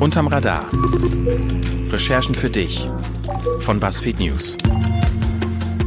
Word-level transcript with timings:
Unterm 0.00 0.26
Radar. 0.26 0.66
Recherchen 1.90 2.34
für 2.34 2.50
dich 2.50 2.88
von 3.60 3.80
BuzzFeed 3.80 4.20
News. 4.20 4.56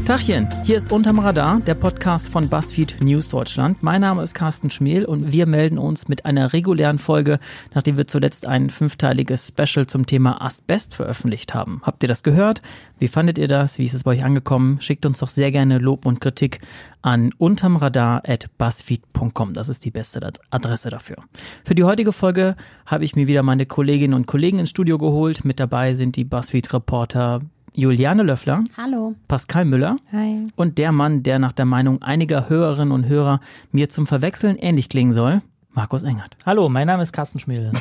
Tachchen, 0.08 0.48
hier 0.64 0.78
ist 0.78 0.94
Unterm 0.94 1.20
Radar, 1.20 1.60
der 1.60 1.76
Podcast 1.76 2.30
von 2.30 2.48
BuzzFeed 2.48 3.04
News 3.04 3.28
Deutschland. 3.28 3.84
Mein 3.84 4.00
Name 4.00 4.24
ist 4.24 4.34
Carsten 4.34 4.70
Schmiel 4.70 5.04
und 5.04 5.34
wir 5.34 5.46
melden 5.46 5.78
uns 5.78 6.08
mit 6.08 6.26
einer 6.26 6.54
regulären 6.54 6.98
Folge, 6.98 7.40
nachdem 7.74 7.98
wir 7.98 8.08
zuletzt 8.08 8.46
ein 8.46 8.70
fünfteiliges 8.70 9.50
Special 9.50 9.86
zum 9.86 10.06
Thema 10.06 10.42
Asbest 10.42 10.96
veröffentlicht 10.96 11.54
haben. 11.54 11.82
Habt 11.84 12.04
ihr 12.04 12.08
das 12.08 12.24
gehört? 12.24 12.62
Wie 13.00 13.10
fandet 13.10 13.38
ihr 13.38 13.50
das? 13.50 13.80
Wie 13.80 13.84
ist 13.84 13.96
es 13.96 14.06
bei 14.06 14.12
euch 14.12 14.24
angekommen? 14.24 14.80
Schickt 14.80 15.06
uns 15.06 15.20
doch 15.20 15.28
sehr 15.28 15.52
gerne 15.52 15.78
Lob 15.78 16.06
und 16.06 16.22
Kritik 16.22 16.62
an 17.02 17.34
untermradar.buzzfeed.com. 17.38 19.52
Das 19.52 19.68
ist 19.68 19.84
die 19.84 19.92
beste 19.92 20.22
Adresse 20.52 20.90
dafür. 20.90 21.18
Für 21.66 21.76
die 21.76 21.84
heutige 21.84 22.14
Folge 22.14 22.56
habe 22.86 23.04
ich 23.04 23.18
mir 23.18 23.28
wieder 23.28 23.44
meine 23.44 23.66
Kolleginnen 23.66 24.14
und 24.14 24.26
Kollegen 24.26 24.60
ins 24.60 24.70
Studio 24.70 24.98
geholt. 24.98 25.44
Mit 25.44 25.60
dabei 25.60 25.96
sind 25.96 26.16
die 26.16 26.24
BuzzFeed-Reporter 26.24 27.42
Juliane 27.80 28.24
Löffler. 28.24 28.64
Hallo. 28.76 29.14
Pascal 29.28 29.64
Müller. 29.64 29.98
Hi. 30.12 30.46
Und 30.56 30.80
der 30.80 30.92
Mann, 30.92 31.22
der 31.22 31.38
nach 31.38 31.52
der 31.52 31.66
Meinung 31.66 32.02
einiger 32.02 32.50
Hörerinnen 32.50 32.92
und 32.92 33.06
Hörer 33.06 33.40
mir 33.72 33.88
zum 33.88 34.08
Verwechseln 34.08 34.56
ähnlich 34.56 34.90
klingen 34.90 35.12
soll, 35.12 35.44
Markus 35.78 36.02
Engert. 36.02 36.36
Hallo, 36.44 36.70
mein 36.70 36.88
Name 36.88 37.04
ist 37.04 37.14
Carsten 37.14 37.38
Schmiel. 37.38 37.72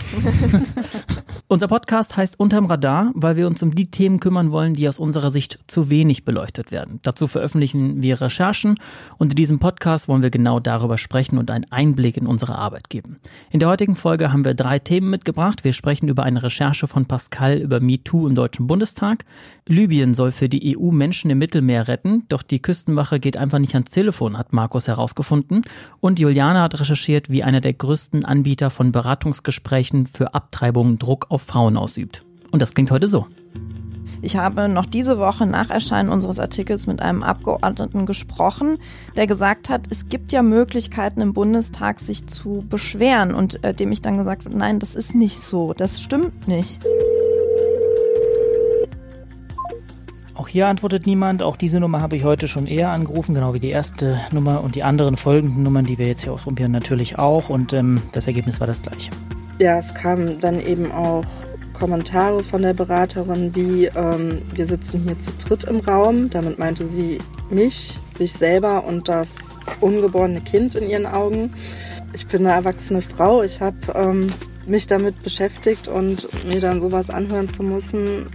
Unser 1.48 1.66
Podcast 1.66 2.14
heißt 2.14 2.38
Unterm 2.38 2.66
Radar, 2.66 3.10
weil 3.14 3.36
wir 3.36 3.46
uns 3.46 3.62
um 3.62 3.74
die 3.74 3.90
Themen 3.90 4.20
kümmern 4.20 4.50
wollen, 4.50 4.74
die 4.74 4.86
aus 4.86 4.98
unserer 4.98 5.30
Sicht 5.30 5.60
zu 5.66 5.88
wenig 5.88 6.26
beleuchtet 6.26 6.72
werden. 6.72 7.00
Dazu 7.02 7.26
veröffentlichen 7.26 8.02
wir 8.02 8.20
Recherchen 8.20 8.74
und 9.16 9.30
in 9.32 9.36
diesem 9.36 9.60
Podcast 9.60 10.08
wollen 10.08 10.22
wir 10.22 10.30
genau 10.30 10.60
darüber 10.60 10.98
sprechen 10.98 11.38
und 11.38 11.50
einen 11.50 11.64
Einblick 11.70 12.18
in 12.18 12.26
unsere 12.26 12.56
Arbeit 12.58 12.90
geben. 12.90 13.18
In 13.50 13.60
der 13.60 13.70
heutigen 13.70 13.96
Folge 13.96 14.30
haben 14.30 14.44
wir 14.44 14.52
drei 14.52 14.78
Themen 14.78 15.08
mitgebracht. 15.08 15.64
Wir 15.64 15.72
sprechen 15.72 16.08
über 16.08 16.24
eine 16.24 16.42
Recherche 16.42 16.88
von 16.88 17.06
Pascal 17.06 17.56
über 17.56 17.80
MeToo 17.80 18.26
im 18.26 18.34
Deutschen 18.34 18.66
Bundestag. 18.66 19.24
Libyen 19.68 20.14
soll 20.14 20.30
für 20.30 20.48
die 20.48 20.78
EU 20.78 20.92
Menschen 20.92 21.28
im 21.28 21.38
Mittelmeer 21.38 21.88
retten, 21.88 22.22
doch 22.28 22.42
die 22.42 22.62
Küstenwache 22.62 23.18
geht 23.18 23.36
einfach 23.36 23.58
nicht 23.58 23.74
ans 23.74 23.90
Telefon, 23.90 24.38
hat 24.38 24.52
Markus 24.52 24.86
herausgefunden. 24.86 25.62
Und 26.00 26.20
Juliane 26.20 26.60
hat 26.60 26.78
recherchiert, 26.78 27.30
wie 27.30 27.42
einer 27.42 27.60
der 27.60 27.72
größten 27.72 28.24
Anbieter 28.24 28.70
von 28.70 28.92
Beratungsgesprächen 28.92 30.06
für 30.06 30.34
Abtreibungen 30.34 30.98
Druck 30.98 31.26
auf 31.30 31.42
Frauen 31.42 31.76
ausübt. 31.76 32.24
Und 32.52 32.62
das 32.62 32.74
klingt 32.74 32.92
heute 32.92 33.08
so. 33.08 33.26
Ich 34.22 34.36
habe 34.36 34.68
noch 34.68 34.86
diese 34.86 35.18
Woche 35.18 35.46
nach 35.46 35.70
Erscheinen 35.70 36.10
unseres 36.10 36.38
Artikels 36.38 36.86
mit 36.86 37.02
einem 37.02 37.22
Abgeordneten 37.22 38.06
gesprochen, 38.06 38.78
der 39.16 39.26
gesagt 39.26 39.68
hat, 39.68 39.82
es 39.90 40.08
gibt 40.08 40.32
ja 40.32 40.42
Möglichkeiten 40.42 41.20
im 41.20 41.32
Bundestag, 41.32 42.00
sich 42.00 42.26
zu 42.26 42.64
beschweren 42.68 43.34
und 43.34 43.62
äh, 43.64 43.74
dem 43.74 43.92
ich 43.92 44.00
dann 44.00 44.16
gesagt 44.16 44.44
habe, 44.44 44.56
nein, 44.56 44.78
das 44.78 44.94
ist 44.94 45.14
nicht 45.14 45.40
so, 45.40 45.74
das 45.74 46.00
stimmt 46.00 46.48
nicht. 46.48 46.82
Auch 50.36 50.48
hier 50.48 50.68
antwortet 50.68 51.06
niemand. 51.06 51.42
Auch 51.42 51.56
diese 51.56 51.80
Nummer 51.80 52.02
habe 52.02 52.14
ich 52.14 52.24
heute 52.24 52.46
schon 52.46 52.66
eher 52.66 52.90
angerufen, 52.90 53.34
genau 53.34 53.54
wie 53.54 53.58
die 53.58 53.70
erste 53.70 54.20
Nummer 54.32 54.62
und 54.62 54.74
die 54.74 54.82
anderen 54.82 55.16
folgenden 55.16 55.62
Nummern, 55.62 55.86
die 55.86 55.98
wir 55.98 56.06
jetzt 56.06 56.24
hier 56.24 56.32
ausprobieren, 56.32 56.72
natürlich 56.72 57.18
auch. 57.18 57.48
Und 57.48 57.72
ähm, 57.72 58.02
das 58.12 58.26
Ergebnis 58.26 58.60
war 58.60 58.66
das 58.66 58.82
gleiche. 58.82 59.10
Ja, 59.58 59.78
es 59.78 59.94
kamen 59.94 60.38
dann 60.40 60.60
eben 60.60 60.92
auch 60.92 61.24
Kommentare 61.72 62.44
von 62.44 62.60
der 62.60 62.74
Beraterin 62.74 63.54
wie, 63.54 63.86
ähm, 63.86 64.42
wir 64.54 64.66
sitzen 64.66 65.04
hier 65.04 65.18
zu 65.18 65.32
dritt 65.32 65.64
im 65.64 65.80
Raum. 65.80 66.28
Damit 66.28 66.58
meinte 66.58 66.84
sie 66.84 67.16
mich, 67.48 67.98
sich 68.14 68.34
selber 68.34 68.84
und 68.84 69.08
das 69.08 69.58
ungeborene 69.80 70.42
Kind 70.42 70.74
in 70.74 70.90
ihren 70.90 71.06
Augen. 71.06 71.54
Ich 72.12 72.26
bin 72.26 72.46
eine 72.46 72.54
erwachsene 72.54 73.00
Frau. 73.00 73.42
Ich 73.42 73.62
habe 73.62 73.76
ähm, 73.94 74.26
mich 74.66 74.86
damit 74.86 75.22
beschäftigt 75.22 75.88
und 75.88 76.28
mir 76.46 76.60
dann 76.60 76.82
sowas 76.82 77.08
anhören 77.08 77.48
zu 77.48 77.62
müssen, 77.62 78.26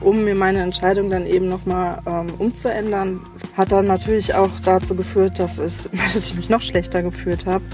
um 0.00 0.24
mir 0.24 0.34
meine 0.34 0.62
Entscheidung 0.62 1.10
dann 1.10 1.26
eben 1.26 1.48
nochmal 1.48 2.00
ähm, 2.06 2.26
umzuändern, 2.38 3.20
hat 3.56 3.72
dann 3.72 3.86
natürlich 3.86 4.34
auch 4.34 4.50
dazu 4.64 4.94
geführt, 4.94 5.38
dass, 5.38 5.58
es, 5.58 5.88
dass 6.14 6.28
ich 6.28 6.34
mich 6.34 6.48
noch 6.48 6.62
schlechter 6.62 7.02
gefühlt 7.02 7.46
habe. 7.46 7.64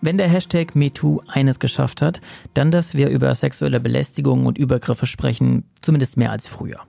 Wenn 0.00 0.18
der 0.18 0.28
Hashtag 0.28 0.74
MeToo 0.74 1.20
eines 1.28 1.60
geschafft 1.60 2.02
hat, 2.02 2.20
dann, 2.54 2.72
dass 2.72 2.94
wir 2.96 3.08
über 3.08 3.32
sexuelle 3.36 3.78
Belästigung 3.78 4.46
und 4.46 4.58
Übergriffe 4.58 5.06
sprechen, 5.06 5.64
zumindest 5.80 6.16
mehr 6.16 6.32
als 6.32 6.48
früher. 6.48 6.80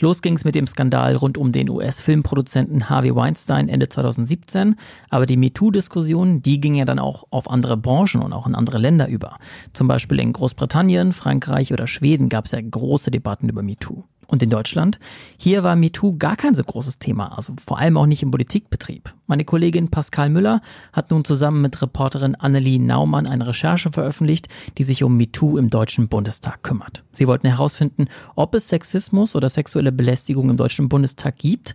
Los 0.00 0.22
ging 0.22 0.34
es 0.34 0.44
mit 0.44 0.54
dem 0.54 0.66
Skandal 0.66 1.16
rund 1.16 1.38
um 1.38 1.52
den 1.52 1.68
US-Filmproduzenten 1.70 2.90
Harvey 2.90 3.14
Weinstein 3.14 3.68
Ende 3.68 3.88
2017, 3.88 4.76
aber 5.10 5.26
die 5.26 5.36
MeToo-Diskussion, 5.36 6.42
die 6.42 6.60
ging 6.60 6.74
ja 6.74 6.84
dann 6.84 6.98
auch 6.98 7.24
auf 7.30 7.50
andere 7.50 7.76
Branchen 7.76 8.22
und 8.22 8.32
auch 8.32 8.46
in 8.46 8.54
andere 8.54 8.78
Länder 8.78 9.08
über. 9.08 9.36
Zum 9.72 9.88
Beispiel 9.88 10.20
in 10.20 10.32
Großbritannien, 10.32 11.12
Frankreich 11.12 11.72
oder 11.72 11.86
Schweden 11.86 12.28
gab 12.28 12.46
es 12.46 12.52
ja 12.52 12.60
große 12.60 13.10
Debatten 13.10 13.48
über 13.48 13.62
MeToo. 13.62 14.04
Und 14.26 14.42
in 14.42 14.50
Deutschland? 14.50 14.98
Hier 15.36 15.62
war 15.62 15.76
MeToo 15.76 16.16
gar 16.18 16.36
kein 16.36 16.54
so 16.54 16.64
großes 16.64 16.98
Thema, 16.98 17.36
also 17.36 17.54
vor 17.64 17.78
allem 17.78 17.96
auch 17.96 18.06
nicht 18.06 18.22
im 18.22 18.30
Politikbetrieb. 18.30 19.14
Meine 19.26 19.44
Kollegin 19.44 19.90
Pascal 19.90 20.30
Müller 20.30 20.62
hat 20.92 21.10
nun 21.10 21.24
zusammen 21.24 21.62
mit 21.62 21.80
Reporterin 21.80 22.34
Annelie 22.34 22.78
Naumann 22.78 23.26
eine 23.26 23.46
Recherche 23.46 23.92
veröffentlicht, 23.92 24.48
die 24.78 24.84
sich 24.84 25.04
um 25.04 25.16
MeToo 25.16 25.58
im 25.58 25.70
Deutschen 25.70 26.08
Bundestag 26.08 26.62
kümmert. 26.62 27.04
Sie 27.12 27.26
wollten 27.26 27.48
herausfinden, 27.48 28.06
ob 28.34 28.54
es 28.54 28.68
Sexismus 28.68 29.36
oder 29.36 29.48
sexuelle 29.48 29.92
Belästigung 29.92 30.50
im 30.50 30.56
Deutschen 30.56 30.88
Bundestag 30.88 31.36
gibt, 31.38 31.74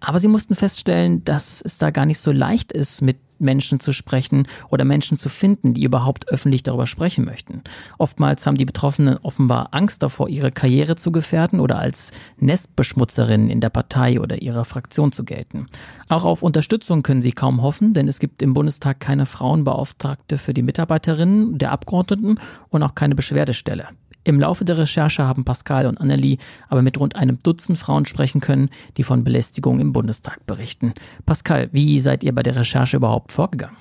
aber 0.00 0.18
sie 0.18 0.28
mussten 0.28 0.54
feststellen, 0.54 1.24
dass 1.24 1.62
es 1.62 1.78
da 1.78 1.90
gar 1.90 2.04
nicht 2.04 2.18
so 2.18 2.30
leicht 2.30 2.72
ist, 2.72 3.00
mit 3.00 3.16
Menschen 3.38 3.80
zu 3.80 3.92
sprechen 3.92 4.44
oder 4.70 4.84
Menschen 4.84 5.18
zu 5.18 5.28
finden, 5.28 5.74
die 5.74 5.84
überhaupt 5.84 6.28
öffentlich 6.28 6.62
darüber 6.62 6.86
sprechen 6.86 7.24
möchten. 7.24 7.62
Oftmals 7.98 8.46
haben 8.46 8.56
die 8.56 8.64
Betroffenen 8.64 9.18
offenbar 9.18 9.68
Angst 9.72 10.02
davor, 10.02 10.28
ihre 10.28 10.52
Karriere 10.52 10.96
zu 10.96 11.12
gefährden 11.12 11.60
oder 11.60 11.78
als 11.78 12.12
Nestbeschmutzerinnen 12.38 13.50
in 13.50 13.60
der 13.60 13.70
Partei 13.70 14.20
oder 14.20 14.42
ihrer 14.42 14.64
Fraktion 14.64 15.12
zu 15.12 15.24
gelten. 15.24 15.66
Auch 16.08 16.24
auf 16.24 16.42
Unterstützung 16.42 17.02
können 17.02 17.22
sie 17.22 17.32
kaum 17.32 17.62
hoffen, 17.62 17.94
denn 17.94 18.08
es 18.08 18.18
gibt 18.18 18.42
im 18.42 18.54
Bundestag 18.54 19.00
keine 19.00 19.26
Frauenbeauftragte 19.26 20.38
für 20.38 20.54
die 20.54 20.62
Mitarbeiterinnen 20.62 21.58
der 21.58 21.72
Abgeordneten 21.72 22.38
und 22.70 22.82
auch 22.82 22.94
keine 22.94 23.14
Beschwerdestelle. 23.14 23.88
Im 24.24 24.40
Laufe 24.40 24.64
der 24.64 24.78
Recherche 24.78 25.24
haben 25.24 25.44
Pascal 25.44 25.86
und 25.86 26.00
Annelie 26.00 26.38
aber 26.68 26.82
mit 26.82 26.98
rund 26.98 27.14
einem 27.14 27.42
Dutzend 27.42 27.78
Frauen 27.78 28.06
sprechen 28.06 28.40
können, 28.40 28.70
die 28.96 29.02
von 29.02 29.22
Belästigung 29.22 29.80
im 29.80 29.92
Bundestag 29.92 30.44
berichten. 30.46 30.94
Pascal, 31.26 31.68
wie 31.72 32.00
seid 32.00 32.24
ihr 32.24 32.34
bei 32.34 32.42
der 32.42 32.56
Recherche 32.56 32.96
überhaupt 32.96 33.32
vorgegangen? 33.32 33.76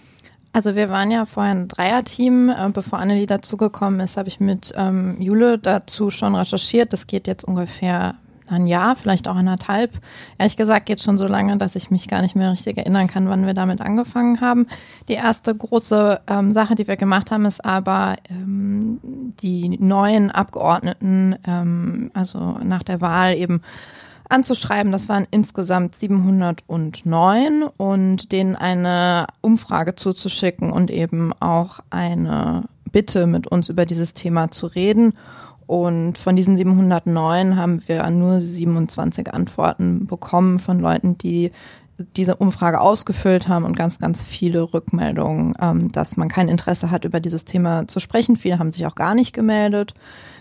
Also 0.52 0.76
wir 0.76 0.90
waren 0.90 1.10
ja 1.10 1.26
vorher 1.26 1.54
ein 1.54 1.68
Dreierteam. 1.68 2.50
Äh, 2.50 2.70
bevor 2.72 3.00
Annelie 3.00 3.26
dazugekommen 3.26 4.00
ist, 4.02 4.18
habe 4.18 4.28
ich 4.28 4.40
mit 4.40 4.72
ähm, 4.78 5.20
Jule 5.20 5.58
dazu 5.58 6.12
schon 6.12 6.36
recherchiert. 6.36 6.94
Das 6.94 7.08
geht 7.08 7.26
jetzt 7.28 7.44
ungefähr 7.44 8.16
ein 8.54 8.68
Jahr, 8.68 8.96
vielleicht 8.96 9.28
auch 9.28 9.36
anderthalb. 9.36 9.92
Ehrlich 10.38 10.58
gesagt 10.58 10.86
geht 10.86 11.02
schon 11.02 11.18
so 11.18 11.28
lange, 11.28 11.58
dass 11.58 11.76
ich 11.76 11.92
mich 11.92 12.08
gar 12.08 12.22
nicht 12.22 12.36
mehr 12.36 12.52
richtig 12.52 12.78
erinnern 12.78 13.08
kann, 13.08 13.30
wann 13.30 13.46
wir 13.46 13.54
damit 13.54 13.82
angefangen 13.82 14.42
haben. 14.42 14.68
Die 15.08 15.14
erste 15.14 15.56
große 15.56 16.22
ähm, 16.28 16.54
Sache, 16.54 16.76
die 16.76 16.88
wir 16.88 16.96
gemacht 16.96 17.32
haben, 17.32 17.46
ist 17.46 17.64
aber 17.64 18.16
ähm, 18.30 19.00
die 19.42 19.78
neuen 19.80 20.32
Abgeordneten, 20.32 21.36
ähm, 21.46 22.12
also 22.14 22.58
nach 22.64 22.84
der 22.84 23.02
Wahl 23.02 23.36
eben 23.36 23.62
anzuschreiben. 24.30 24.92
Das 24.92 25.10
waren 25.10 25.28
insgesamt 25.32 25.96
709 25.96 27.64
und 27.78 28.32
denen 28.32 28.56
eine 28.56 29.28
Umfrage 29.42 29.96
zuzuschicken 29.96 30.72
und 30.72 30.92
eben 30.92 31.34
auch 31.40 31.80
eine 31.90 32.66
Bitte 32.92 33.28
mit 33.28 33.48
uns 33.48 33.70
über 33.70 33.86
dieses 33.86 34.14
Thema 34.14 34.52
zu 34.52 34.68
reden. 34.68 35.14
Und 35.74 36.20
von 36.20 36.36
diesen 36.36 36.56
709 36.56 37.58
haben 37.58 37.88
wir 37.88 38.08
nur 38.12 38.40
27 38.42 39.34
Antworten 39.34 40.06
bekommen 40.06 40.60
von 40.60 40.80
Leuten, 40.80 41.18
die 41.18 41.52
diese 42.16 42.36
Umfrage 42.36 42.80
ausgefüllt 42.80 43.48
haben 43.48 43.66
und 43.66 43.76
ganz, 43.76 43.98
ganz 43.98 44.22
viele 44.22 44.72
Rückmeldungen, 44.72 45.56
ähm, 45.60 45.92
dass 45.92 46.16
man 46.16 46.30
kein 46.30 46.48
Interesse 46.48 46.92
hat, 46.92 47.06
über 47.06 47.20
dieses 47.20 47.46
Thema 47.46 47.88
zu 47.88 48.00
sprechen. 48.00 48.38
Viele 48.38 48.60
haben 48.60 48.72
sich 48.72 48.86
auch 48.86 48.94
gar 48.94 49.16
nicht 49.16 49.34
gemeldet. 49.34 49.96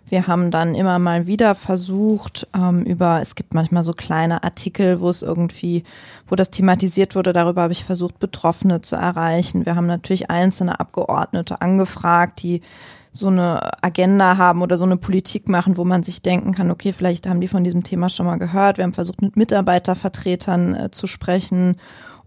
Wir 0.07 0.27
haben 0.27 0.51
dann 0.51 0.75
immer 0.75 0.99
mal 0.99 1.27
wieder 1.27 1.55
versucht, 1.55 2.47
ähm, 2.55 2.83
über, 2.83 3.23
es 3.23 3.35
gibt 3.35 3.55
manchmal 3.55 3.85
so 3.85 3.93
kleine 3.93 4.45
Artikel, 4.45 5.01
wo 5.01 5.09
es 5.09 5.23
irgendwie, 5.23 5.83
wo 6.27 6.37
das 6.37 6.51
thematisiert 6.51 7.17
wurde, 7.17 7.33
darüber 7.33 7.63
habe 7.63 7.73
ich 7.73 7.85
versucht, 7.85 8.19
Betroffene 8.19 8.83
zu 8.83 8.97
erreichen. 8.97 9.65
Wir 9.65 9.77
haben 9.77 9.87
natürlich 9.87 10.31
einzelne 10.31 10.79
Abgeordnete 10.79 11.63
angefragt, 11.63 12.43
die 12.43 12.61
so 13.13 13.29
eine 13.29 13.61
Agenda 13.83 14.39
haben 14.39 14.63
oder 14.63 14.79
so 14.79 14.85
eine 14.85 14.97
Politik 14.97 15.49
machen, 15.49 15.77
wo 15.77 15.85
man 15.85 16.03
sich 16.03 16.23
denken 16.23 16.53
kann, 16.53 16.71
okay, 16.71 16.93
vielleicht 16.93 17.29
haben 17.29 17.43
die 17.43 17.49
von 17.49 17.63
diesem 17.63 17.83
Thema 17.83 18.09
schon 18.09 18.27
mal 18.27 18.39
gehört. 18.39 18.79
Wir 18.79 18.85
haben 18.85 18.95
versucht, 18.95 19.21
mit 19.21 19.37
Mitarbeitervertretern 19.37 20.75
äh, 20.75 20.91
zu 20.91 21.07
sprechen 21.07 21.77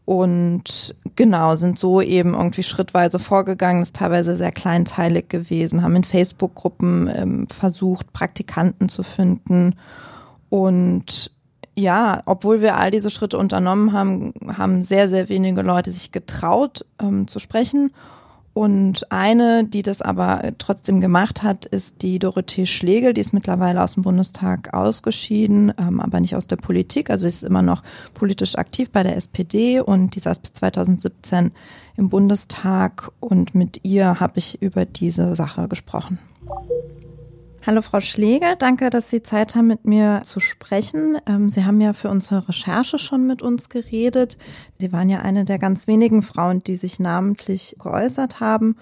und 0.05 0.95
genau, 1.15 1.55
sind 1.55 1.79
so 1.79 1.99
eben 1.99 2.35
irgendwie 2.35 2.61
schrittweise 2.61 3.17
vorgegangen, 3.17 3.81
ist 3.81 3.95
teilweise 3.95 4.37
sehr 4.37 4.51
kleinteilig 4.51 5.27
gewesen, 5.29 5.81
haben 5.81 5.95
in 5.95 6.03
Facebook-Gruppen 6.03 7.09
ähm, 7.13 7.47
versucht, 7.49 8.13
Praktikanten 8.13 8.87
zu 8.87 9.01
finden 9.01 9.75
und 10.49 11.31
ja, 11.77 12.21
obwohl 12.25 12.61
wir 12.61 12.77
all 12.77 12.91
diese 12.91 13.09
Schritte 13.09 13.37
unternommen 13.37 13.91
haben, 13.91 14.33
haben 14.55 14.81
sehr, 14.83 15.09
sehr 15.09 15.27
wenige 15.27 15.61
Leute 15.61 15.91
sich 15.91 16.11
getraut 16.11 16.85
ähm, 17.01 17.27
zu 17.27 17.39
sprechen. 17.39 17.91
Und 18.55 19.11
eine, 19.11 19.65
die 19.65 19.83
das 19.83 20.01
aber 20.01 20.53
trotzdem 20.59 21.01
gemacht 21.01 21.43
hat, 21.43 21.65
ist 21.65 22.01
die 22.01 22.19
Dorothee 22.19 22.65
Schlegel. 22.65 23.13
Die 23.13 23.19
ist 23.19 23.33
mittlerweile 23.33 23.83
aus 23.83 23.95
dem 23.95 24.03
Bundestag 24.03 24.73
ausgeschieden, 24.73 25.73
ähm, 25.77 25.99
aber 25.99 26.21
nicht 26.21 26.37
aus 26.37 26.47
der 26.47 26.55
Politik. 26.55 27.09
Also 27.09 27.23
sie 27.23 27.27
ist 27.27 27.43
immer 27.43 27.61
noch 27.61 27.83
politisch 28.13 28.57
aktiv 28.57 28.91
bei 28.91 29.03
der 29.03 29.17
SPD 29.17 29.81
und 29.81 30.15
die 30.15 30.21
saß 30.21 30.39
bis 30.39 30.53
2017 30.53 31.51
im 31.97 32.07
Bundestag. 32.07 33.11
Und 33.19 33.55
mit 33.55 33.81
ihr 33.83 34.21
habe 34.21 34.39
ich 34.39 34.61
über 34.61 34.85
diese 34.85 35.35
Sache 35.35 35.67
gesprochen. 35.67 36.17
Hallo 37.67 37.81
Frau 37.81 37.99
Schlegel, 37.99 38.49
danke, 38.59 38.91
dass 38.91 39.09
Sie 39.09 39.23
Zeit 39.23 39.55
haben, 39.55 39.65
mit 39.65 39.85
mir 39.85 40.21
zu 40.23 40.39
sprechen. 40.39 41.17
Ähm, 41.27 41.49
Sie 41.49 41.65
haben 41.65 41.81
ja 41.81 41.93
für 41.93 42.09
unsere 42.09 42.47
Recherche 42.47 42.99
schon 42.99 43.25
mit 43.25 43.41
uns 43.41 43.69
geredet. 43.69 44.37
Sie 44.77 44.93
waren 44.93 45.09
ja 45.09 45.21
eine 45.23 45.45
der 45.45 45.57
ganz 45.57 45.87
wenigen 45.87 46.21
Frauen, 46.21 46.61
die 46.61 46.75
sich 46.75 46.99
namentlich 46.99 47.75
geäußert 47.81 48.39
haben 48.39 48.77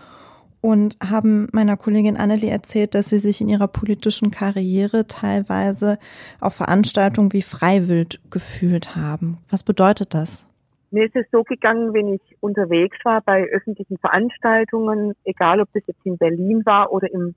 und 0.59 0.97
haben 1.01 1.47
meiner 1.53 1.77
Kollegin 1.77 2.17
Annelie 2.17 2.49
erzählt, 2.49 2.93
dass 2.93 3.07
Sie 3.07 3.19
sich 3.19 3.39
in 3.39 3.47
Ihrer 3.47 3.69
politischen 3.69 4.31
Karriere 4.31 5.07
teilweise 5.07 5.97
auf 6.41 6.55
Veranstaltungen 6.55 7.31
wie 7.31 7.41
Freiwild 7.41 8.19
gefühlt 8.31 8.97
haben. 8.97 9.37
Was 9.49 9.63
bedeutet 9.63 10.13
das? 10.13 10.45
Mir 10.91 11.05
ist 11.05 11.15
es 11.15 11.25
so 11.31 11.43
gegangen, 11.43 11.93
wenn 11.93 12.15
ich 12.15 12.21
unterwegs 12.41 12.97
war 13.05 13.21
bei 13.21 13.45
öffentlichen 13.45 13.97
Veranstaltungen, 13.97 15.13
egal 15.23 15.61
ob 15.61 15.69
das 15.73 15.83
jetzt 15.87 16.05
in 16.05 16.17
Berlin 16.17 16.65
war 16.65 16.91
oder 16.91 17.09
im 17.09 17.33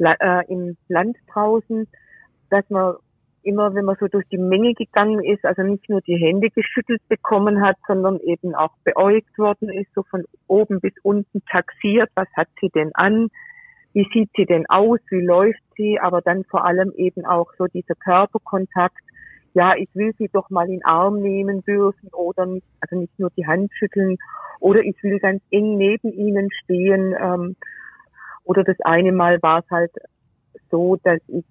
äh, 0.00 0.44
im 0.48 0.76
Land 0.88 1.16
draußen, 1.32 1.86
dass 2.50 2.68
man 2.70 2.96
immer, 3.42 3.74
wenn 3.74 3.84
man 3.84 3.96
so 3.98 4.08
durch 4.08 4.26
die 4.28 4.38
Menge 4.38 4.74
gegangen 4.74 5.22
ist, 5.24 5.44
also 5.44 5.62
nicht 5.62 5.88
nur 5.88 6.00
die 6.02 6.16
Hände 6.16 6.50
geschüttelt 6.50 7.00
bekommen 7.08 7.62
hat, 7.62 7.76
sondern 7.86 8.18
eben 8.20 8.54
auch 8.54 8.72
beäugt 8.84 9.38
worden 9.38 9.70
ist, 9.70 9.92
so 9.94 10.02
von 10.02 10.24
oben 10.46 10.80
bis 10.80 10.92
unten 11.02 11.42
taxiert, 11.46 12.10
was 12.14 12.28
hat 12.36 12.48
sie 12.60 12.68
denn 12.68 12.90
an, 12.94 13.28
wie 13.92 14.06
sieht 14.12 14.30
sie 14.36 14.44
denn 14.44 14.66
aus, 14.68 15.00
wie 15.10 15.24
läuft 15.24 15.62
sie, 15.76 15.98
aber 15.98 16.20
dann 16.20 16.44
vor 16.44 16.64
allem 16.64 16.92
eben 16.96 17.24
auch 17.24 17.52
so 17.58 17.66
dieser 17.66 17.94
Körperkontakt, 17.94 19.02
ja, 19.52 19.74
ich 19.74 19.88
will 19.94 20.12
sie 20.16 20.28
doch 20.32 20.48
mal 20.50 20.66
in 20.66 20.78
den 20.78 20.84
Arm 20.84 21.20
nehmen 21.20 21.64
dürfen 21.64 22.08
oder 22.12 22.46
nicht, 22.46 22.66
also 22.80 22.96
nicht 22.96 23.18
nur 23.18 23.30
die 23.36 23.46
Hand 23.46 23.72
schütteln 23.74 24.16
oder 24.60 24.80
ich 24.80 25.02
will 25.02 25.18
ganz 25.18 25.42
eng 25.50 25.76
neben 25.76 26.12
ihnen 26.12 26.50
stehen. 26.62 27.16
Ähm, 27.18 27.56
oder 28.44 28.64
das 28.64 28.76
eine 28.80 29.12
Mal 29.12 29.42
war 29.42 29.60
es 29.60 29.70
halt 29.70 29.92
so, 30.70 30.96
dass 31.02 31.20
ich 31.28 31.44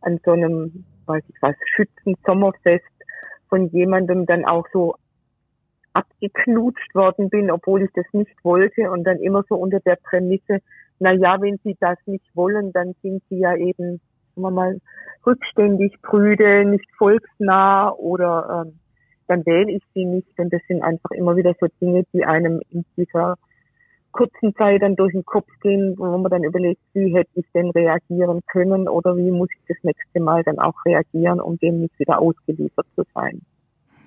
an 0.00 0.20
so 0.24 0.32
einem, 0.32 0.84
weiß 1.06 1.22
ich 1.28 1.36
was, 1.40 1.54
Schützen-Sommerfest 1.74 2.84
von 3.48 3.68
jemandem 3.68 4.26
dann 4.26 4.44
auch 4.44 4.66
so 4.72 4.96
abgeknutscht 5.92 6.94
worden 6.94 7.30
bin, 7.30 7.50
obwohl 7.50 7.82
ich 7.82 7.90
das 7.94 8.06
nicht 8.12 8.32
wollte 8.44 8.90
und 8.90 9.04
dann 9.04 9.18
immer 9.18 9.44
so 9.48 9.56
unter 9.56 9.80
der 9.80 9.96
Prämisse, 9.96 10.60
na 11.00 11.12
ja, 11.12 11.40
wenn 11.40 11.58
Sie 11.64 11.76
das 11.80 11.98
nicht 12.06 12.24
wollen, 12.34 12.72
dann 12.72 12.94
sind 13.02 13.22
Sie 13.28 13.38
ja 13.38 13.56
eben, 13.56 14.00
sagen 14.34 14.42
wir 14.42 14.50
mal, 14.50 14.80
rückständig, 15.26 16.00
prüde, 16.02 16.64
nicht 16.64 16.88
volksnah 16.96 17.90
oder 17.90 18.66
ähm, 18.66 18.78
dann 19.26 19.44
wähle 19.46 19.72
ich 19.72 19.82
Sie 19.94 20.04
nicht. 20.04 20.38
Und 20.38 20.52
das 20.52 20.60
sind 20.68 20.82
einfach 20.82 21.10
immer 21.12 21.36
wieder 21.36 21.54
so 21.58 21.66
Dinge, 21.80 22.04
die 22.12 22.24
einem 22.24 22.60
in 22.70 22.84
dieser 22.96 23.36
kurzen 24.12 24.54
Zeit 24.56 24.82
dann 24.82 24.96
durch 24.96 25.12
den 25.12 25.24
Kopf 25.24 25.48
gehen, 25.62 25.94
wo 25.98 26.04
man 26.18 26.30
dann 26.30 26.44
überlegt, 26.44 26.80
wie 26.94 27.14
hätte 27.14 27.30
ich 27.34 27.46
denn 27.54 27.70
reagieren 27.70 28.40
können 28.50 28.88
oder 28.88 29.16
wie 29.16 29.30
muss 29.30 29.48
ich 29.52 29.66
das 29.68 29.76
nächste 29.82 30.20
Mal 30.20 30.42
dann 30.44 30.58
auch 30.58 30.74
reagieren, 30.84 31.40
um 31.40 31.58
dem 31.58 31.80
nicht 31.80 31.98
wieder 31.98 32.20
ausgeliefert 32.20 32.86
zu 32.96 33.04
sein. 33.14 33.40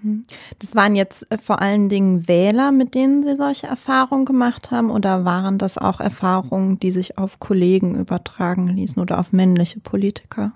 Mhm. 0.04 0.26
Das 0.60 0.76
waren 0.76 0.96
jetzt 0.96 1.32
äh, 1.32 1.38
vor 1.38 1.62
allen 1.62 1.90
Dingen 1.90 2.28
Wähler, 2.28 2.72
mit 2.72 2.96
denen 2.96 3.24
Sie 3.24 3.36
solche 3.36 3.68
Erfahrungen 3.68 4.26
gemacht 4.26 4.72
haben, 4.72 4.92
oder 4.92 5.26
waren 5.26 5.58
das 5.58 5.78
auch 5.78 6.00
Erfahrungen, 6.00 6.80
die 6.80 6.92
sich 6.92 7.18
auf 7.18 7.40
Kollegen 7.40 7.96
übertragen 7.96 8.68
ließen 8.68 9.02
oder 9.02 9.20
auf 9.20 9.34
männliche 9.34 9.80
Politiker? 9.80 10.52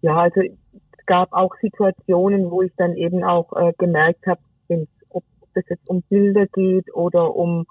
Ja, 0.00 0.16
also 0.16 0.40
es 0.42 1.06
gab 1.06 1.32
auch 1.32 1.54
Situationen, 1.60 2.50
wo 2.50 2.62
ich 2.62 2.72
dann 2.76 2.94
eben 2.96 3.24
auch 3.24 3.52
äh, 3.54 3.72
gemerkt 3.78 4.26
habe, 4.26 4.40
ob 5.08 5.24
es 5.54 5.64
jetzt 5.68 5.88
um 5.88 6.02
Bilder 6.02 6.46
geht 6.46 6.94
oder 6.94 7.34
um 7.34 7.66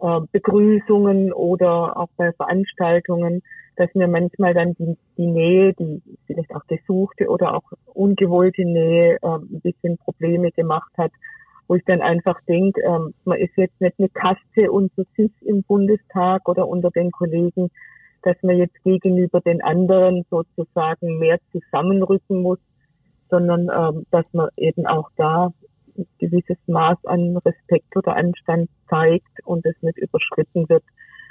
äh, 0.00 0.20
Begrüßungen 0.32 1.32
oder 1.32 1.96
auch 1.96 2.08
bei 2.16 2.32
Veranstaltungen, 2.32 3.42
dass 3.76 3.94
mir 3.94 4.08
manchmal 4.08 4.54
dann 4.54 4.74
die, 4.74 4.96
die 5.16 5.26
Nähe, 5.26 5.74
die 5.74 6.02
vielleicht 6.26 6.54
auch 6.54 6.66
gesuchte 6.66 7.28
oder 7.28 7.54
auch 7.54 7.72
ungewollte 7.94 8.64
Nähe 8.64 9.18
äh, 9.22 9.26
ein 9.26 9.60
bisschen 9.60 9.98
Probleme 9.98 10.50
gemacht 10.52 10.90
hat, 10.96 11.12
wo 11.68 11.74
ich 11.74 11.84
dann 11.84 12.00
einfach 12.00 12.40
denke, 12.48 12.80
ähm, 12.82 13.14
man 13.24 13.38
ist 13.38 13.56
jetzt 13.56 13.80
nicht 13.80 13.98
eine 13.98 14.08
Kaste 14.08 14.70
unter 14.70 15.04
sich 15.16 15.30
im 15.42 15.62
Bundestag 15.62 16.48
oder 16.48 16.68
unter 16.68 16.90
den 16.90 17.10
Kollegen, 17.10 17.70
dass 18.22 18.36
man 18.42 18.56
jetzt 18.56 18.82
gegenüber 18.82 19.40
den 19.40 19.62
anderen 19.62 20.24
sozusagen 20.30 21.18
mehr 21.18 21.38
zusammenrücken 21.52 22.42
muss, 22.42 22.58
sondern 23.30 23.68
ähm, 23.74 24.06
dass 24.10 24.24
man 24.32 24.48
eben 24.56 24.86
auch 24.86 25.10
da 25.16 25.52
gewisses 26.18 26.58
Maß 26.66 27.04
an 27.04 27.36
Respekt 27.38 27.96
oder 27.96 28.16
Anstand 28.16 28.68
zeigt 28.88 29.44
und 29.44 29.64
es 29.66 29.74
nicht 29.82 29.98
überschritten 29.98 30.68
wird. 30.68 30.84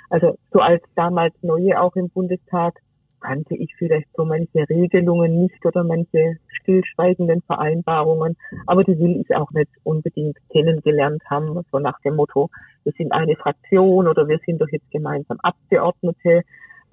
Also 0.09 0.37
so 0.51 0.59
als 0.59 0.83
damals 0.95 1.33
Neue 1.41 1.79
auch 1.79 1.95
im 1.95 2.09
Bundestag 2.09 2.79
kannte 3.25 3.55
ich 3.55 3.73
vielleicht 3.77 4.07
so 4.15 4.23
manche 4.23 4.69
Regelungen 4.69 5.41
nicht 5.41 5.65
oder 5.65 5.83
manche 5.83 6.37
stillschweigenden 6.47 7.41
Vereinbarungen, 7.41 8.37
aber 8.67 8.83
die 8.83 8.97
will 8.99 9.19
ich 9.21 9.35
auch 9.35 9.51
nicht 9.51 9.71
unbedingt 9.83 10.37
kennengelernt 10.51 11.23
haben, 11.29 11.59
so 11.71 11.79
nach 11.79 11.99
dem 12.01 12.15
Motto, 12.15 12.49
wir 12.83 12.93
sind 12.97 13.11
eine 13.11 13.35
Fraktion 13.35 14.07
oder 14.07 14.27
wir 14.27 14.39
sind 14.45 14.61
doch 14.61 14.69
jetzt 14.69 14.89
gemeinsam 14.91 15.39
Abgeordnete, 15.41 16.43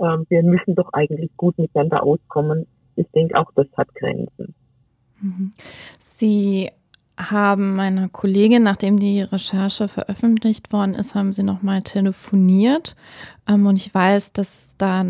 ähm, 0.01 0.27
wir 0.29 0.43
müssen 0.43 0.75
doch 0.75 0.93
eigentlich 0.93 1.37
gut 1.37 1.59
miteinander 1.59 2.03
auskommen. 2.03 2.67
Ich 2.97 3.07
denke 3.15 3.39
auch, 3.39 3.51
das 3.55 3.67
hat 3.77 3.95
Grenzen. 3.95 4.55
Mhm. 5.21 5.53
Sie 5.99 6.71
haben 7.31 7.77
meiner 7.77 8.09
Kollegin, 8.09 8.63
nachdem 8.63 8.99
die 8.99 9.23
Recherche 9.23 9.89
veröffentlicht 9.89 10.73
worden 10.73 10.95
ist, 10.95 11.15
haben 11.15 11.33
sie 11.33 11.43
nochmal 11.43 11.83
telefoniert. 11.83 12.97
Ähm, 13.49 13.67
und 13.67 13.77
ich 13.77 13.95
weiß, 13.95 14.33
dass 14.33 14.77
da 14.79 15.05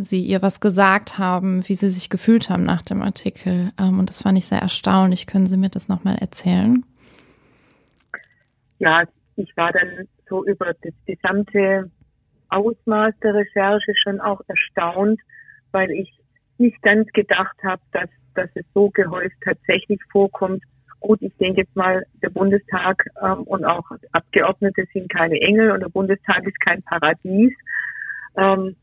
sie 0.00 0.22
ihr 0.22 0.42
was 0.42 0.60
gesagt 0.60 1.18
haben, 1.18 1.68
wie 1.68 1.74
sie 1.74 1.90
sich 1.90 2.10
gefühlt 2.10 2.50
haben 2.50 2.64
nach 2.64 2.82
dem 2.82 3.02
Artikel. 3.02 3.72
Ähm, 3.80 3.98
und 3.98 4.10
das 4.10 4.22
fand 4.22 4.38
ich 4.38 4.46
sehr 4.46 4.60
erstaunlich. 4.60 5.26
Können 5.26 5.46
Sie 5.46 5.56
mir 5.56 5.70
das 5.70 5.88
nochmal 5.88 6.16
erzählen? 6.16 6.84
Ja, 8.78 9.04
ich 9.36 9.56
war 9.56 9.72
dann 9.72 10.08
so 10.28 10.44
über 10.44 10.74
das 10.82 10.94
gesamte 11.06 11.90
Ausmaß 12.48 13.14
der 13.22 13.34
Recherche 13.34 13.92
schon 14.02 14.20
auch 14.20 14.40
erstaunt, 14.46 15.20
weil 15.72 15.90
ich 15.90 16.10
nicht 16.58 16.80
ganz 16.82 17.10
gedacht 17.12 17.56
habe, 17.62 17.82
dass, 17.92 18.10
dass 18.34 18.50
es 18.54 18.64
so 18.74 18.90
gehäuft 18.90 19.36
tatsächlich 19.44 20.00
vorkommt 20.10 20.62
gut, 21.04 21.20
ich 21.20 21.36
denke 21.36 21.60
jetzt 21.60 21.76
mal, 21.76 22.06
der 22.22 22.30
Bundestag 22.30 23.04
ähm, 23.22 23.42
und 23.42 23.64
auch 23.64 23.84
Abgeordnete 24.12 24.86
sind 24.92 25.12
keine 25.12 25.38
Engel 25.40 25.70
und 25.70 25.80
der 25.80 25.90
Bundestag 25.90 26.46
ist 26.46 26.58
kein 26.60 26.82
Paradies. 26.82 27.52
Ähm, 28.36 28.74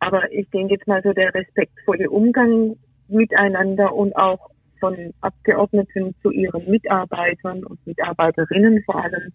aber 0.00 0.30
ich 0.32 0.50
denke 0.50 0.74
jetzt 0.74 0.88
mal 0.88 1.00
so 1.02 1.12
der 1.12 1.32
respektvolle 1.32 2.10
Umgang 2.10 2.76
miteinander 3.06 3.94
und 3.94 4.16
auch 4.16 4.50
von 4.80 5.14
Abgeordneten 5.20 6.16
zu 6.22 6.32
ihren 6.32 6.68
Mitarbeitern 6.68 7.62
und 7.64 7.86
Mitarbeiterinnen 7.86 8.82
vor 8.84 9.04
allem, 9.04 9.32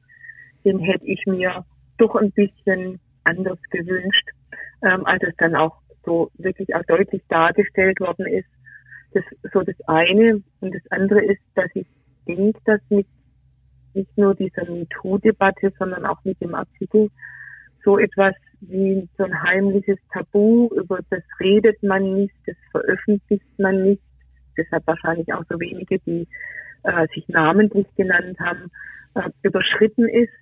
den 0.66 0.80
hätte 0.80 1.06
ich 1.06 1.26
mir 1.26 1.64
doch 1.98 2.16
ein 2.16 2.32
bisschen 2.32 3.00
anders 3.24 3.60
gewünscht, 3.72 4.28
ähm, 4.84 5.06
als 5.06 5.24
es 5.24 5.36
dann 5.38 5.56
auch 5.56 5.78
so 6.04 6.30
wirklich 6.38 6.76
auch 6.76 6.84
deutlich 6.84 7.22
dargestellt 7.30 8.02
worden 8.02 8.28
ist. 8.28 8.50
Das 9.14 9.24
so 9.54 9.62
das 9.62 9.76
eine. 9.88 10.44
Und 10.60 10.76
das 10.76 10.84
andere 10.92 11.24
ist, 11.24 11.42
dass 11.56 11.70
ich 11.74 11.88
denke, 12.36 12.60
dass 12.66 12.82
mit 12.90 13.08
nicht 13.94 14.18
nur 14.18 14.36
dieser 14.36 14.66
MeToo-Debatte, 14.66 15.74
sondern 15.78 16.06
auch 16.06 16.24
mit 16.24 16.40
dem 16.42 16.56
Artikel 16.56 17.10
so 17.84 17.98
etwas 17.98 18.36
wie 18.62 19.08
so 19.18 19.24
ein 19.24 19.42
heimliches 19.42 19.98
Tabu, 20.14 20.70
über 20.76 21.00
das 21.10 21.24
redet 21.40 21.82
man 21.82 22.16
nicht, 22.16 22.36
das 22.46 22.56
veröffentlicht 22.72 23.58
man 23.58 23.84
nicht. 23.84 24.04
Deshalb 24.58 24.86
wahrscheinlich 24.86 25.34
auch 25.34 25.44
so 25.50 25.60
wenige, 25.60 26.00
die 26.00 26.28
äh, 26.84 27.08
sich 27.14 27.28
namentlich 27.30 27.88
genannt 27.96 28.38
haben, 28.40 28.70
äh, 29.16 29.30
überschritten 29.44 30.08
ist. 30.08 30.34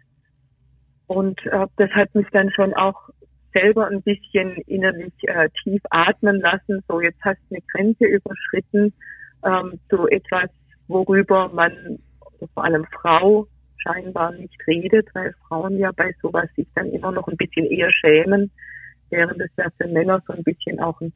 Und 1.06 1.39
äh, 1.46 1.67
das 1.77 1.91
hat 1.91 2.13
mich 2.15 2.27
dann 2.32 2.51
schon 2.51 2.74
auch 2.74 3.10
selber 3.53 3.88
ein 3.88 4.01
bisschen 4.01 4.56
innerlich 4.65 5.13
äh, 5.24 5.50
tief 5.63 5.82
atmen 5.91 6.41
lassen. 6.41 6.84
So, 6.88 7.00
jetzt 7.01 7.20
hast 7.24 7.39
du 7.50 7.56
eine 7.56 7.63
Grenze 7.72 8.06
überschritten, 8.06 8.94
ähm, 9.46 9.79
so 9.89 10.08
etwas 10.08 10.50
worüber 10.88 11.50
man, 11.50 12.00
vor 12.53 12.63
allem 12.63 12.86
Frau, 13.01 13.48
scheinbar 13.77 14.32
nicht 14.34 14.56
redet, 14.67 15.08
weil 15.13 15.34
Frauen 15.48 15.77
ja 15.77 15.91
bei 15.96 16.13
sowas 16.22 16.50
sich 16.56 16.67
dann 16.75 16.89
immer 16.91 17.12
noch 17.12 17.27
ein 17.27 17.38
bisschen 17.38 17.65
eher 17.65 17.91
schämen, 17.91 18.51
während 19.10 19.39
es 19.39 19.51
ja 19.58 19.70
für 19.77 19.88
Männer 19.88 20.22
so 20.27 20.34
ein 20.34 20.44
bisschen 20.44 20.79
auch 20.79 21.00
ein 21.00 21.13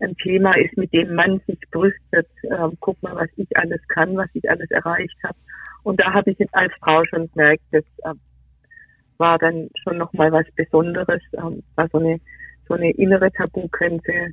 ein 0.00 0.16
Thema 0.16 0.56
ist, 0.56 0.76
mit 0.76 0.92
dem 0.92 1.14
man 1.14 1.40
sich 1.46 1.58
brüstet. 1.70 2.28
Ähm, 2.44 2.76
guck 2.80 3.02
mal, 3.02 3.14
was 3.16 3.28
ich 3.36 3.56
alles 3.56 3.80
kann, 3.88 4.16
was 4.16 4.28
ich 4.34 4.48
alles 4.48 4.70
erreicht 4.70 5.16
habe. 5.24 5.36
Und 5.82 6.00
da 6.00 6.12
habe 6.12 6.30
ich 6.30 6.38
jetzt 6.38 6.54
als 6.54 6.72
Frau 6.80 7.04
schon 7.04 7.30
gemerkt, 7.32 7.62
das 7.72 7.84
äh, 8.04 8.14
war 9.18 9.38
dann 9.38 9.68
schon 9.82 9.98
nochmal 9.98 10.30
was 10.32 10.46
Besonderes, 10.54 11.22
ähm, 11.32 11.62
war 11.74 11.88
so 11.88 11.98
eine, 11.98 12.20
so 12.68 12.74
eine 12.74 12.90
innere 12.92 13.30
Tabugrenze 13.32 14.28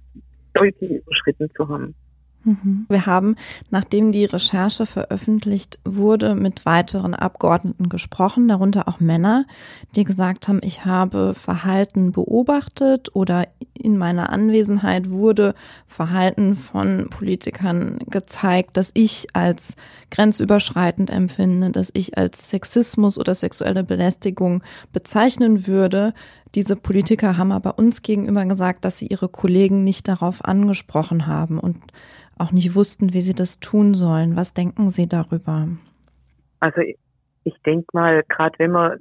deutlich 0.53 0.91
überschritten 0.91 1.49
zu 1.55 1.67
haben. 1.67 1.95
Mhm. 2.45 2.85
Wir 2.89 3.05
haben, 3.07 3.35
nachdem 3.71 4.11
die 4.11 4.25
Recherche 4.25 4.85
veröffentlicht 4.85 5.79
wurde, 5.83 6.35
mit 6.35 6.65
weiteren 6.65 7.15
Abgeordneten 7.15 7.89
gesprochen, 7.89 8.47
darunter 8.47 8.87
auch 8.87 8.99
Männer, 8.99 9.45
die 9.95 10.03
gesagt 10.03 10.47
haben, 10.47 10.59
ich 10.63 10.85
habe 10.85 11.33
Verhalten 11.33 12.11
beobachtet 12.11 13.15
oder 13.15 13.47
in 13.73 13.97
meiner 13.97 14.29
Anwesenheit 14.31 15.09
wurde 15.09 15.55
Verhalten 15.87 16.55
von 16.55 17.09
Politikern 17.09 17.99
gezeigt, 18.09 18.77
dass 18.77 18.91
ich 18.93 19.27
als 19.33 19.75
grenzüberschreitend 20.11 21.09
empfinde, 21.09 21.71
dass 21.71 21.89
ich 21.93 22.17
als 22.17 22.49
Sexismus 22.49 23.17
oder 23.17 23.33
sexuelle 23.33 23.83
Belästigung 23.83 24.63
bezeichnen 24.93 25.67
würde. 25.67 26.13
Diese 26.55 26.77
Politiker 26.77 27.37
haben 27.37 27.51
aber 27.51 27.77
uns 27.77 28.01
gegenüber 28.01 28.45
gesagt, 28.45 28.85
dass 28.85 28.97
sie 28.97 29.07
ihre 29.07 29.27
Kollegen 29.27 29.83
nicht 29.83 30.07
darauf 30.07 30.45
angesprochen 30.45 31.27
haben 31.27 31.59
und 31.59 31.77
auch 32.37 32.53
nicht 32.53 32.75
wussten, 32.75 33.13
wie 33.13 33.21
sie 33.21 33.33
das 33.33 33.59
tun 33.59 33.93
sollen. 33.93 34.37
Was 34.37 34.53
denken 34.53 34.89
Sie 34.89 35.07
darüber? 35.07 35.67
Also 36.61 36.81
ich 37.43 37.55
denke 37.65 37.87
mal, 37.91 38.23
gerade 38.27 38.57
wenn 38.57 38.71
man 38.71 38.99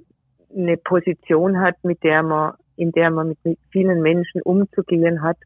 eine 0.57 0.77
Position 0.77 1.61
hat, 1.61 1.77
mit 1.85 2.03
der 2.03 2.23
man, 2.25 2.55
in 2.77 2.91
der 2.93 3.11
man 3.11 3.37
mit 3.45 3.59
vielen 3.71 4.03
Menschen 4.03 4.43
umzugehen 4.43 5.23
hat 5.23 5.39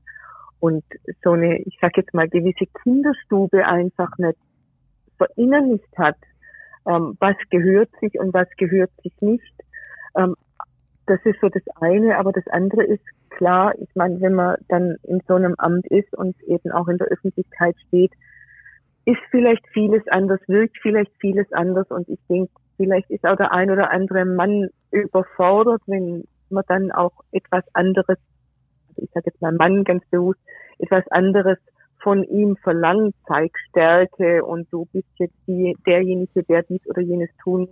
und 0.60 0.84
so 1.22 1.32
eine, 1.32 1.58
ich 1.60 1.78
sag 1.80 1.96
jetzt 1.98 2.14
mal, 2.14 2.28
gewisse 2.28 2.66
Kinderstube 2.82 3.66
einfach 3.66 4.16
nicht 4.18 4.38
verinnerlicht 5.18 5.98
hat, 5.98 6.16
ähm, 6.86 7.16
was 7.20 7.36
gehört 7.50 7.90
sich 8.00 8.18
und 8.18 8.32
was 8.32 8.48
gehört 8.56 8.90
sich 9.02 9.12
nicht. 9.20 9.54
Ähm, 10.16 10.34
das 11.08 11.20
ist 11.24 11.40
so 11.40 11.48
das 11.48 11.62
eine, 11.80 12.18
aber 12.18 12.32
das 12.32 12.46
andere 12.48 12.84
ist 12.84 13.02
klar, 13.30 13.74
ich 13.78 13.88
meine, 13.94 14.20
wenn 14.20 14.34
man 14.34 14.56
dann 14.68 14.96
in 15.02 15.20
so 15.26 15.34
einem 15.34 15.54
Amt 15.58 15.86
ist 15.86 16.16
und 16.16 16.40
eben 16.44 16.70
auch 16.70 16.88
in 16.88 16.98
der 16.98 17.08
Öffentlichkeit 17.08 17.76
steht, 17.88 18.12
ist 19.04 19.20
vielleicht 19.30 19.66
vieles 19.72 20.06
anders, 20.08 20.40
wirkt 20.48 20.76
vielleicht 20.82 21.12
vieles 21.18 21.50
anders 21.52 21.90
und 21.90 22.08
ich 22.08 22.20
denke, 22.28 22.52
vielleicht 22.76 23.10
ist 23.10 23.24
auch 23.24 23.36
der 23.36 23.52
ein 23.52 23.70
oder 23.70 23.90
andere 23.90 24.24
Mann 24.24 24.68
überfordert, 24.90 25.82
wenn 25.86 26.24
man 26.50 26.64
dann 26.68 26.92
auch 26.92 27.12
etwas 27.32 27.64
anderes, 27.72 28.18
also 28.88 29.02
ich 29.02 29.10
sage 29.12 29.30
jetzt 29.30 29.40
mal 29.40 29.52
Mann 29.52 29.84
ganz 29.84 30.04
bewusst, 30.10 30.40
etwas 30.78 31.06
anderes 31.08 31.58
von 32.02 32.22
ihm 32.24 32.56
verlangt, 32.56 33.14
zeig 33.26 33.52
Stärke 33.70 34.44
und 34.44 34.72
du 34.72 34.86
bist 34.92 35.08
jetzt 35.18 35.36
die, 35.46 35.76
derjenige, 35.86 36.42
der 36.44 36.62
dies 36.62 36.86
oder 36.86 37.02
jenes 37.02 37.30
tun. 37.42 37.68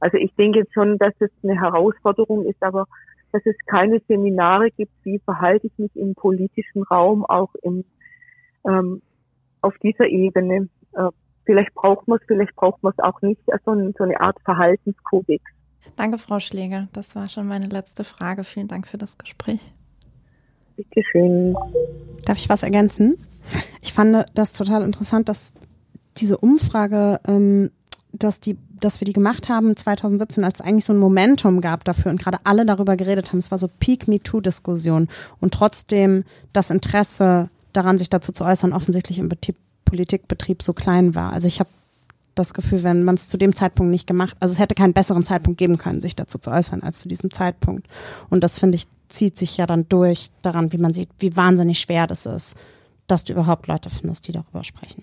Also 0.00 0.16
ich 0.16 0.34
denke 0.36 0.64
schon, 0.72 0.98
dass 0.98 1.14
es 1.18 1.30
eine 1.42 1.60
Herausforderung 1.60 2.44
ist, 2.46 2.62
aber 2.62 2.86
dass 3.32 3.42
es 3.44 3.56
keine 3.66 4.00
Seminare 4.08 4.70
gibt, 4.70 4.92
wie 5.04 5.18
verhalte 5.18 5.66
ich 5.66 5.78
mich 5.78 5.94
im 5.96 6.14
politischen 6.14 6.82
Raum, 6.84 7.24
auch 7.24 7.54
im, 7.62 7.84
ähm, 8.66 9.02
auf 9.60 9.76
dieser 9.82 10.06
Ebene. 10.06 10.68
Äh, 10.94 11.08
vielleicht 11.44 11.74
braucht 11.74 12.08
man 12.08 12.18
es, 12.18 12.26
vielleicht 12.26 12.54
braucht 12.56 12.82
man 12.82 12.92
es 12.96 13.04
auch 13.04 13.20
nicht, 13.22 13.40
also 13.52 13.92
so 13.96 14.04
eine 14.04 14.20
Art 14.20 14.36
Verhaltenskodex. 14.44 15.42
Danke, 15.96 16.18
Frau 16.18 16.38
Schläger. 16.38 16.88
Das 16.92 17.16
war 17.16 17.28
schon 17.28 17.46
meine 17.48 17.66
letzte 17.66 18.04
Frage. 18.04 18.44
Vielen 18.44 18.68
Dank 18.68 18.86
für 18.86 18.98
das 18.98 19.18
Gespräch. 19.18 19.60
Bitte 20.76 21.02
schön. 21.10 21.56
Darf 22.24 22.38
ich 22.38 22.48
was 22.48 22.62
ergänzen? 22.62 23.16
Ich 23.82 23.92
fand 23.92 24.24
das 24.34 24.52
total 24.52 24.82
interessant, 24.82 25.28
dass 25.28 25.54
diese 26.18 26.38
Umfrage, 26.38 27.20
ähm, 27.26 27.70
dass 28.12 28.40
die 28.40 28.56
dass 28.80 29.00
wir 29.00 29.06
die 29.06 29.12
gemacht 29.12 29.48
haben 29.48 29.76
2017, 29.76 30.44
als 30.44 30.60
es 30.60 30.66
eigentlich 30.66 30.84
so 30.84 30.92
ein 30.92 30.98
Momentum 30.98 31.60
gab 31.60 31.84
dafür 31.84 32.10
und 32.10 32.20
gerade 32.20 32.38
alle 32.44 32.64
darüber 32.64 32.96
geredet 32.96 33.28
haben. 33.28 33.38
Es 33.38 33.50
war 33.50 33.58
so 33.58 33.68
Peak 33.68 34.08
MeToo-Diskussion 34.08 35.08
und 35.40 35.54
trotzdem 35.54 36.24
das 36.52 36.70
Interesse 36.70 37.50
daran, 37.72 37.98
sich 37.98 38.10
dazu 38.10 38.32
zu 38.32 38.44
äußern, 38.44 38.72
offensichtlich 38.72 39.18
im 39.18 39.28
Betrieb, 39.28 39.56
Politikbetrieb 39.84 40.62
so 40.62 40.74
klein 40.74 41.14
war. 41.14 41.32
Also 41.32 41.48
ich 41.48 41.60
habe 41.60 41.70
das 42.34 42.54
Gefühl, 42.54 42.82
wenn 42.82 43.04
man 43.04 43.16
es 43.16 43.28
zu 43.28 43.36
dem 43.36 43.54
Zeitpunkt 43.54 43.90
nicht 43.90 44.06
gemacht, 44.06 44.36
also 44.38 44.52
es 44.52 44.58
hätte 44.58 44.74
keinen 44.74 44.92
besseren 44.92 45.24
Zeitpunkt 45.24 45.58
geben 45.58 45.78
können, 45.78 46.00
sich 46.00 46.14
dazu 46.14 46.38
zu 46.38 46.50
äußern, 46.50 46.82
als 46.82 47.00
zu 47.00 47.08
diesem 47.08 47.30
Zeitpunkt. 47.30 47.88
Und 48.30 48.44
das 48.44 48.58
finde 48.58 48.76
ich 48.76 48.86
zieht 49.08 49.36
sich 49.36 49.56
ja 49.56 49.66
dann 49.66 49.88
durch 49.88 50.30
daran, 50.42 50.72
wie 50.72 50.78
man 50.78 50.94
sieht, 50.94 51.08
wie 51.18 51.34
wahnsinnig 51.34 51.80
schwer 51.80 52.06
das 52.06 52.26
ist, 52.26 52.56
dass 53.06 53.24
du 53.24 53.32
überhaupt 53.32 53.66
Leute 53.66 53.90
findest, 53.90 54.28
die 54.28 54.32
darüber 54.32 54.62
sprechen. 54.62 55.02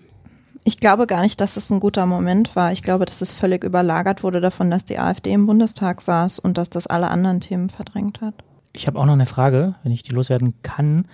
Ich 0.66 0.80
glaube 0.80 1.06
gar 1.06 1.22
nicht, 1.22 1.40
dass 1.40 1.56
es 1.56 1.70
ein 1.70 1.78
guter 1.78 2.06
Moment 2.06 2.56
war. 2.56 2.72
Ich 2.72 2.82
glaube, 2.82 3.04
dass 3.04 3.22
es 3.22 3.30
völlig 3.30 3.62
überlagert 3.62 4.24
wurde 4.24 4.40
davon, 4.40 4.68
dass 4.68 4.84
die 4.84 4.98
AfD 4.98 5.32
im 5.32 5.46
Bundestag 5.46 6.02
saß 6.02 6.40
und 6.40 6.58
dass 6.58 6.70
das 6.70 6.88
alle 6.88 7.06
anderen 7.06 7.40
Themen 7.40 7.68
verdrängt 7.68 8.20
hat. 8.20 8.34
Ich 8.72 8.88
habe 8.88 8.98
auch 8.98 9.04
noch 9.04 9.12
eine 9.12 9.26
Frage, 9.26 9.76
wenn 9.84 9.92
ich 9.92 10.02
die 10.02 10.10
loswerden 10.10 10.54
kann. 10.62 11.06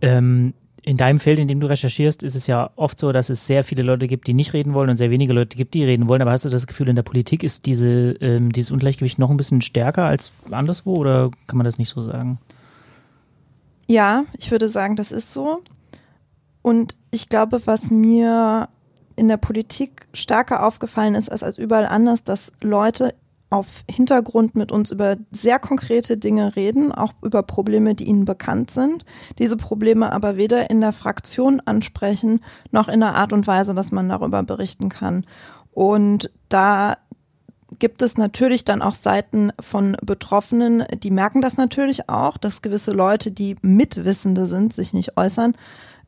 Ähm, 0.00 0.54
in 0.82 0.96
deinem 0.96 1.20
Feld, 1.20 1.38
in 1.38 1.46
dem 1.46 1.60
du 1.60 1.68
recherchierst, 1.68 2.24
ist 2.24 2.34
es 2.34 2.48
ja 2.48 2.70
oft 2.74 2.98
so, 2.98 3.12
dass 3.12 3.30
es 3.30 3.46
sehr 3.46 3.62
viele 3.62 3.84
Leute 3.84 4.08
gibt, 4.08 4.26
die 4.26 4.34
nicht 4.34 4.54
reden 4.54 4.74
wollen 4.74 4.90
und 4.90 4.96
sehr 4.96 5.10
wenige 5.10 5.32
Leute 5.32 5.56
gibt, 5.56 5.74
die 5.74 5.84
reden 5.84 6.08
wollen. 6.08 6.20
Aber 6.20 6.32
hast 6.32 6.44
du 6.44 6.48
das 6.48 6.66
Gefühl, 6.66 6.88
in 6.88 6.96
der 6.96 7.04
Politik 7.04 7.44
ist 7.44 7.66
diese, 7.66 8.16
ähm, 8.20 8.50
dieses 8.50 8.72
Ungleichgewicht 8.72 9.20
noch 9.20 9.30
ein 9.30 9.36
bisschen 9.36 9.62
stärker 9.62 10.06
als 10.06 10.32
anderswo 10.50 10.96
oder 10.96 11.30
kann 11.46 11.58
man 11.58 11.64
das 11.64 11.78
nicht 11.78 11.90
so 11.90 12.02
sagen? 12.02 12.40
Ja, 13.86 14.24
ich 14.36 14.50
würde 14.50 14.68
sagen, 14.68 14.96
das 14.96 15.12
ist 15.12 15.32
so. 15.32 15.62
Und 16.60 16.96
ich 17.12 17.28
glaube, 17.28 17.60
was 17.66 17.92
mir 17.92 18.68
in 19.16 19.28
der 19.28 19.38
Politik 19.38 20.06
stärker 20.12 20.64
aufgefallen 20.64 21.14
ist 21.14 21.30
als, 21.30 21.42
als 21.42 21.58
überall 21.58 21.86
anders, 21.86 22.22
dass 22.22 22.52
Leute 22.60 23.14
auf 23.48 23.84
Hintergrund 23.90 24.54
mit 24.54 24.72
uns 24.72 24.90
über 24.90 25.16
sehr 25.30 25.58
konkrete 25.58 26.16
Dinge 26.16 26.56
reden, 26.56 26.92
auch 26.92 27.14
über 27.22 27.42
Probleme, 27.42 27.94
die 27.94 28.04
ihnen 28.04 28.24
bekannt 28.24 28.70
sind, 28.70 29.04
diese 29.38 29.56
Probleme 29.56 30.12
aber 30.12 30.36
weder 30.36 30.68
in 30.68 30.80
der 30.80 30.92
Fraktion 30.92 31.60
ansprechen, 31.64 32.40
noch 32.70 32.88
in 32.88 33.00
der 33.00 33.14
Art 33.14 33.32
und 33.32 33.46
Weise, 33.46 33.74
dass 33.74 33.92
man 33.92 34.08
darüber 34.08 34.42
berichten 34.42 34.88
kann. 34.88 35.24
Und 35.70 36.30
da 36.48 36.96
gibt 37.78 38.02
es 38.02 38.16
natürlich 38.16 38.64
dann 38.64 38.82
auch 38.82 38.94
Seiten 38.94 39.52
von 39.60 39.96
Betroffenen, 40.02 40.84
die 41.02 41.10
merken 41.10 41.40
das 41.42 41.56
natürlich 41.56 42.08
auch, 42.08 42.36
dass 42.38 42.62
gewisse 42.62 42.92
Leute, 42.92 43.30
die 43.30 43.56
Mitwissende 43.62 44.46
sind, 44.46 44.72
sich 44.72 44.92
nicht 44.92 45.16
äußern 45.16 45.54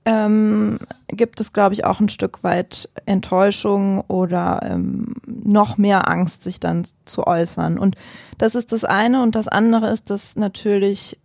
ähm, 0.04 0.78
gibt 1.08 1.40
es, 1.40 1.52
glaube 1.52 1.74
ich, 1.74 1.84
auch 1.84 2.00
ein 2.00 2.08
Stück 2.08 2.42
weit 2.42 2.88
Enttäuschung 3.06 4.00
oder 4.02 4.60
ähm, 4.62 5.14
noch 5.26 5.76
mehr 5.76 6.08
Angst, 6.08 6.42
sich 6.42 6.60
dann 6.60 6.86
zu 7.04 7.26
äußern. 7.26 7.78
Und 7.78 7.96
das 8.38 8.54
ist 8.54 8.72
das 8.72 8.84
eine. 8.84 9.22
Und 9.22 9.34
das 9.34 9.48
andere 9.48 9.90
ist, 9.90 10.10
dass 10.10 10.36
natürlich 10.36 11.18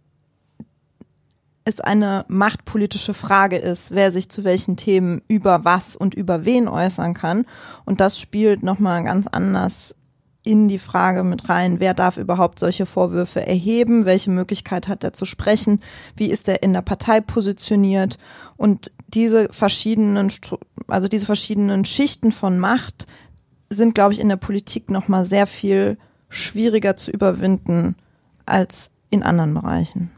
es 1.65 1.79
eine 1.79 2.25
machtpolitische 2.27 3.13
Frage 3.13 3.57
ist, 3.57 3.91
wer 3.91 4.11
sich 4.11 4.29
zu 4.29 4.43
welchen 4.43 4.75
Themen 4.75 5.21
über 5.27 5.63
was 5.63 5.95
und 5.95 6.13
über 6.13 6.45
wen 6.45 6.67
äußern 6.67 7.13
kann. 7.13 7.45
Und 7.85 8.01
das 8.01 8.19
spielt 8.19 8.63
nochmal 8.63 9.03
ganz 9.03 9.27
anders 9.27 9.95
in 10.43 10.67
die 10.67 10.77
Frage 10.77 11.23
mit 11.23 11.47
rein, 11.47 11.79
wer 11.79 11.93
darf 11.93 12.17
überhaupt 12.17 12.59
solche 12.59 12.85
Vorwürfe 12.85 13.45
erheben, 13.45 14.05
welche 14.05 14.29
Möglichkeit 14.29 14.87
hat 14.87 15.03
er 15.03 15.13
zu 15.13 15.25
sprechen, 15.25 15.79
wie 16.17 16.27
ist 16.29 16.49
er 16.49 16.63
in 16.63 16.73
der 16.73 16.81
Partei 16.81 17.21
positioniert 17.21 18.17
und 18.57 18.91
diese 19.07 19.47
verschiedenen, 19.51 20.29
also 20.87 21.07
diese 21.07 21.25
verschiedenen 21.25 21.85
Schichten 21.85 22.31
von 22.31 22.59
Macht 22.59 23.07
sind, 23.69 23.95
glaube 23.95 24.13
ich, 24.13 24.19
in 24.19 24.29
der 24.29 24.35
Politik 24.37 24.89
nochmal 24.91 25.23
sehr 25.23 25.47
viel 25.47 25.97
schwieriger 26.29 26.97
zu 26.97 27.11
überwinden 27.11 27.95
als 28.45 28.91
in 29.09 29.23
anderen 29.23 29.53
Bereichen. 29.53 30.11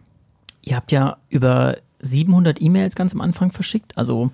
Ihr 0.61 0.75
habt 0.75 0.91
ja 0.91 1.17
über 1.29 1.77
700 1.99 2.61
E-Mails 2.61 2.95
ganz 2.95 3.13
am 3.13 3.21
Anfang 3.21 3.51
verschickt, 3.51 3.95
also 3.95 4.31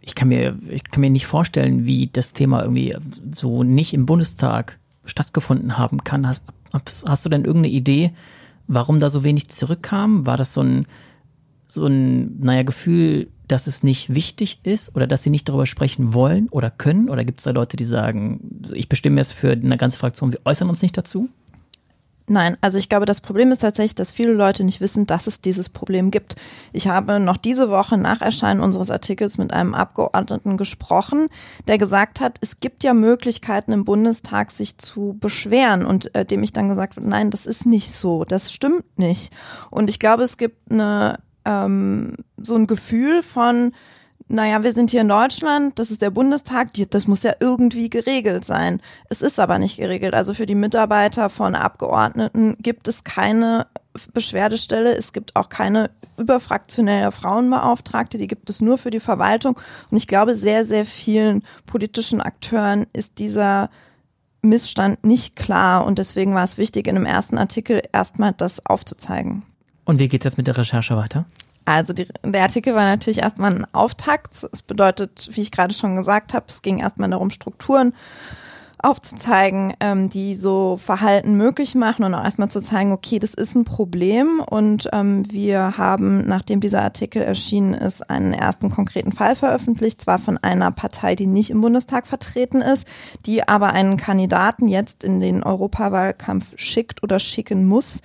ich 0.00 0.14
kann 0.14 0.28
mir, 0.28 0.56
ich 0.70 0.84
kann 0.84 1.00
mir 1.00 1.10
nicht 1.10 1.26
vorstellen, 1.26 1.84
wie 1.84 2.06
das 2.06 2.32
Thema 2.32 2.62
irgendwie 2.62 2.96
so 3.34 3.62
nicht 3.62 3.92
im 3.92 4.06
Bundestag 4.06 4.78
stattgefunden 5.08 5.78
haben 5.78 6.04
kann. 6.04 6.26
Hast, 6.26 6.42
hast 7.06 7.24
du 7.24 7.28
denn 7.28 7.44
irgendeine 7.44 7.74
Idee, 7.74 8.12
warum 8.66 9.00
da 9.00 9.10
so 9.10 9.24
wenig 9.24 9.48
zurückkam? 9.48 10.26
War 10.26 10.36
das 10.36 10.54
so 10.54 10.62
ein, 10.62 10.86
so 11.66 11.86
ein, 11.86 12.38
naja, 12.40 12.62
Gefühl, 12.62 13.28
dass 13.48 13.66
es 13.66 13.82
nicht 13.82 14.14
wichtig 14.14 14.60
ist 14.62 14.94
oder 14.94 15.06
dass 15.06 15.22
sie 15.22 15.30
nicht 15.30 15.48
darüber 15.48 15.66
sprechen 15.66 16.12
wollen 16.12 16.48
oder 16.50 16.70
können? 16.70 17.08
Oder 17.08 17.24
gibt 17.24 17.40
es 17.40 17.44
da 17.44 17.50
Leute, 17.50 17.76
die 17.76 17.84
sagen, 17.84 18.60
ich 18.72 18.88
bestimme 18.88 19.20
es 19.20 19.32
für 19.32 19.52
eine 19.52 19.76
ganze 19.76 19.98
Fraktion, 19.98 20.32
wir 20.32 20.40
äußern 20.44 20.68
uns 20.68 20.82
nicht 20.82 20.96
dazu? 20.96 21.28
Nein, 22.28 22.56
also 22.60 22.78
ich 22.78 22.88
glaube, 22.88 23.06
das 23.06 23.20
Problem 23.20 23.50
ist 23.52 23.60
tatsächlich, 23.60 23.94
dass 23.94 24.12
viele 24.12 24.32
Leute 24.32 24.62
nicht 24.62 24.80
wissen, 24.80 25.06
dass 25.06 25.26
es 25.26 25.40
dieses 25.40 25.68
Problem 25.68 26.10
gibt. 26.10 26.36
Ich 26.72 26.88
habe 26.88 27.18
noch 27.20 27.38
diese 27.38 27.70
Woche 27.70 27.96
nach 27.96 28.20
Erscheinen 28.20 28.60
unseres 28.60 28.90
Artikels 28.90 29.38
mit 29.38 29.52
einem 29.52 29.74
Abgeordneten 29.74 30.56
gesprochen, 30.58 31.28
der 31.66 31.78
gesagt 31.78 32.20
hat, 32.20 32.36
es 32.40 32.60
gibt 32.60 32.84
ja 32.84 32.92
Möglichkeiten 32.92 33.72
im 33.72 33.84
Bundestag, 33.84 34.50
sich 34.50 34.76
zu 34.76 35.16
beschweren 35.18 35.86
und 35.86 36.14
äh, 36.14 36.24
dem 36.24 36.42
ich 36.42 36.52
dann 36.52 36.68
gesagt 36.68 36.96
habe, 36.96 37.08
nein, 37.08 37.30
das 37.30 37.46
ist 37.46 37.64
nicht 37.64 37.92
so, 37.92 38.24
das 38.24 38.52
stimmt 38.52 38.98
nicht. 38.98 39.32
Und 39.70 39.88
ich 39.88 39.98
glaube, 39.98 40.22
es 40.22 40.36
gibt 40.36 40.70
eine 40.70 41.18
ähm, 41.44 42.14
so 42.36 42.54
ein 42.56 42.66
Gefühl 42.66 43.22
von, 43.22 43.72
naja, 44.28 44.62
wir 44.62 44.72
sind 44.72 44.90
hier 44.90 45.00
in 45.00 45.08
Deutschland, 45.08 45.78
das 45.78 45.90
ist 45.90 46.02
der 46.02 46.10
Bundestag, 46.10 46.68
das 46.90 47.06
muss 47.06 47.22
ja 47.22 47.32
irgendwie 47.40 47.88
geregelt 47.88 48.44
sein. 48.44 48.80
Es 49.08 49.22
ist 49.22 49.40
aber 49.40 49.58
nicht 49.58 49.78
geregelt. 49.78 50.14
Also 50.14 50.34
für 50.34 50.44
die 50.44 50.54
Mitarbeiter 50.54 51.30
von 51.30 51.54
Abgeordneten 51.54 52.56
gibt 52.60 52.88
es 52.88 53.04
keine 53.04 53.66
Beschwerdestelle, 54.12 54.94
es 54.94 55.12
gibt 55.12 55.34
auch 55.34 55.48
keine 55.48 55.90
überfraktionelle 56.18 57.10
Frauenbeauftragte, 57.10 58.18
die 58.18 58.26
gibt 58.26 58.50
es 58.50 58.60
nur 58.60 58.76
für 58.76 58.90
die 58.90 59.00
Verwaltung. 59.00 59.58
Und 59.90 59.96
ich 59.96 60.06
glaube, 60.06 60.34
sehr, 60.34 60.64
sehr 60.64 60.84
vielen 60.84 61.42
politischen 61.66 62.20
Akteuren 62.20 62.86
ist 62.92 63.18
dieser 63.18 63.70
Missstand 64.42 65.04
nicht 65.04 65.36
klar 65.36 65.86
und 65.86 65.98
deswegen 65.98 66.34
war 66.34 66.44
es 66.44 66.58
wichtig, 66.58 66.86
in 66.86 66.94
dem 66.94 67.06
ersten 67.06 67.38
Artikel 67.38 67.82
erstmal 67.92 68.32
das 68.32 68.64
aufzuzeigen. 68.66 69.42
Und 69.84 69.98
wie 69.98 70.08
geht 70.08 70.22
es 70.22 70.24
jetzt 70.26 70.36
mit 70.36 70.46
der 70.46 70.56
Recherche 70.58 70.96
weiter? 70.96 71.24
Also 71.68 71.92
die, 71.92 72.06
der 72.24 72.42
Artikel 72.42 72.74
war 72.74 72.84
natürlich 72.84 73.18
erstmal 73.18 73.54
ein 73.54 73.74
Auftakt. 73.74 74.42
Das 74.50 74.62
bedeutet, 74.62 75.28
wie 75.32 75.42
ich 75.42 75.50
gerade 75.50 75.74
schon 75.74 75.96
gesagt 75.96 76.32
habe, 76.32 76.46
es 76.48 76.62
ging 76.62 76.78
erstmal 76.78 77.10
darum, 77.10 77.30
Strukturen 77.30 77.92
aufzuzeigen, 78.80 79.74
ähm, 79.80 80.08
die 80.08 80.34
so 80.34 80.76
Verhalten 80.76 81.34
möglich 81.34 81.74
machen 81.74 82.04
und 82.04 82.14
auch 82.14 82.22
erstmal 82.22 82.48
zu 82.48 82.60
zeigen, 82.60 82.92
okay, 82.92 83.18
das 83.18 83.34
ist 83.34 83.56
ein 83.56 83.64
Problem 83.64 84.40
und 84.40 84.88
ähm, 84.92 85.30
wir 85.32 85.76
haben, 85.76 86.26
nachdem 86.26 86.60
dieser 86.60 86.82
Artikel 86.82 87.20
erschienen 87.20 87.74
ist, 87.74 88.08
einen 88.08 88.32
ersten 88.32 88.70
konkreten 88.70 89.10
Fall 89.10 89.34
veröffentlicht, 89.34 90.00
zwar 90.00 90.18
von 90.18 90.38
einer 90.38 90.70
Partei, 90.70 91.16
die 91.16 91.26
nicht 91.26 91.50
im 91.50 91.60
Bundestag 91.60 92.06
vertreten 92.06 92.60
ist, 92.60 92.86
die 93.26 93.46
aber 93.46 93.72
einen 93.72 93.96
Kandidaten 93.96 94.68
jetzt 94.68 95.02
in 95.02 95.18
den 95.18 95.42
Europawahlkampf 95.42 96.54
schickt 96.56 97.02
oder 97.02 97.18
schicken 97.18 97.66
muss, 97.66 98.00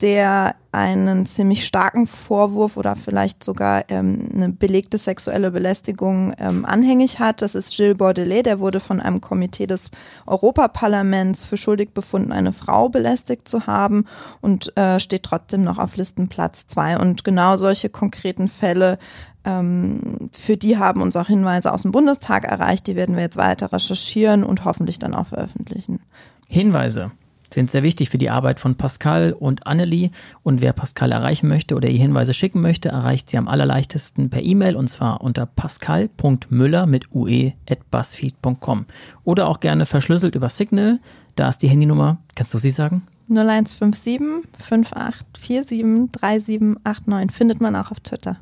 der 0.00 0.54
einen 0.70 1.26
ziemlich 1.26 1.66
starken 1.66 2.06
Vorwurf 2.06 2.76
oder 2.76 2.94
vielleicht 2.94 3.42
sogar 3.42 3.84
ähm, 3.88 4.28
eine 4.32 4.50
belegte 4.50 4.96
sexuelle 4.96 5.50
Belästigung 5.50 6.32
ähm, 6.38 6.64
anhängig 6.64 7.18
hat. 7.18 7.42
Das 7.42 7.54
ist 7.54 7.76
Gilles 7.76 7.96
Bordelais, 7.96 8.42
der 8.42 8.60
wurde 8.60 8.78
von 8.78 9.00
einem 9.00 9.20
Komitee 9.20 9.66
des 9.66 9.90
Europaparlaments 10.26 11.46
für 11.46 11.56
schuldig 11.56 11.94
befunden, 11.94 12.32
eine 12.32 12.52
Frau 12.52 12.88
belästigt 12.88 13.48
zu 13.48 13.66
haben 13.66 14.04
und 14.40 14.76
äh, 14.76 15.00
steht 15.00 15.24
trotzdem 15.24 15.64
noch 15.64 15.78
auf 15.78 15.96
Listenplatz 15.96 16.66
zwei. 16.66 16.96
Und 16.98 17.24
genau 17.24 17.56
solche 17.56 17.88
konkreten 17.88 18.46
Fälle 18.46 18.98
ähm, 19.44 20.30
für 20.32 20.56
die 20.56 20.78
haben 20.78 21.02
uns 21.02 21.16
auch 21.16 21.26
Hinweise 21.26 21.72
aus 21.72 21.82
dem 21.82 21.92
Bundestag 21.92 22.44
erreicht. 22.44 22.86
Die 22.86 22.94
werden 22.94 23.16
wir 23.16 23.22
jetzt 23.22 23.36
weiter 23.36 23.72
recherchieren 23.72 24.44
und 24.44 24.64
hoffentlich 24.64 24.98
dann 24.98 25.14
auch 25.14 25.26
veröffentlichen. 25.26 26.00
Hinweise 26.46 27.10
sind 27.52 27.70
sehr 27.70 27.82
wichtig 27.82 28.10
für 28.10 28.18
die 28.18 28.30
Arbeit 28.30 28.60
von 28.60 28.74
Pascal 28.74 29.32
und 29.32 29.66
Annelie. 29.66 30.10
Und 30.42 30.60
wer 30.60 30.72
Pascal 30.72 31.12
erreichen 31.12 31.48
möchte 31.48 31.74
oder 31.74 31.88
ihr 31.88 31.98
Hinweise 31.98 32.34
schicken 32.34 32.60
möchte, 32.60 32.88
erreicht 32.88 33.30
sie 33.30 33.38
am 33.38 33.48
allerleichtesten 33.48 34.30
per 34.30 34.42
E-Mail 34.42 34.76
und 34.76 34.88
zwar 34.88 35.20
unter 35.22 35.46
pascal.müller 35.46 36.86
mit 36.86 37.12
ue.buzzfeed.com. 37.12 38.86
Oder 39.24 39.48
auch 39.48 39.60
gerne 39.60 39.86
verschlüsselt 39.86 40.34
über 40.34 40.48
Signal. 40.48 41.00
Da 41.36 41.48
ist 41.48 41.58
die 41.62 41.68
Handynummer. 41.68 42.18
Kannst 42.34 42.54
du 42.54 42.58
sie 42.58 42.70
sagen? 42.70 43.02
0157 43.28 44.20
5847 44.58 46.12
3789 46.12 47.36
findet 47.36 47.60
man 47.60 47.76
auch 47.76 47.90
auf 47.90 48.00
Twitter. 48.00 48.38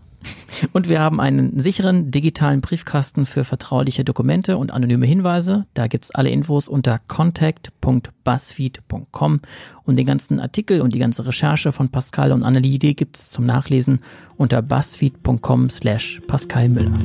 Und 0.72 0.88
wir 0.88 1.00
haben 1.00 1.20
einen 1.20 1.58
sicheren 1.58 2.10
digitalen 2.10 2.62
Briefkasten 2.62 3.26
für 3.26 3.44
vertrauliche 3.44 4.04
Dokumente 4.04 4.56
und 4.56 4.72
anonyme 4.72 5.04
Hinweise. 5.06 5.66
Da 5.74 5.86
gibt 5.86 6.04
es 6.04 6.10
alle 6.12 6.30
Infos 6.30 6.66
unter 6.68 6.98
contact.buzzfeed.com. 6.98 9.40
Und 9.84 9.96
den 9.96 10.06
ganzen 10.06 10.40
Artikel 10.40 10.80
und 10.80 10.94
die 10.94 10.98
ganze 10.98 11.26
Recherche 11.26 11.72
von 11.72 11.90
Pascal 11.90 12.32
und 12.32 12.42
Annelie, 12.42 12.94
gibt 12.94 13.16
es 13.16 13.28
zum 13.30 13.44
Nachlesen 13.44 13.98
unter 14.36 14.62
buzzfeed.com 14.62 15.70
slash 15.70 16.20
Pascal 16.26 16.68
Müller. 16.68 16.98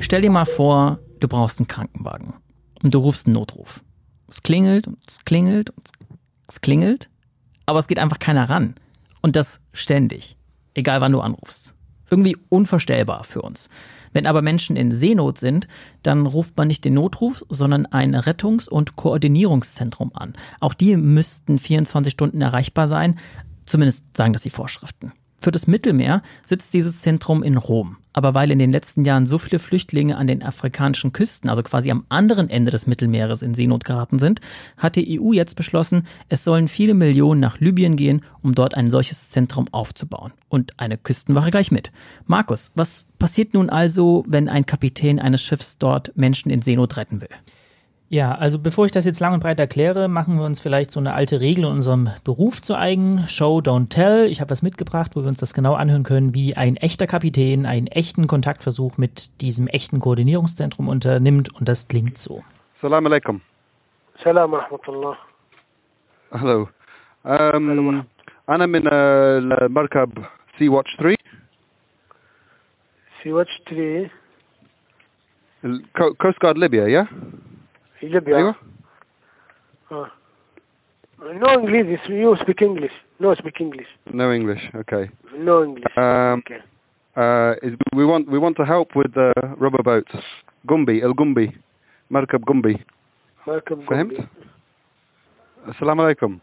Stell 0.00 0.22
dir 0.22 0.30
mal 0.30 0.46
vor, 0.46 1.00
du 1.20 1.28
brauchst 1.28 1.58
einen 1.58 1.68
Krankenwagen 1.68 2.34
und 2.82 2.94
du 2.94 2.98
rufst 2.98 3.26
einen 3.26 3.34
Notruf. 3.34 3.84
Es 4.28 4.42
klingelt 4.42 4.86
und 4.86 4.98
es 5.06 5.24
klingelt 5.24 5.70
und 5.70 5.88
es 6.46 6.60
klingelt 6.60 7.10
aber 7.68 7.80
es 7.80 7.86
geht 7.86 7.98
einfach 7.98 8.18
keiner 8.18 8.48
ran. 8.48 8.74
Und 9.20 9.36
das 9.36 9.60
ständig. 9.72 10.36
Egal 10.72 11.02
wann 11.02 11.12
du 11.12 11.20
anrufst. 11.20 11.74
Irgendwie 12.10 12.36
unvorstellbar 12.48 13.24
für 13.24 13.42
uns. 13.42 13.68
Wenn 14.14 14.26
aber 14.26 14.40
Menschen 14.40 14.76
in 14.76 14.90
Seenot 14.90 15.36
sind, 15.36 15.68
dann 16.02 16.24
ruft 16.24 16.56
man 16.56 16.68
nicht 16.68 16.86
den 16.86 16.94
Notruf, 16.94 17.44
sondern 17.50 17.84
ein 17.84 18.14
Rettungs- 18.14 18.70
und 18.70 18.96
Koordinierungszentrum 18.96 20.12
an. 20.14 20.32
Auch 20.60 20.72
die 20.72 20.96
müssten 20.96 21.58
24 21.58 22.14
Stunden 22.14 22.40
erreichbar 22.40 22.88
sein. 22.88 23.18
Zumindest 23.66 24.16
sagen 24.16 24.32
das 24.32 24.40
die 24.40 24.50
Vorschriften. 24.50 25.12
Für 25.40 25.52
das 25.52 25.68
Mittelmeer 25.68 26.22
sitzt 26.44 26.74
dieses 26.74 27.00
Zentrum 27.00 27.44
in 27.44 27.56
Rom. 27.56 27.96
Aber 28.12 28.34
weil 28.34 28.50
in 28.50 28.58
den 28.58 28.72
letzten 28.72 29.04
Jahren 29.04 29.26
so 29.26 29.38
viele 29.38 29.60
Flüchtlinge 29.60 30.16
an 30.16 30.26
den 30.26 30.42
afrikanischen 30.42 31.12
Küsten, 31.12 31.48
also 31.48 31.62
quasi 31.62 31.92
am 31.92 32.04
anderen 32.08 32.50
Ende 32.50 32.72
des 32.72 32.88
Mittelmeeres 32.88 33.42
in 33.42 33.54
Seenot 33.54 33.84
geraten 33.84 34.18
sind, 34.18 34.40
hat 34.76 34.96
die 34.96 35.20
EU 35.20 35.32
jetzt 35.32 35.54
beschlossen, 35.54 36.08
es 36.28 36.42
sollen 36.42 36.66
viele 36.66 36.94
Millionen 36.94 37.40
nach 37.40 37.60
Libyen 37.60 37.94
gehen, 37.94 38.22
um 38.42 38.56
dort 38.56 38.74
ein 38.74 38.90
solches 38.90 39.30
Zentrum 39.30 39.66
aufzubauen. 39.70 40.32
Und 40.48 40.72
eine 40.80 40.98
Küstenwache 40.98 41.52
gleich 41.52 41.70
mit. 41.70 41.92
Markus, 42.26 42.72
was 42.74 43.06
passiert 43.20 43.54
nun 43.54 43.70
also, 43.70 44.24
wenn 44.26 44.48
ein 44.48 44.66
Kapitän 44.66 45.20
eines 45.20 45.42
Schiffs 45.42 45.78
dort 45.78 46.16
Menschen 46.16 46.50
in 46.50 46.62
Seenot 46.62 46.96
retten 46.96 47.20
will? 47.20 47.28
Ja, 48.09 48.33
also 48.33 48.59
bevor 48.59 48.85
ich 48.85 48.91
das 48.91 49.07
jetzt 49.07 49.19
lang 49.19 49.33
und 49.33 49.41
breit 49.41 49.59
erkläre, 49.59 50.07
machen 50.07 50.37
wir 50.37 50.45
uns 50.45 50.61
vielleicht 50.61 50.91
so 50.91 50.99
eine 50.99 51.13
alte 51.13 51.41
Regel 51.41 51.65
in 51.65 51.71
unserem 51.71 52.09
Beruf 52.23 52.61
zu 52.61 52.77
eigen. 52.77 53.27
Show, 53.27 53.57
don't 53.57 53.89
tell. 53.89 54.27
Ich 54.27 54.39
habe 54.39 54.51
was 54.51 54.61
mitgebracht, 54.61 55.15
wo 55.15 55.21
wir 55.21 55.29
uns 55.29 55.39
das 55.39 55.55
genau 55.55 55.73
anhören 55.73 56.03
können, 56.03 56.35
wie 56.35 56.55
ein 56.55 56.75
echter 56.75 57.07
Kapitän 57.07 57.65
einen 57.65 57.87
echten 57.87 58.27
Kontaktversuch 58.27 58.99
mit 58.99 59.41
diesem 59.41 59.67
echten 59.67 59.99
Koordinierungszentrum 59.99 60.89
unternimmt. 60.89 61.55
Und 61.59 61.67
das 61.67 61.87
klingt 61.87 62.19
so. 62.19 62.43
Salam 62.81 63.07
alaikum. 63.07 63.41
Salam 64.23 64.53
rahmatullah. 64.53 65.17
Hello. 66.31 66.69
Um, 67.23 68.05
أنا 68.49 68.65
من 68.65 68.87
المركب 68.87 70.25
Sea 70.59 70.69
Watch 70.69 70.97
3 70.97 71.15
Sea 73.23 73.33
Watch 73.33 73.49
3 73.65 74.11
Coast 76.19 76.39
Guard 76.41 76.57
Libya, 76.57 76.85
yeah? 76.85 77.07
Libya. 78.01 78.35
أيوة. 78.35 78.55
Ah. 79.91 80.11
No 81.19 81.49
English. 81.59 81.99
You 82.09 82.35
speak 82.41 82.61
English. 82.61 82.91
No 83.19 83.33
speak 83.35 83.61
English. 83.61 83.87
No 84.11 84.31
English. 84.33 84.63
Okay. 84.75 85.09
No 85.37 85.63
English. 85.63 85.93
Um, 85.97 86.39
okay. 86.43 86.59
uh, 87.15 87.53
is, 87.67 87.73
we 87.95 88.03
want 88.05 88.27
we 88.29 88.37
want 88.39 88.55
to 88.57 88.65
help 88.65 88.89
with 88.95 89.13
the 89.13 89.31
rubber 89.57 89.83
boats. 89.83 90.11
Gumbi, 90.67 91.01
El 91.03 91.13
Gumbi, 91.13 91.47
مركب 92.11 92.43
Gumbi. 92.45 92.79
مركب 93.47 93.81
فهمت؟ 93.83 94.13
قنبي. 94.13 94.27
السلام 95.67 96.01
عليكم. 96.01 96.39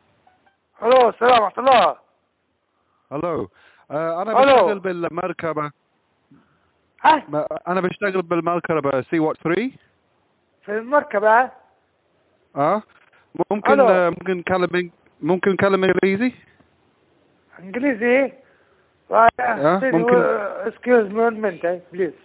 الو 0.82 1.08
السلام 1.08 1.42
ورحمة 1.42 1.58
الله. 1.64 1.96
هلو. 3.12 3.48
آه 3.90 4.22
انا 4.22 4.42
ألو. 4.42 4.66
بشتغل 4.66 4.78
بالمركبة 4.78 5.70
ها 7.04 7.22
ما- 7.28 7.46
انا 7.68 7.80
بشتغل 7.80 8.22
بالمركبة 8.22 9.00
سي 9.00 9.18
وات 9.18 9.36
3 9.36 9.70
في 10.64 10.72
المركبة 10.78 11.50
اه 12.56 12.82
ممكن 13.50 13.72
ألو. 13.72 13.88
آه 13.88 14.10
ممكن 14.10 14.36
نكلم 14.36 14.90
ممكن 15.20 15.50
نكلم 15.50 15.84
انجليزي؟ 15.84 16.32
انجليزي. 17.58 18.32
ممكن. 19.82 20.22
Excuse 20.70 21.08
me 21.12 21.20
one 21.28 21.40
minute, 21.40 21.82
please. 21.92 22.18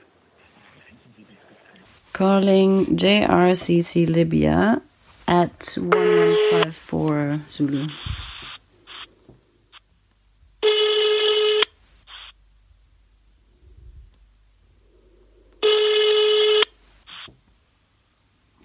Calling 2.13 2.71
JRCC 3.03 4.07
Libya 4.07 4.81
at 5.27 5.77
1154 5.77 7.39
Zulu. 7.49 7.87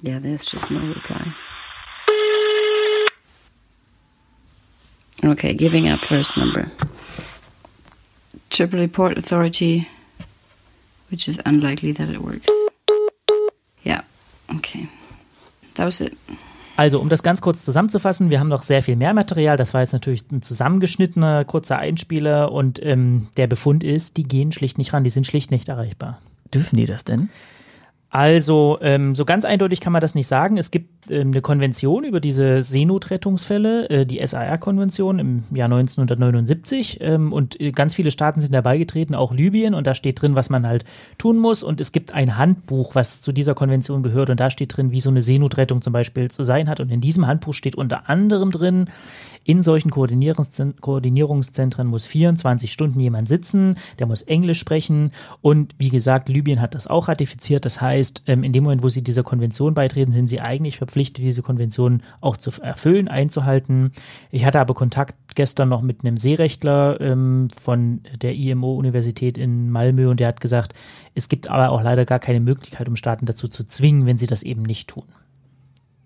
Yeah, 0.06 0.20
there's 0.20 0.46
just 0.46 0.70
no 0.70 0.80
reply. 0.82 1.34
Okay, 5.24 5.56
giving 5.56 5.90
up 5.90 6.06
first 6.06 6.38
number. 6.38 6.70
Tripoli 8.52 8.88
Port 8.88 9.18
Authority, 9.18 9.88
which 11.10 11.28
is 11.28 11.40
unlikely 11.46 11.92
that 11.94 12.10
it 12.10 12.22
works. 12.22 12.48
Yeah, 13.84 14.02
okay. 14.56 14.88
That 15.74 15.86
was 15.86 16.02
it. 16.02 16.16
Also, 16.78 17.00
um 17.00 17.10
das 17.10 17.24
ganz 17.24 17.42
kurz 17.42 17.66
zusammenzufassen, 17.66 18.30
wir 18.30 18.40
haben 18.40 18.50
noch 18.50 18.62
sehr 18.62 18.84
viel 18.84 18.98
mehr 18.98 19.16
Material. 19.16 19.58
Das 19.58 19.74
war 19.74 19.82
jetzt 19.82 19.94
natürlich 19.94 20.30
ein 20.32 20.44
zusammengeschnittener, 20.44 21.46
kurzer 21.46 21.80
Einspieler 21.80 22.52
und 22.52 22.80
ähm, 22.86 23.30
der 23.38 23.48
Befund 23.48 23.84
ist, 23.84 24.18
die 24.18 24.24
gehen 24.24 24.52
schlicht 24.52 24.78
nicht 24.78 24.94
ran, 24.94 25.04
die 25.04 25.10
sind 25.10 25.26
schlicht 25.26 25.50
nicht 25.50 25.70
erreichbar. 25.70 26.22
Dürfen 26.54 26.78
die 26.78 26.86
das 26.86 27.06
denn? 27.06 27.30
Also, 28.16 28.78
ähm, 28.80 29.14
so 29.14 29.26
ganz 29.26 29.44
eindeutig 29.44 29.82
kann 29.82 29.92
man 29.92 30.00
das 30.00 30.16
nicht 30.16 30.28
sagen. 30.28 30.56
Es 30.56 30.72
gibt 30.72 31.12
ähm, 31.12 31.32
eine 31.32 31.42
Konvention 31.42 32.06
über 32.06 32.22
diese 32.22 32.64
Seenotrettungsfälle, 32.64 33.90
äh, 33.90 34.06
die 34.06 34.26
SAR-Konvention 34.26 35.20
im 35.20 35.44
Jahr 35.52 35.66
1979. 35.66 37.00
Ähm, 37.02 37.34
und 37.34 37.60
äh, 37.60 37.74
ganz 37.74 37.94
viele 37.94 38.12
Staaten 38.12 38.40
sind 38.40 38.54
dabei 38.54 38.78
getreten, 38.78 39.16
auch 39.16 39.34
Libyen. 39.34 39.74
Und 39.74 39.86
da 39.86 39.94
steht 39.94 40.22
drin, 40.22 40.34
was 40.34 40.50
man 40.50 40.66
halt 40.66 40.86
tun 41.18 41.40
muss. 41.40 41.62
Und 41.62 41.82
es 41.82 41.92
gibt 41.92 42.14
ein 42.14 42.38
Handbuch, 42.38 42.96
was 42.96 43.20
zu 43.20 43.34
dieser 43.34 43.54
Konvention 43.54 44.02
gehört. 44.02 44.30
Und 44.30 44.40
da 44.40 44.50
steht 44.50 44.78
drin, 44.78 44.92
wie 44.92 45.02
so 45.02 45.10
eine 45.10 45.22
Seenotrettung 45.22 45.82
zum 45.82 45.92
Beispiel 45.92 46.32
zu 46.32 46.46
sein 46.46 46.70
hat. 46.70 46.80
Und 46.80 46.94
in 46.94 47.02
diesem 47.02 47.28
Handbuch 47.28 47.54
steht 47.54 47.76
unter 47.76 48.10
anderem 48.10 48.52
drin, 48.52 48.86
in 49.46 49.62
solchen 49.62 49.92
Koordinierungszentren 49.92 51.88
muss 51.88 52.08
24 52.08 52.72
Stunden 52.72 53.00
jemand 53.00 53.30
sitzen, 53.30 53.76
der 54.00 54.08
muss 54.08 54.24
Englisch 54.24 54.60
sprechen. 54.60 55.12
Und 55.42 55.76
wie 55.78 55.90
gesagt, 55.90 56.30
Libyen 56.30 56.60
hat 56.62 56.74
das 56.74 56.88
auch 56.88 57.08
ratifiziert. 57.08 57.64
Das 57.64 57.80
heißt, 57.80 58.24
ähm, 58.26 58.44
in 58.44 58.52
dem 58.54 58.64
Moment, 58.64 58.82
wo 58.82 58.90
sie 58.90 59.04
dieser 59.04 59.22
Konvention 59.22 59.76
beitreten, 59.76 60.12
sind 60.12 60.28
sie 60.28 60.42
eigentlich 60.42 60.78
verpflichtet, 60.78 61.24
diese 61.24 61.44
Konvention 61.44 62.02
auch 62.22 62.38
zu 62.38 62.52
erfüllen, 62.60 63.08
einzuhalten. 63.08 63.92
Ich 64.32 64.46
hatte 64.46 64.60
aber 64.60 64.74
Kontakt 64.74 65.14
gestern 65.36 65.70
noch 65.70 65.84
mit 65.84 66.04
einem 66.04 66.18
Seerechtler 66.18 67.00
ähm, 67.00 67.50
von 67.62 68.02
der 68.20 68.34
IMO-Universität 68.34 69.38
in 69.38 69.70
Malmö 69.70 70.10
und 70.10 70.20
der 70.20 70.30
hat 70.30 70.42
gesagt, 70.42 70.74
es 71.14 71.30
gibt 71.30 71.50
aber 71.50 71.70
auch 71.70 71.84
leider 71.84 72.06
gar 72.06 72.20
keine 72.20 72.40
Möglichkeit, 72.40 72.90
um 72.90 72.96
Staaten 72.96 73.28
dazu 73.28 73.48
zu 73.48 73.64
zwingen, 73.64 74.08
wenn 74.08 74.18
sie 74.18 74.28
das 74.28 74.42
eben 74.42 74.64
nicht 74.64 74.88
tun. 74.90 75.06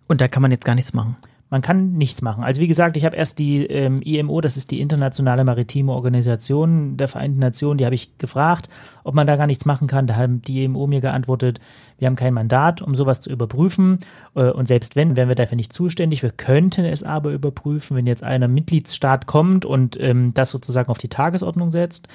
Und 0.09 0.19
da 0.19 0.27
kann 0.27 0.41
man 0.41 0.51
jetzt 0.51 0.65
gar 0.65 0.75
nichts 0.75 0.91
machen. 0.91 1.15
Man 1.51 1.61
kann 1.61 1.93
nichts 1.93 2.21
machen. 2.21 2.43
Also 2.43 2.61
wie 2.61 2.67
gesagt, 2.67 2.95
ich 2.95 3.05
habe 3.05 3.17
erst 3.17 3.39
die 3.39 3.65
ähm, 3.65 4.01
IMO, 4.03 4.39
das 4.39 4.55
ist 4.55 4.69
die 4.69 4.81
Internationale 4.81 5.43
Maritime 5.43 5.91
Organisation 5.91 6.95
der 6.95 7.07
Vereinten 7.07 7.39
Nationen, 7.39 7.79
die 7.79 7.85
habe 7.85 7.95
ich 7.95 8.19
gefragt, 8.19 8.69
ob 9.03 9.15
man 9.15 9.25
da 9.25 9.35
gar 9.35 9.47
nichts 9.47 9.65
machen 9.65 9.87
kann. 9.87 10.05
Da 10.05 10.15
haben 10.15 10.43
die 10.43 10.63
IMO 10.63 10.85
mir 10.85 11.01
geantwortet, 11.01 11.59
wir 11.97 12.05
haben 12.05 12.15
kein 12.15 12.35
Mandat, 12.35 12.83
um 12.83 12.93
sowas 12.93 13.21
zu 13.21 13.31
überprüfen. 13.31 13.97
Äh, 14.35 14.51
und 14.51 14.67
selbst 14.67 14.95
wenn, 14.95 15.17
wären 15.17 15.27
wir 15.27 15.35
dafür 15.35 15.55
nicht 15.55 15.73
zuständig. 15.73 16.21
Wir 16.21 16.31
könnten 16.31 16.85
es 16.85 17.01
aber 17.01 17.31
überprüfen, 17.31 17.97
wenn 17.97 18.05
jetzt 18.05 18.23
einer 18.23 18.47
Mitgliedsstaat 18.47 19.25
kommt 19.25 19.65
und 19.65 19.99
ähm, 19.99 20.33
das 20.35 20.51
sozusagen 20.51 20.89
auf 20.89 20.99
die 20.99 21.09
Tagesordnung 21.09 21.71
setzt. 21.71 22.07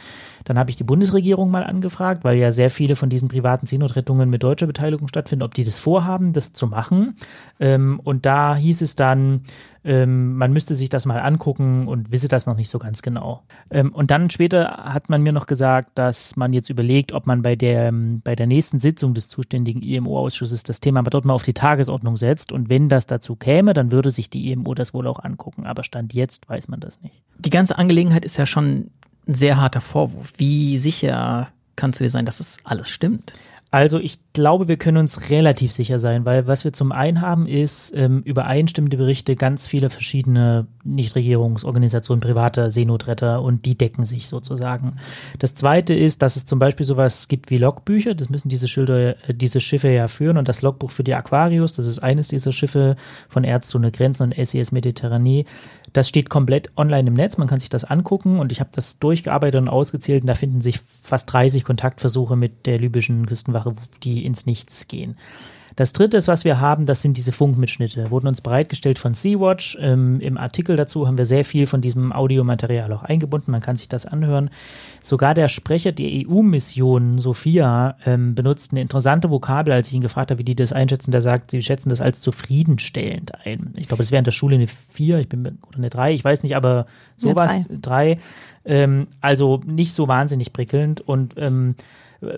Dann 0.44 0.58
habe 0.58 0.70
ich 0.70 0.76
die 0.76 0.84
Bundesregierung 0.84 1.50
mal 1.50 1.64
angefragt, 1.64 2.22
weil 2.22 2.36
ja 2.36 2.52
sehr 2.52 2.70
viele 2.70 2.94
von 2.94 3.10
diesen 3.10 3.28
privaten 3.28 3.66
Seenotrettungen 3.66 4.30
mit 4.30 4.42
deutscher 4.42 4.66
Beteiligung 4.66 5.08
stattfinden, 5.08 5.42
ob 5.42 5.54
die 5.54 5.64
das 5.64 5.80
vorhaben, 5.80 6.32
das 6.32 6.52
zu 6.52 6.68
machen. 6.68 7.16
Ähm, 7.58 8.00
und 8.04 8.26
da 8.26 8.54
hieß 8.54 8.80
es 8.80 8.94
dann, 8.94 9.23
ähm, 9.84 10.36
man 10.36 10.52
müsste 10.52 10.74
sich 10.74 10.88
das 10.88 11.06
mal 11.06 11.18
angucken 11.18 11.88
und 11.88 12.10
wisse 12.10 12.28
das 12.28 12.46
noch 12.46 12.56
nicht 12.56 12.68
so 12.68 12.78
ganz 12.78 13.02
genau. 13.02 13.42
Ähm, 13.70 13.92
und 13.92 14.10
dann 14.10 14.30
später 14.30 14.84
hat 14.84 15.08
man 15.10 15.22
mir 15.22 15.32
noch 15.32 15.46
gesagt, 15.46 15.90
dass 15.94 16.36
man 16.36 16.52
jetzt 16.52 16.70
überlegt, 16.70 17.12
ob 17.12 17.26
man 17.26 17.42
bei 17.42 17.56
der, 17.56 17.88
ähm, 17.88 18.20
bei 18.24 18.34
der 18.34 18.46
nächsten 18.46 18.78
Sitzung 18.78 19.14
des 19.14 19.28
zuständigen 19.28 19.82
IMO-Ausschusses 19.82 20.62
das 20.62 20.80
Thema 20.80 21.00
aber 21.00 21.10
dort 21.10 21.24
mal 21.24 21.34
auf 21.34 21.42
die 21.42 21.54
Tagesordnung 21.54 22.16
setzt. 22.16 22.52
Und 22.52 22.68
wenn 22.68 22.88
das 22.88 23.06
dazu 23.06 23.36
käme, 23.36 23.74
dann 23.74 23.92
würde 23.92 24.10
sich 24.10 24.30
die 24.30 24.50
IMO 24.50 24.74
das 24.74 24.94
wohl 24.94 25.06
auch 25.06 25.18
angucken. 25.18 25.66
Aber 25.66 25.84
Stand 25.84 26.14
jetzt 26.14 26.48
weiß 26.48 26.68
man 26.68 26.80
das 26.80 27.00
nicht. 27.02 27.22
Die 27.38 27.50
ganze 27.50 27.76
Angelegenheit 27.78 28.24
ist 28.24 28.36
ja 28.36 28.46
schon 28.46 28.90
ein 29.26 29.34
sehr 29.34 29.60
harter 29.60 29.80
Vorwurf. 29.80 30.32
Wie 30.38 30.78
sicher 30.78 31.48
kannst 31.76 32.00
du 32.00 32.04
dir 32.04 32.10
sein, 32.10 32.26
dass 32.26 32.40
es 32.40 32.58
alles 32.64 32.88
stimmt? 32.88 33.34
Also 33.74 33.98
ich 33.98 34.20
glaube, 34.34 34.68
wir 34.68 34.76
können 34.76 34.98
uns 34.98 35.30
relativ 35.30 35.72
sicher 35.72 35.98
sein, 35.98 36.24
weil 36.24 36.46
was 36.46 36.62
wir 36.62 36.72
zum 36.72 36.92
einen 36.92 37.20
haben, 37.20 37.48
ist 37.48 37.92
ähm, 37.96 38.22
übereinstimmende 38.22 38.96
Berichte 38.96 39.34
ganz 39.34 39.66
viele 39.66 39.90
verschiedene 39.90 40.68
Nichtregierungsorganisationen, 40.84 42.20
private 42.20 42.70
Seenotretter 42.70 43.42
und 43.42 43.66
die 43.66 43.76
decken 43.76 44.04
sich 44.04 44.28
sozusagen. 44.28 44.98
Das 45.40 45.56
zweite 45.56 45.92
ist, 45.92 46.22
dass 46.22 46.36
es 46.36 46.46
zum 46.46 46.60
Beispiel 46.60 46.86
sowas 46.86 47.26
gibt 47.26 47.50
wie 47.50 47.58
Logbücher, 47.58 48.14
das 48.14 48.28
müssen 48.28 48.48
diese 48.48 48.68
Schilder, 48.68 49.16
äh, 49.28 49.34
diese 49.34 49.58
Schiffe 49.58 49.88
ja 49.88 50.06
führen 50.06 50.36
und 50.36 50.46
das 50.46 50.62
Logbuch 50.62 50.92
für 50.92 51.02
die 51.02 51.14
Aquarius, 51.14 51.74
das 51.74 51.86
ist 51.86 51.98
eines 51.98 52.28
dieser 52.28 52.52
Schiffe 52.52 52.94
von 53.28 53.42
Ärzte 53.42 53.76
ohne 53.78 53.90
Grenzen 53.90 54.22
und 54.22 54.46
SES 54.46 54.70
Mediterranee, 54.70 55.46
das 55.94 56.08
steht 56.08 56.28
komplett 56.28 56.70
online 56.76 57.08
im 57.08 57.14
Netz, 57.14 57.38
man 57.38 57.48
kann 57.48 57.60
sich 57.60 57.70
das 57.70 57.84
angucken 57.84 58.38
und 58.40 58.52
ich 58.52 58.60
habe 58.60 58.70
das 58.72 58.98
durchgearbeitet 58.98 59.60
und 59.60 59.68
ausgezählt 59.68 60.22
und 60.22 60.26
da 60.26 60.34
finden 60.34 60.60
sich 60.60 60.80
fast 60.80 61.32
30 61.32 61.64
Kontaktversuche 61.64 62.36
mit 62.36 62.66
der 62.66 62.78
libyschen 62.78 63.26
Küstenwache, 63.26 63.74
die 64.02 64.26
ins 64.26 64.44
Nichts 64.44 64.88
gehen. 64.88 65.16
Das 65.76 65.92
dritte 65.92 66.16
ist, 66.16 66.28
was 66.28 66.44
wir 66.44 66.60
haben, 66.60 66.86
das 66.86 67.02
sind 67.02 67.16
diese 67.16 67.32
Funkmitschnitte. 67.32 68.10
Wurden 68.10 68.28
uns 68.28 68.40
bereitgestellt 68.40 68.98
von 68.98 69.14
Sea-Watch. 69.14 69.76
Ähm, 69.80 70.20
Im 70.20 70.38
Artikel 70.38 70.76
dazu 70.76 71.06
haben 71.06 71.18
wir 71.18 71.26
sehr 71.26 71.44
viel 71.44 71.66
von 71.66 71.80
diesem 71.80 72.12
Audiomaterial 72.12 72.92
auch 72.92 73.02
eingebunden. 73.02 73.50
Man 73.50 73.60
kann 73.60 73.76
sich 73.76 73.88
das 73.88 74.06
anhören. 74.06 74.50
Sogar 75.02 75.34
der 75.34 75.48
Sprecher 75.48 75.92
der 75.92 76.08
EU-Mission, 76.08 77.18
Sophia, 77.18 77.96
ähm, 78.06 78.34
benutzt 78.34 78.70
eine 78.70 78.80
interessante 78.80 79.30
Vokabel, 79.30 79.72
als 79.72 79.88
ich 79.88 79.94
ihn 79.94 80.00
gefragt 80.00 80.30
habe, 80.30 80.38
wie 80.38 80.44
die 80.44 80.54
das 80.54 80.72
einschätzen. 80.72 81.10
Der 81.10 81.20
sagt, 81.20 81.50
sie 81.50 81.62
schätzen 81.62 81.90
das 81.90 82.00
als 82.00 82.20
zufriedenstellend 82.20 83.32
ein. 83.44 83.72
Ich 83.76 83.88
glaube, 83.88 84.04
es 84.04 84.12
wäre 84.12 84.18
in 84.18 84.24
der 84.24 84.32
Schule 84.32 84.54
eine 84.54 84.66
4, 84.66 85.18
ich 85.18 85.28
bin 85.28 85.58
oder 85.66 85.78
eine 85.78 85.90
3, 85.90 86.14
ich 86.14 86.24
weiß 86.24 86.44
nicht, 86.44 86.54
aber 86.54 86.86
sowas, 87.16 87.68
3. 87.68 88.18
Ähm, 88.64 89.08
also 89.20 89.60
nicht 89.66 89.92
so 89.92 90.08
wahnsinnig 90.08 90.52
prickelnd 90.52 91.00
und 91.00 91.34
ähm, 91.36 91.74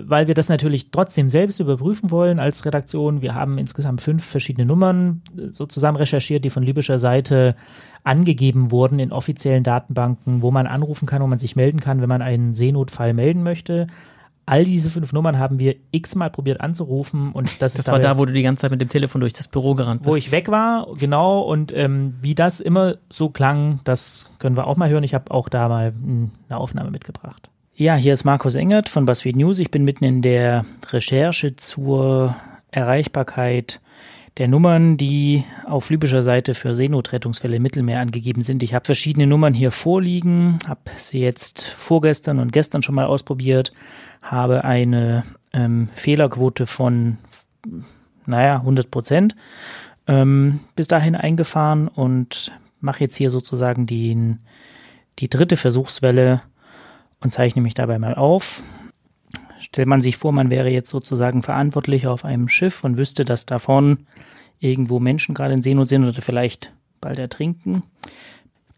weil 0.01 0.27
wir 0.27 0.35
das 0.35 0.49
natürlich 0.49 0.91
trotzdem 0.91 1.29
selbst 1.29 1.61
überprüfen 1.61 2.11
wollen 2.11 2.39
als 2.39 2.65
Redaktion. 2.65 3.23
Wir 3.23 3.35
haben 3.35 3.59
insgesamt 3.59 4.01
fünf 4.01 4.25
verschiedene 4.25 4.67
Nummern 4.67 5.23
äh, 5.37 5.49
so 5.49 5.67
zusammen 5.67 5.97
recherchiert, 5.97 6.45
die 6.45 6.51
von 6.51 6.63
libyscher 6.63 6.99
Seite 6.99 7.55
angegeben 8.05 8.71
wurden 8.71 8.99
in 8.99 9.13
offiziellen 9.13 9.65
Datenbanken, 9.65 10.43
wo 10.43 10.51
man 10.51 10.67
anrufen 10.67 11.07
kann, 11.07 11.23
wo 11.23 11.27
man 11.27 11.39
sich 11.39 11.57
melden 11.57 11.81
kann, 11.81 12.01
wenn 12.01 12.09
man 12.09 12.23
einen 12.23 12.53
Seenotfall 12.53 13.15
melden 13.15 13.43
möchte. 13.43 13.87
All 14.49 14.65
diese 14.65 14.91
fünf 14.91 15.13
Nummern 15.13 15.41
haben 15.41 15.59
wir 15.59 15.75
x-mal 15.91 16.31
probiert 16.31 16.61
anzurufen 16.61 17.33
und 17.33 17.61
das, 17.61 17.73
das 17.73 17.81
ist 17.81 17.89
war 17.89 17.99
da, 17.99 18.17
wo 18.17 18.25
du 18.27 18.33
die 18.33 18.43
ganze 18.43 18.61
Zeit 18.61 18.71
mit 18.71 18.81
dem 18.81 18.89
Telefon 18.89 19.21
durch 19.21 19.33
das 19.33 19.49
Büro 19.49 19.75
gerannt 19.75 20.03
bist. 20.03 20.13
Wo 20.13 20.17
ich 20.17 20.31
weg 20.31 20.49
war, 20.49 20.87
genau. 20.97 21.41
Und 21.41 21.75
ähm, 21.75 22.15
wie 22.21 22.37
das 22.37 22.61
immer 22.61 22.95
so 23.11 23.29
klang, 23.29 23.81
das 23.83 24.31
können 24.39 24.57
wir 24.57 24.69
auch 24.69 24.77
mal 24.77 24.89
hören. 24.89 25.03
Ich 25.03 25.15
habe 25.15 25.33
auch 25.33 25.49
da 25.49 25.69
mal 25.69 25.93
eine 26.49 26.59
Aufnahme 26.59 26.93
mitgebracht. 26.93 27.51
Ja, 27.79 27.95
hier 27.95 28.15
ist 28.15 28.25
Markus 28.25 28.55
Engert 28.55 28.89
von 28.89 29.05
BuzzFeed 29.05 29.37
News. 29.37 29.59
Ich 29.59 29.71
bin 29.71 29.85
mitten 29.85 30.05
in 30.05 30.23
der 30.23 30.65
Recherche 30.93 31.57
zur 31.57 32.35
Erreichbarkeit 32.71 33.83
der 34.39 34.49
Nummern, 34.49 34.97
die 34.97 35.45
auf 35.67 35.91
libyscher 35.91 36.23
Seite 36.23 36.55
für 36.55 36.75
Seenotrettungsfälle 36.75 37.57
im 37.57 37.63
Mittelmeer 37.63 38.01
angegeben 38.01 38.41
sind. 38.41 38.63
Ich 38.63 38.73
habe 38.73 38.87
verschiedene 38.87 39.27
Nummern 39.27 39.53
hier 39.53 39.73
vorliegen, 39.73 40.59
habe 40.67 40.81
sie 40.97 41.19
jetzt 41.19 41.61
vorgestern 41.61 42.39
und 42.39 42.51
gestern 42.51 42.83
schon 42.83 42.95
mal 42.95 43.05
ausprobiert, 43.05 43.73
habe 44.23 44.65
eine 44.65 45.25
ähm, 45.53 45.87
Fehlerquote 45.89 46.67
von, 46.67 47.19
naja, 48.25 48.57
100 48.57 48.91
Prozent 48.91 49.37
ähm, 50.07 50.61
bis 50.77 50.89
dahin 50.89 51.15
eingefahren 51.15 51.89
und 51.89 52.53
mache 52.81 53.01
jetzt 53.01 53.17
hier 53.17 53.29
sozusagen 53.29 53.87
die, 53.87 54.39
die 55.19 55.29
dritte 55.29 55.59
Versuchswelle 55.59 56.41
und 57.21 57.33
zeichne 57.33 57.63
mich 57.63 57.75
dabei 57.75 57.99
mal 57.99 58.15
auf. 58.15 58.63
Stellt 59.61 59.89
man 59.89 60.03
sich 60.03 60.17
vor, 60.17 60.33
man 60.33 60.51
wäre 60.51 60.71
jetzt 60.71 60.91
sozusagen 60.91 61.43
verantwortlich 61.43 62.07
auf 62.07 62.25
einem 62.25 62.49
Schiff 62.49 62.85
und 62.85 62.99
wüsste, 62.99 63.25
dass 63.25 63.47
davon 63.47 64.07
irgendwo 64.61 65.01
Menschen 65.01 65.35
gerade 65.35 65.55
in 65.55 65.63
Seenot 65.63 65.89
sind 65.89 66.05
oder 66.05 66.23
vielleicht 66.23 66.73
bald 67.01 67.19
ertrinken. 67.19 67.83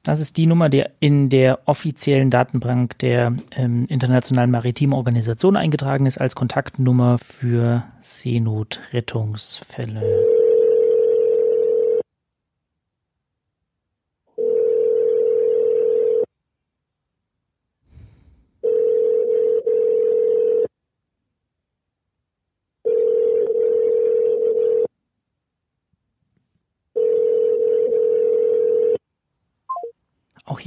Das 0.03 0.21
ist 0.21 0.39
die 0.39 0.47
Nummer, 0.47 0.71
die 0.71 0.85
in 1.01 1.29
der 1.29 1.61
offiziellen 1.67 2.31
Datenbank 2.31 2.99
der 2.99 3.35
ähm, 3.51 3.85
Internationalen 3.89 4.51
Maritimen 4.51 4.95
Organisation 4.95 5.57
eingetragen 5.57 6.07
ist 6.07 6.19
als 6.19 6.35
Kontaktnummer 6.35 7.19
für 7.19 7.85
Seenotrettungsfälle. 8.01 10.03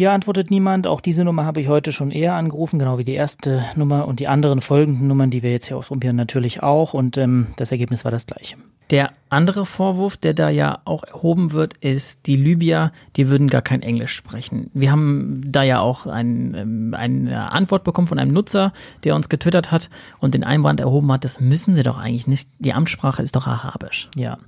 Hier 0.02 0.14
antwortet 0.14 0.50
niemand. 0.50 0.88
Auch 0.88 1.00
diese 1.00 1.24
Nummer 1.24 1.46
habe 1.46 1.62
ich 1.62 1.68
heute 1.68 1.92
schon 1.92 2.10
eher 2.10 2.34
angerufen, 2.34 2.80
genau 2.80 2.98
wie 2.98 3.04
die 3.04 3.14
erste 3.14 3.64
Nummer 3.76 4.08
und 4.08 4.20
die 4.20 4.28
anderen 4.28 4.60
folgenden 4.60 5.08
Nummern, 5.08 5.30
die 5.30 5.44
wir 5.44 5.52
jetzt 5.52 5.68
hier 5.68 5.78
ausprobieren, 5.78 6.16
natürlich 6.16 6.64
auch. 6.64 6.96
Und 6.96 7.20
ähm, 7.20 7.46
das 7.58 7.72
Ergebnis 7.72 8.04
war 8.04 8.10
das 8.10 8.26
gleiche. 8.26 8.56
Der 8.90 9.12
andere 9.30 9.64
Vorwurf, 9.64 10.18
der 10.18 10.34
da 10.34 10.50
ja 10.50 10.80
auch 10.86 11.04
erhoben 11.04 11.52
wird, 11.52 11.78
ist, 11.78 12.26
die 12.26 12.36
Libyer, 12.36 12.92
die 13.16 13.30
würden 13.30 13.48
gar 13.48 13.62
kein 13.62 13.84
Englisch 13.84 14.16
sprechen. 14.16 14.72
Wir 14.74 14.92
haben 14.92 15.44
da 15.46 15.62
ja 15.62 15.82
auch 15.82 16.08
ein, 16.08 16.56
ähm, 16.56 16.96
eine 16.98 17.52
Antwort 17.52 17.84
bekommen 17.84 18.08
von 18.08 18.18
einem 18.18 18.34
Nutzer, 18.34 18.74
der 19.04 19.16
uns 19.16 19.30
getwittert 19.30 19.70
hat 19.70 19.92
und 20.18 20.34
den 20.34 20.44
Einwand 20.44 20.80
erhoben 20.80 21.12
hat, 21.12 21.26
das 21.26 21.40
müssen 21.40 21.76
sie 21.76 21.84
doch 21.84 22.00
eigentlich 22.00 22.26
nicht. 22.26 22.50
Die 22.58 22.74
Amtssprache 22.74 23.22
ist 23.22 23.36
doch 23.36 23.46
Arabisch. 23.46 24.10
Ja. 24.16 24.40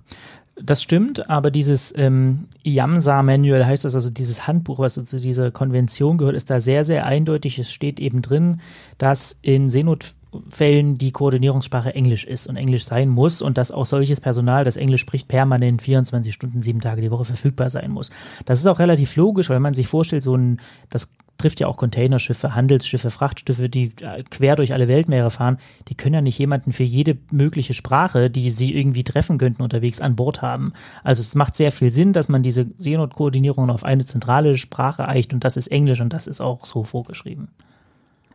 Das 0.56 0.84
stimmt, 0.84 1.30
aber 1.32 1.50
dieses 1.50 1.94
ähm, 1.98 2.46
IAMSA-Manual 2.64 3.66
heißt 3.66 3.86
das, 3.86 3.96
also 3.96 4.12
dieses 4.12 4.46
Handbuch, 4.46 4.78
was 4.78 4.94
zu 4.94 5.20
dieser 5.20 5.50
Konvention 5.50 6.20
gehört, 6.20 6.36
ist 6.36 6.52
da 6.52 6.60
sehr, 6.60 6.86
sehr 6.86 7.08
eindeutig. 7.08 7.58
Es 7.58 7.72
steht 7.72 8.00
eben 8.00 8.22
drin, 8.22 8.62
dass 9.00 9.40
in 9.42 9.70
Seenot 9.70 10.14
Fällen 10.50 10.96
die 10.96 11.12
Koordinierungssprache 11.12 11.94
Englisch 11.94 12.26
ist 12.26 12.48
und 12.48 12.56
Englisch 12.56 12.86
sein 12.86 13.10
muss 13.10 13.42
und 13.42 13.58
dass 13.58 13.72
auch 13.72 13.86
solches 13.86 14.22
Personal, 14.22 14.64
das 14.64 14.78
Englisch 14.78 15.02
spricht, 15.02 15.28
permanent 15.28 15.82
24 15.82 16.34
Stunden, 16.34 16.62
sieben 16.62 16.80
Tage 16.82 17.02
die 17.02 17.12
Woche 17.12 17.26
verfügbar 17.26 17.70
sein 17.70 17.92
muss. 17.92 18.10
Das 18.46 18.60
ist 18.60 18.68
auch 18.68 18.80
relativ 18.80 19.16
logisch, 19.16 19.50
weil 19.50 19.60
man 19.60 19.74
sich 19.74 19.88
vorstellt, 19.88 20.24
so 20.24 20.36
ein, 20.36 20.60
das 20.90 21.12
trifft 21.38 21.60
ja 21.60 21.68
auch 21.68 21.78
Containerschiffe, 21.78 22.56
Handelsschiffe, 22.56 23.10
Frachtschiffe, 23.10 23.70
die 23.70 23.92
äh, 24.02 24.24
quer 24.30 24.56
durch 24.56 24.74
alle 24.74 24.88
Weltmeere 24.88 25.32
fahren, 25.32 25.58
die 25.88 25.96
können 25.96 26.16
ja 26.16 26.22
nicht 26.22 26.38
jemanden 26.38 26.72
für 26.72 26.84
jede 26.84 27.18
mögliche 27.32 27.74
Sprache, 27.74 28.30
die 28.30 28.50
sie 28.50 28.74
irgendwie 28.74 29.04
treffen 29.04 29.38
könnten, 29.38 29.62
unterwegs 29.62 30.00
an 30.00 30.16
Bord 30.16 30.42
haben. 30.42 30.74
Also 31.04 31.22
es 31.22 31.36
macht 31.36 31.56
sehr 31.56 31.72
viel 31.72 31.92
Sinn, 31.92 32.14
dass 32.14 32.30
man 32.30 32.44
diese 32.44 32.68
Seenotkoordinierung 32.78 33.70
auf 33.70 33.84
eine 33.84 34.06
zentrale 34.06 34.58
Sprache 34.58 35.08
eicht 35.08 35.34
und 35.34 35.44
das 35.44 35.58
ist 35.58 35.68
Englisch 35.68 36.02
und 36.02 36.14
das 36.14 36.28
ist 36.28 36.42
auch 36.42 36.66
so 36.66 36.84
vorgeschrieben. 36.84 37.50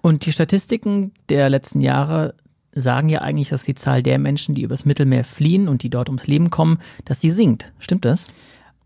Und 0.03 0.27
die 0.27 0.33
Statistiken 0.33 1.13
der 1.29 1.49
letzten 1.51 1.81
Jahre 1.81 2.35
sagen 2.73 3.09
ja 3.09 3.21
eigentlich, 3.21 3.49
dass 3.49 3.65
die 3.65 3.75
Zahl 3.75 4.03
der 4.03 4.19
Menschen, 4.19 4.55
die 4.55 4.63
übers 4.63 4.85
Mittelmeer 4.85 5.25
fliehen 5.25 5.69
und 5.69 5.83
die 5.83 5.91
dort 5.91 6.09
ums 6.09 6.27
Leben 6.27 6.51
kommen, 6.51 6.79
dass 7.05 7.19
die 7.19 7.31
sinkt. 7.31 7.73
Stimmt 7.79 8.05
das? 8.05 8.29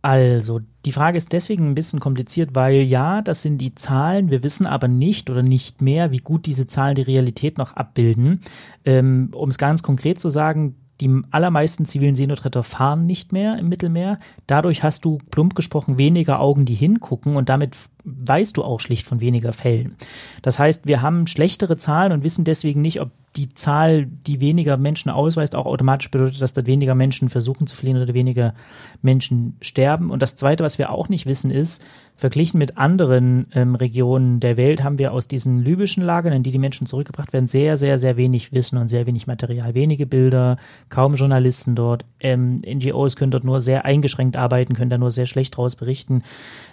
Also, 0.02 0.60
die 0.84 0.90
Frage 0.90 1.16
ist 1.16 1.32
deswegen 1.32 1.70
ein 1.70 1.76
bisschen 1.76 2.00
kompliziert, 2.00 2.50
weil 2.54 2.82
ja, 2.82 3.22
das 3.22 3.42
sind 3.42 3.58
die 3.58 3.76
Zahlen, 3.76 4.30
wir 4.30 4.42
wissen 4.42 4.66
aber 4.66 4.88
nicht 4.88 5.30
oder 5.30 5.44
nicht 5.44 5.80
mehr, 5.80 6.10
wie 6.10 6.18
gut 6.18 6.46
diese 6.46 6.66
Zahlen 6.66 6.96
die 6.96 7.02
Realität 7.02 7.56
noch 7.56 7.74
abbilden. 7.74 8.40
Ähm, 8.84 9.30
um 9.32 9.48
es 9.48 9.58
ganz 9.58 9.84
konkret 9.84 10.18
zu 10.18 10.28
sagen, 10.28 10.74
die 11.00 11.22
allermeisten 11.30 11.84
zivilen 11.84 12.14
Seenotretter 12.14 12.62
fahren 12.62 13.06
nicht 13.06 13.32
mehr 13.32 13.58
im 13.58 13.68
Mittelmeer. 13.68 14.18
Dadurch 14.46 14.82
hast 14.82 15.04
du 15.04 15.18
plump 15.30 15.54
gesprochen 15.54 15.98
weniger 15.98 16.40
Augen, 16.40 16.64
die 16.64 16.74
hingucken 16.74 17.36
und 17.36 17.48
damit 17.48 17.76
weißt 18.04 18.56
du 18.56 18.64
auch 18.64 18.80
schlicht 18.80 19.06
von 19.06 19.20
weniger 19.20 19.52
Fällen. 19.52 19.96
Das 20.42 20.58
heißt, 20.58 20.86
wir 20.86 21.02
haben 21.02 21.26
schlechtere 21.26 21.76
Zahlen 21.76 22.12
und 22.12 22.24
wissen 22.24 22.44
deswegen 22.44 22.80
nicht, 22.80 23.00
ob 23.00 23.10
die 23.36 23.48
Zahl, 23.54 24.06
die 24.06 24.40
weniger 24.40 24.76
Menschen 24.76 25.10
ausweist, 25.10 25.56
auch 25.56 25.64
automatisch 25.64 26.10
bedeutet, 26.10 26.42
dass 26.42 26.52
da 26.52 26.66
weniger 26.66 26.94
Menschen 26.94 27.30
versuchen 27.30 27.66
zu 27.66 27.74
fliehen 27.74 27.96
oder 27.96 28.12
weniger 28.12 28.54
Menschen 29.00 29.56
sterben. 29.62 30.10
Und 30.10 30.20
das 30.20 30.36
Zweite, 30.36 30.64
was 30.64 30.76
wir 30.76 30.90
auch 30.90 31.08
nicht 31.08 31.24
wissen, 31.24 31.50
ist, 31.50 31.82
verglichen 32.14 32.58
mit 32.58 32.76
anderen 32.76 33.46
ähm, 33.54 33.74
Regionen 33.74 34.38
der 34.38 34.58
Welt 34.58 34.84
haben 34.84 34.98
wir 34.98 35.12
aus 35.12 35.28
diesen 35.28 35.64
libyschen 35.64 36.02
Lagern, 36.02 36.34
in 36.34 36.42
die 36.42 36.50
die 36.50 36.58
Menschen 36.58 36.86
zurückgebracht 36.86 37.32
werden, 37.32 37.48
sehr, 37.48 37.78
sehr, 37.78 37.98
sehr 37.98 38.18
wenig 38.18 38.52
Wissen 38.52 38.76
und 38.76 38.88
sehr 38.88 39.06
wenig 39.06 39.26
Material. 39.26 39.74
Wenige 39.74 40.06
Bilder, 40.06 40.58
kaum 40.90 41.14
Journalisten 41.14 41.74
dort. 41.74 42.04
Ähm, 42.20 42.60
NGOs 42.66 43.16
können 43.16 43.32
dort 43.32 43.44
nur 43.44 43.62
sehr 43.62 43.86
eingeschränkt 43.86 44.36
arbeiten, 44.36 44.74
können 44.74 44.90
da 44.90 44.98
nur 44.98 45.10
sehr 45.10 45.26
schlecht 45.26 45.56
draus 45.56 45.74
berichten. 45.74 46.22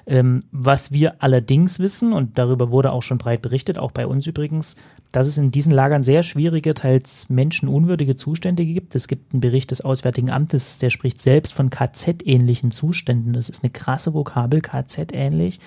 Ähm, 0.05 0.43
was 0.51 0.91
wir 0.91 1.18
allerdings 1.19 1.79
wissen, 1.79 2.13
und 2.13 2.37
darüber 2.37 2.71
wurde 2.71 2.91
auch 2.91 3.03
schon 3.03 3.17
breit 3.17 3.41
berichtet, 3.41 3.77
auch 3.77 3.91
bei 3.91 4.07
uns 4.07 4.25
übrigens, 4.27 4.75
dass 5.11 5.27
es 5.27 5.37
in 5.37 5.51
diesen 5.51 5.73
Lagern 5.73 6.03
sehr 6.03 6.23
schwierige, 6.23 6.73
teils 6.73 7.29
menschenunwürdige 7.29 8.15
Zustände 8.15 8.65
gibt. 8.65 8.95
Es 8.95 9.07
gibt 9.07 9.33
einen 9.33 9.41
Bericht 9.41 9.71
des 9.71 9.81
Auswärtigen 9.81 10.29
Amtes, 10.29 10.77
der 10.77 10.89
spricht 10.89 11.19
selbst 11.19 11.53
von 11.53 11.69
KZ-ähnlichen 11.69 12.71
Zuständen. 12.71 13.33
Das 13.33 13.49
ist 13.49 13.63
eine 13.63 13.71
krasse 13.71 14.13
Vokabel, 14.13 14.61
KZ-ähnlich. 14.61 15.59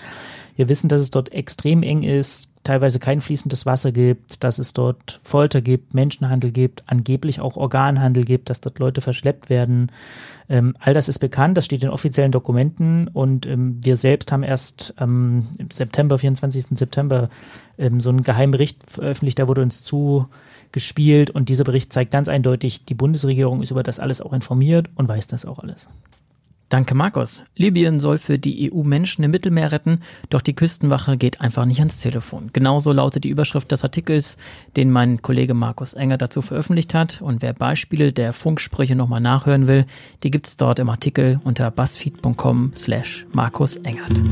Wir 0.56 0.68
wissen, 0.68 0.88
dass 0.88 1.00
es 1.00 1.10
dort 1.10 1.32
extrem 1.32 1.82
eng 1.82 2.02
ist, 2.02 2.51
teilweise 2.64 2.98
kein 2.98 3.20
fließendes 3.20 3.66
Wasser 3.66 3.92
gibt, 3.92 4.44
dass 4.44 4.58
es 4.58 4.72
dort 4.72 5.20
Folter 5.22 5.60
gibt, 5.60 5.94
Menschenhandel 5.94 6.52
gibt, 6.52 6.84
angeblich 6.86 7.40
auch 7.40 7.56
Organhandel 7.56 8.24
gibt, 8.24 8.50
dass 8.50 8.60
dort 8.60 8.78
Leute 8.78 9.00
verschleppt 9.00 9.50
werden. 9.50 9.90
Ähm, 10.48 10.76
all 10.78 10.94
das 10.94 11.08
ist 11.08 11.18
bekannt, 11.18 11.56
das 11.56 11.64
steht 11.64 11.82
in 11.82 11.90
offiziellen 11.90 12.32
Dokumenten 12.32 13.08
und 13.08 13.46
ähm, 13.46 13.78
wir 13.82 13.96
selbst 13.96 14.30
haben 14.30 14.42
erst 14.42 14.94
ähm, 14.98 15.48
im 15.58 15.70
September, 15.70 16.18
24. 16.18 16.66
September, 16.78 17.28
so 17.98 18.10
einen 18.10 18.22
geheimen 18.22 18.52
Bericht 18.52 18.88
veröffentlicht, 18.88 19.38
der 19.38 19.48
wurde 19.48 19.62
uns 19.62 19.82
zugespielt 19.82 21.30
und 21.30 21.48
dieser 21.48 21.64
Bericht 21.64 21.92
zeigt 21.92 22.12
ganz 22.12 22.28
eindeutig, 22.28 22.84
die 22.84 22.94
Bundesregierung 22.94 23.62
ist 23.62 23.70
über 23.70 23.82
das 23.82 23.98
alles 23.98 24.20
auch 24.20 24.32
informiert 24.32 24.88
und 24.94 25.08
weiß 25.08 25.26
das 25.26 25.46
auch 25.46 25.58
alles. 25.58 25.88
Danke, 26.72 26.94
Markus. 26.94 27.42
Libyen 27.54 28.00
soll 28.00 28.16
für 28.16 28.38
die 28.38 28.72
EU 28.72 28.82
Menschen 28.82 29.22
im 29.22 29.30
Mittelmeer 29.30 29.72
retten, 29.72 30.00
doch 30.30 30.40
die 30.40 30.56
Küstenwache 30.56 31.18
geht 31.18 31.42
einfach 31.42 31.66
nicht 31.66 31.80
ans 31.80 32.00
Telefon. 32.00 32.48
Genauso 32.54 32.92
lautet 32.92 33.24
die 33.24 33.28
Überschrift 33.28 33.70
des 33.70 33.84
Artikels, 33.84 34.38
den 34.74 34.90
mein 34.90 35.20
Kollege 35.20 35.52
Markus 35.52 35.92
Enger 35.92 36.16
dazu 36.16 36.40
veröffentlicht 36.40 36.94
hat. 36.94 37.20
Und 37.20 37.42
wer 37.42 37.52
Beispiele 37.52 38.14
der 38.14 38.32
Funksprüche 38.32 38.96
nochmal 38.96 39.20
nachhören 39.20 39.66
will, 39.66 39.84
die 40.22 40.30
gibt's 40.30 40.56
dort 40.56 40.78
im 40.78 40.88
Artikel 40.88 41.42
unter 41.44 41.70
buzzfeed.com 41.70 42.72
slash 42.74 43.26
Markus 43.34 43.76
Engert. 43.76 44.22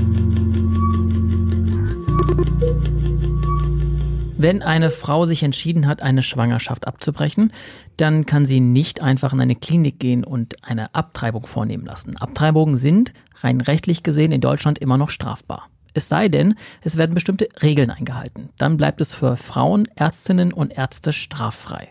Wenn 4.43 4.63
eine 4.63 4.89
Frau 4.89 5.27
sich 5.27 5.43
entschieden 5.43 5.87
hat, 5.87 6.01
eine 6.01 6.23
Schwangerschaft 6.23 6.87
abzubrechen, 6.87 7.53
dann 7.99 8.25
kann 8.25 8.47
sie 8.47 8.61
nicht 8.61 9.03
einfach 9.03 9.35
in 9.35 9.41
eine 9.43 9.55
Klinik 9.55 9.99
gehen 9.99 10.25
und 10.25 10.65
eine 10.65 10.95
Abtreibung 10.95 11.45
vornehmen 11.45 11.85
lassen. 11.85 12.17
Abtreibungen 12.17 12.79
sind 12.79 13.13
rein 13.43 13.61
rechtlich 13.61 14.03
gesehen 14.03 14.33
in 14.33 14.41
Deutschland 14.41 14.79
immer 14.79 14.97
noch 14.97 15.11
strafbar. 15.11 15.69
Es 15.93 16.09
sei 16.09 16.29
denn, 16.31 16.55
es 16.81 16.97
werden 16.97 17.13
bestimmte 17.13 17.51
Regeln 17.63 17.91
eingehalten. 17.91 18.49
Dann 18.57 18.79
bleibt 18.79 19.03
es 19.03 19.13
für 19.13 19.37
Frauen, 19.37 19.87
Ärztinnen 19.95 20.55
und 20.55 20.71
Ärzte 20.71 21.13
straffrei. 21.13 21.91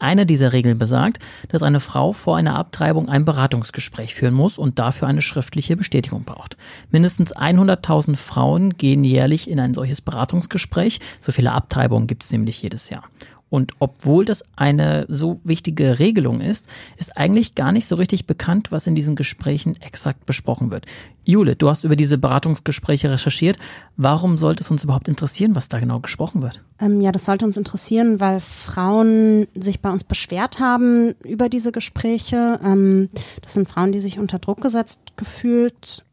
Eine 0.00 0.24
dieser 0.26 0.52
Regeln 0.52 0.78
besagt, 0.78 1.18
dass 1.50 1.62
eine 1.62 1.78
Frau 1.78 2.12
vor 2.12 2.36
einer 2.36 2.56
Abtreibung 2.56 3.08
ein 3.08 3.24
Beratungsgespräch 3.24 4.14
führen 4.14 4.34
muss 4.34 4.58
und 4.58 4.78
dafür 4.78 5.08
eine 5.08 5.22
schriftliche 5.22 5.76
Bestätigung 5.76 6.24
braucht. 6.24 6.56
Mindestens 6.90 7.36
100.000 7.36 8.16
Frauen 8.16 8.76
gehen 8.76 9.04
jährlich 9.04 9.48
in 9.48 9.60
ein 9.60 9.74
solches 9.74 10.00
Beratungsgespräch. 10.00 11.00
So 11.20 11.32
viele 11.32 11.52
Abtreibungen 11.52 12.06
gibt 12.06 12.24
es 12.24 12.32
nämlich 12.32 12.62
jedes 12.62 12.88
Jahr. 12.88 13.04
Und 13.50 13.72
obwohl 13.80 14.24
das 14.24 14.44
eine 14.56 15.06
so 15.08 15.40
wichtige 15.44 15.98
Regelung 15.98 16.40
ist, 16.40 16.68
ist 16.96 17.16
eigentlich 17.16 17.56
gar 17.56 17.72
nicht 17.72 17.86
so 17.86 17.96
richtig 17.96 18.26
bekannt, 18.26 18.70
was 18.70 18.86
in 18.86 18.94
diesen 18.94 19.16
Gesprächen 19.16 19.76
exakt 19.80 20.24
besprochen 20.24 20.70
wird. 20.70 20.86
Jule, 21.24 21.56
du 21.56 21.68
hast 21.68 21.84
über 21.84 21.96
diese 21.96 22.16
Beratungsgespräche 22.16 23.10
recherchiert. 23.10 23.58
Warum 23.96 24.38
sollte 24.38 24.62
es 24.62 24.70
uns 24.70 24.84
überhaupt 24.84 25.08
interessieren, 25.08 25.54
was 25.54 25.68
da 25.68 25.80
genau 25.80 26.00
gesprochen 26.00 26.42
wird? 26.42 26.62
Ähm, 26.80 27.00
ja, 27.00 27.12
das 27.12 27.24
sollte 27.24 27.44
uns 27.44 27.56
interessieren, 27.56 28.20
weil 28.20 28.40
Frauen 28.40 29.46
sich 29.54 29.80
bei 29.80 29.90
uns 29.90 30.04
beschwert 30.04 30.60
haben 30.60 31.14
über 31.24 31.48
diese 31.48 31.72
Gespräche. 31.72 32.58
Ähm, 32.64 33.10
das 33.42 33.54
sind 33.54 33.68
Frauen, 33.68 33.92
die 33.92 34.00
sich 34.00 34.18
unter 34.18 34.38
Druck 34.38 34.60
gesetzt 34.60 35.00
gefühlt 35.16 36.04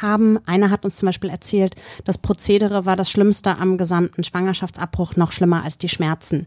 haben. 0.00 0.38
Eine 0.46 0.70
hat 0.70 0.84
uns 0.84 0.96
zum 0.96 1.06
Beispiel 1.06 1.30
erzählt, 1.30 1.74
das 2.04 2.18
Prozedere 2.18 2.86
war 2.86 2.96
das 2.96 3.10
Schlimmste 3.10 3.58
am 3.58 3.78
gesamten 3.78 4.24
Schwangerschaftsabbruch, 4.24 5.16
noch 5.16 5.32
schlimmer 5.32 5.64
als 5.64 5.78
die 5.78 5.88
Schmerzen. 5.88 6.46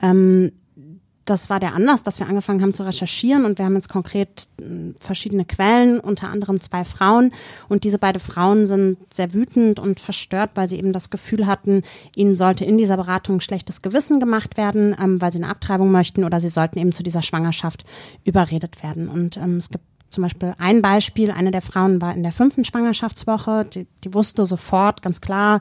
Ähm, 0.00 0.52
das 1.24 1.50
war 1.50 1.60
der 1.60 1.74
Anlass, 1.74 2.02
dass 2.02 2.18
wir 2.18 2.28
angefangen 2.28 2.62
haben 2.62 2.74
zu 2.74 2.82
recherchieren 2.84 3.44
und 3.44 3.58
wir 3.58 3.64
haben 3.64 3.74
jetzt 3.74 3.88
konkret 3.88 4.48
hm, 4.60 4.96
verschiedene 4.98 5.44
Quellen, 5.44 6.00
unter 6.00 6.28
anderem 6.28 6.60
zwei 6.60 6.84
Frauen 6.84 7.32
und 7.68 7.84
diese 7.84 7.98
beiden 7.98 8.20
Frauen 8.20 8.66
sind 8.66 8.98
sehr 9.12 9.32
wütend 9.32 9.78
und 9.78 10.00
verstört, 10.00 10.50
weil 10.54 10.68
sie 10.68 10.78
eben 10.78 10.92
das 10.92 11.10
Gefühl 11.10 11.46
hatten, 11.46 11.82
ihnen 12.16 12.34
sollte 12.34 12.64
in 12.64 12.78
dieser 12.78 12.96
Beratung 12.96 13.40
schlechtes 13.40 13.82
Gewissen 13.82 14.20
gemacht 14.20 14.56
werden, 14.56 14.96
ähm, 15.00 15.20
weil 15.20 15.32
sie 15.32 15.38
eine 15.38 15.48
Abtreibung 15.48 15.90
möchten 15.90 16.24
oder 16.24 16.40
sie 16.40 16.48
sollten 16.48 16.78
eben 16.78 16.92
zu 16.92 17.02
dieser 17.02 17.22
Schwangerschaft 17.22 17.84
überredet 18.24 18.82
werden. 18.82 19.08
Und 19.08 19.36
ähm, 19.36 19.58
es 19.58 19.70
gibt 19.70 19.84
zum 20.12 20.22
Beispiel 20.22 20.54
ein 20.58 20.82
Beispiel, 20.82 21.30
eine 21.30 21.50
der 21.50 21.62
Frauen 21.62 22.00
war 22.00 22.14
in 22.14 22.22
der 22.22 22.32
fünften 22.32 22.64
Schwangerschaftswoche, 22.64 23.64
die, 23.64 23.86
die 24.04 24.14
wusste 24.14 24.46
sofort 24.46 25.02
ganz 25.02 25.20
klar, 25.20 25.60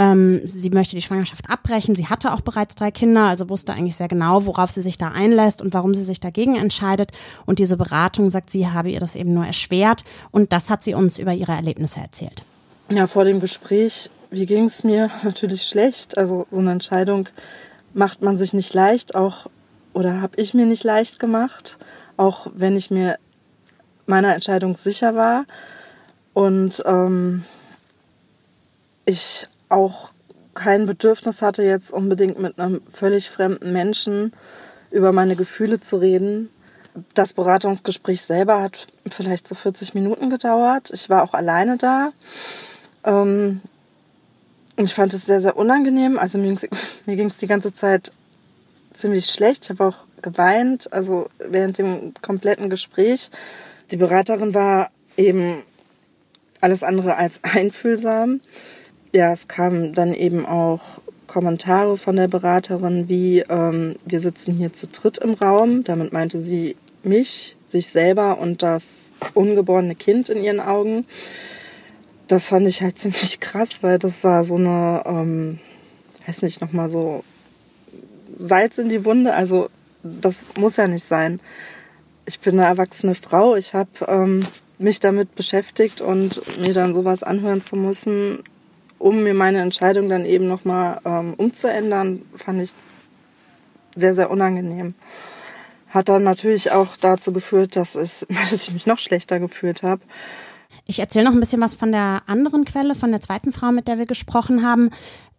ähm, 0.00 0.40
sie 0.44 0.70
möchte 0.70 0.96
die 0.96 1.02
Schwangerschaft 1.02 1.50
abbrechen. 1.50 1.94
Sie 1.94 2.06
hatte 2.06 2.32
auch 2.32 2.40
bereits 2.40 2.74
drei 2.74 2.90
Kinder, 2.90 3.24
also 3.24 3.50
wusste 3.50 3.74
eigentlich 3.74 3.96
sehr 3.96 4.08
genau, 4.08 4.46
worauf 4.46 4.70
sie 4.70 4.80
sich 4.80 4.96
da 4.96 5.08
einlässt 5.08 5.60
und 5.60 5.74
warum 5.74 5.94
sie 5.94 6.04
sich 6.04 6.20
dagegen 6.20 6.56
entscheidet. 6.56 7.10
Und 7.44 7.58
diese 7.58 7.76
Beratung, 7.76 8.30
sagt 8.30 8.48
sie, 8.48 8.66
habe 8.68 8.90
ihr 8.90 9.00
das 9.00 9.14
eben 9.14 9.34
nur 9.34 9.44
erschwert. 9.44 10.04
Und 10.30 10.54
das 10.54 10.70
hat 10.70 10.82
sie 10.82 10.94
uns 10.94 11.18
über 11.18 11.34
ihre 11.34 11.52
Erlebnisse 11.52 12.00
erzählt. 12.00 12.44
Ja, 12.88 13.06
vor 13.06 13.24
dem 13.24 13.40
Gespräch, 13.40 14.10
wie 14.30 14.46
ging 14.46 14.64
es 14.64 14.84
mir? 14.84 15.10
Natürlich 15.22 15.64
schlecht. 15.64 16.16
Also 16.16 16.46
so 16.50 16.58
eine 16.58 16.72
Entscheidung 16.72 17.28
macht 17.92 18.22
man 18.22 18.38
sich 18.38 18.54
nicht 18.54 18.72
leicht, 18.72 19.14
auch 19.14 19.48
oder 19.92 20.22
habe 20.22 20.40
ich 20.40 20.54
mir 20.54 20.66
nicht 20.66 20.84
leicht 20.84 21.18
gemacht, 21.18 21.78
auch 22.16 22.46
wenn 22.54 22.76
ich 22.76 22.90
mir 22.90 23.18
meiner 24.10 24.34
Entscheidung 24.34 24.76
sicher 24.76 25.14
war 25.14 25.46
und 26.34 26.82
ähm, 26.84 27.44
ich 29.06 29.48
auch 29.70 30.12
kein 30.54 30.86
Bedürfnis 30.86 31.42
hatte, 31.42 31.62
jetzt 31.62 31.92
unbedingt 31.92 32.38
mit 32.38 32.58
einem 32.58 32.82
völlig 32.90 33.30
fremden 33.30 33.72
Menschen 33.72 34.32
über 34.90 35.12
meine 35.12 35.36
Gefühle 35.36 35.80
zu 35.80 35.96
reden. 35.96 36.50
Das 37.14 37.34
Beratungsgespräch 37.34 38.22
selber 38.22 38.60
hat 38.60 38.88
vielleicht 39.08 39.46
so 39.46 39.54
40 39.54 39.94
Minuten 39.94 40.28
gedauert. 40.28 40.90
Ich 40.92 41.08
war 41.08 41.22
auch 41.22 41.34
alleine 41.34 41.78
da. 41.78 42.12
Ähm, 43.04 43.60
ich 44.76 44.94
fand 44.94 45.14
es 45.14 45.26
sehr, 45.26 45.40
sehr 45.40 45.56
unangenehm. 45.56 46.18
Also 46.18 46.38
mir, 46.38 46.56
ging 47.06 47.26
es 47.26 47.36
die 47.38 47.46
ganze 47.46 47.72
Zeit 47.72 48.12
ziemlich 48.92 49.26
schlecht. 49.26 49.64
Ich 49.64 49.70
habe 49.70 49.84
auch 49.84 49.96
geweint, 50.20 50.92
also 50.92 51.28
während 51.38 51.78
dem 51.78 52.12
kompletten 52.20 52.70
Gespräch. 52.70 53.30
Die 53.90 53.96
Beraterin 53.96 54.54
war 54.54 54.90
eben 55.16 55.62
alles 56.60 56.82
andere 56.82 57.16
als 57.16 57.40
einfühlsam. 57.42 58.40
Ja, 59.12 59.32
es 59.32 59.48
kamen 59.48 59.92
dann 59.92 60.14
eben 60.14 60.46
auch 60.46 61.00
Kommentare 61.26 61.96
von 61.96 62.16
der 62.16 62.28
Beraterin 62.28 63.08
wie, 63.08 63.40
ähm, 63.40 63.96
wir 64.04 64.20
sitzen 64.20 64.54
hier 64.54 64.72
zu 64.72 64.88
dritt 64.88 65.18
im 65.18 65.34
Raum. 65.34 65.84
Damit 65.84 66.12
meinte 66.12 66.38
sie 66.38 66.76
mich, 67.02 67.56
sich 67.66 67.88
selber 67.88 68.38
und 68.38 68.62
das 68.62 69.12
ungeborene 69.34 69.94
Kind 69.94 70.28
in 70.28 70.42
ihren 70.42 70.60
Augen. 70.60 71.06
Das 72.28 72.48
fand 72.48 72.66
ich 72.66 72.82
halt 72.82 72.98
ziemlich 72.98 73.40
krass, 73.40 73.82
weil 73.82 73.98
das 73.98 74.22
war 74.22 74.44
so 74.44 74.56
eine, 74.56 75.02
ähm, 75.06 75.58
weiß 76.26 76.42
nicht, 76.42 76.60
nochmal 76.60 76.88
so 76.88 77.24
Salz 78.38 78.78
in 78.78 78.88
die 78.88 79.04
Wunde. 79.04 79.34
Also 79.34 79.70
das 80.02 80.44
muss 80.58 80.76
ja 80.76 80.86
nicht 80.86 81.04
sein. 81.04 81.40
Ich 82.26 82.40
bin 82.40 82.58
eine 82.58 82.68
erwachsene 82.68 83.14
Frau. 83.14 83.56
Ich 83.56 83.74
habe 83.74 83.90
ähm, 84.06 84.46
mich 84.78 85.00
damit 85.00 85.34
beschäftigt 85.34 86.00
und 86.00 86.40
mir 86.58 86.74
dann 86.74 86.94
sowas 86.94 87.22
anhören 87.22 87.62
zu 87.62 87.76
müssen, 87.76 88.42
um 88.98 89.22
mir 89.22 89.34
meine 89.34 89.60
Entscheidung 89.60 90.08
dann 90.08 90.24
eben 90.24 90.46
nochmal 90.46 91.00
ähm, 91.04 91.34
umzuändern, 91.34 92.22
fand 92.36 92.62
ich 92.62 92.70
sehr, 93.96 94.14
sehr 94.14 94.30
unangenehm. 94.30 94.94
Hat 95.88 96.08
dann 96.08 96.22
natürlich 96.22 96.70
auch 96.70 96.96
dazu 97.00 97.32
geführt, 97.32 97.76
dass, 97.76 97.94
es, 97.94 98.26
dass 98.28 98.52
ich 98.52 98.72
mich 98.72 98.86
noch 98.86 98.98
schlechter 98.98 99.40
gefühlt 99.40 99.82
habe. 99.82 100.02
Ich 100.86 100.98
erzähle 100.98 101.24
noch 101.24 101.32
ein 101.32 101.40
bisschen 101.40 101.60
was 101.60 101.74
von 101.74 101.92
der 101.92 102.22
anderen 102.26 102.64
Quelle, 102.64 102.94
von 102.94 103.10
der 103.10 103.20
zweiten 103.20 103.52
Frau, 103.52 103.72
mit 103.72 103.88
der 103.88 103.98
wir 103.98 104.06
gesprochen 104.06 104.64
haben. 104.64 104.90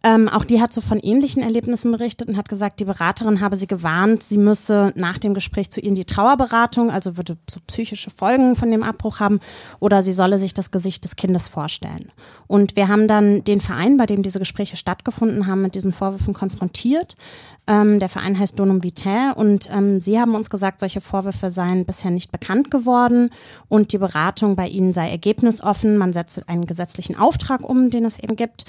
Ähm, 0.03 0.29
auch 0.29 0.45
die 0.45 0.59
hat 0.59 0.73
so 0.73 0.81
von 0.81 0.99
ähnlichen 0.99 1.43
Erlebnissen 1.43 1.91
berichtet 1.91 2.27
und 2.27 2.35
hat 2.37 2.49
gesagt, 2.49 2.79
die 2.79 2.85
Beraterin 2.85 3.39
habe 3.39 3.55
sie 3.55 3.67
gewarnt, 3.67 4.23
sie 4.23 4.37
müsse 4.37 4.91
nach 4.95 5.19
dem 5.19 5.35
Gespräch 5.35 5.69
zu 5.69 5.79
ihr 5.79 5.93
die 5.93 6.05
Trauerberatung, 6.05 6.89
also 6.89 7.17
würde 7.17 7.37
so 7.49 7.59
psychische 7.67 8.09
Folgen 8.09 8.55
von 8.55 8.71
dem 8.71 8.81
Abbruch 8.81 9.19
haben, 9.19 9.39
oder 9.79 10.01
sie 10.01 10.13
solle 10.13 10.39
sich 10.39 10.55
das 10.55 10.71
Gesicht 10.71 11.03
des 11.03 11.15
Kindes 11.15 11.47
vorstellen. 11.47 12.11
Und 12.47 12.75
wir 12.75 12.87
haben 12.87 13.07
dann 13.07 13.43
den 13.43 13.61
Verein, 13.61 13.97
bei 13.97 14.07
dem 14.07 14.23
diese 14.23 14.39
Gespräche 14.39 14.75
stattgefunden 14.75 15.45
haben, 15.45 15.61
mit 15.61 15.75
diesen 15.75 15.93
Vorwürfen 15.93 16.33
konfrontiert. 16.33 17.15
Ähm, 17.67 17.99
der 17.99 18.09
Verein 18.09 18.39
heißt 18.39 18.57
Donum 18.57 18.83
Vitae 18.83 19.33
und 19.35 19.69
ähm, 19.71 20.01
sie 20.01 20.19
haben 20.19 20.33
uns 20.33 20.49
gesagt, 20.49 20.79
solche 20.79 21.01
Vorwürfe 21.01 21.51
seien 21.51 21.85
bisher 21.85 22.09
nicht 22.09 22.31
bekannt 22.31 22.71
geworden 22.71 23.29
und 23.67 23.91
die 23.91 23.99
Beratung 23.99 24.55
bei 24.55 24.67
ihnen 24.67 24.93
sei 24.93 25.11
ergebnisoffen. 25.11 25.97
Man 25.97 26.11
setze 26.11 26.47
einen 26.47 26.65
gesetzlichen 26.65 27.15
Auftrag 27.17 27.67
um, 27.67 27.91
den 27.91 28.05
es 28.05 28.17
eben 28.17 28.35
gibt. 28.35 28.65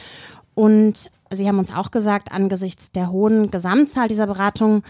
Und 0.54 1.10
Sie 1.34 1.48
haben 1.48 1.58
uns 1.58 1.74
auch 1.74 1.90
gesagt, 1.90 2.32
angesichts 2.32 2.92
der 2.92 3.10
hohen 3.10 3.50
Gesamtzahl 3.50 4.08
dieser 4.08 4.26
Beratungen, 4.26 4.82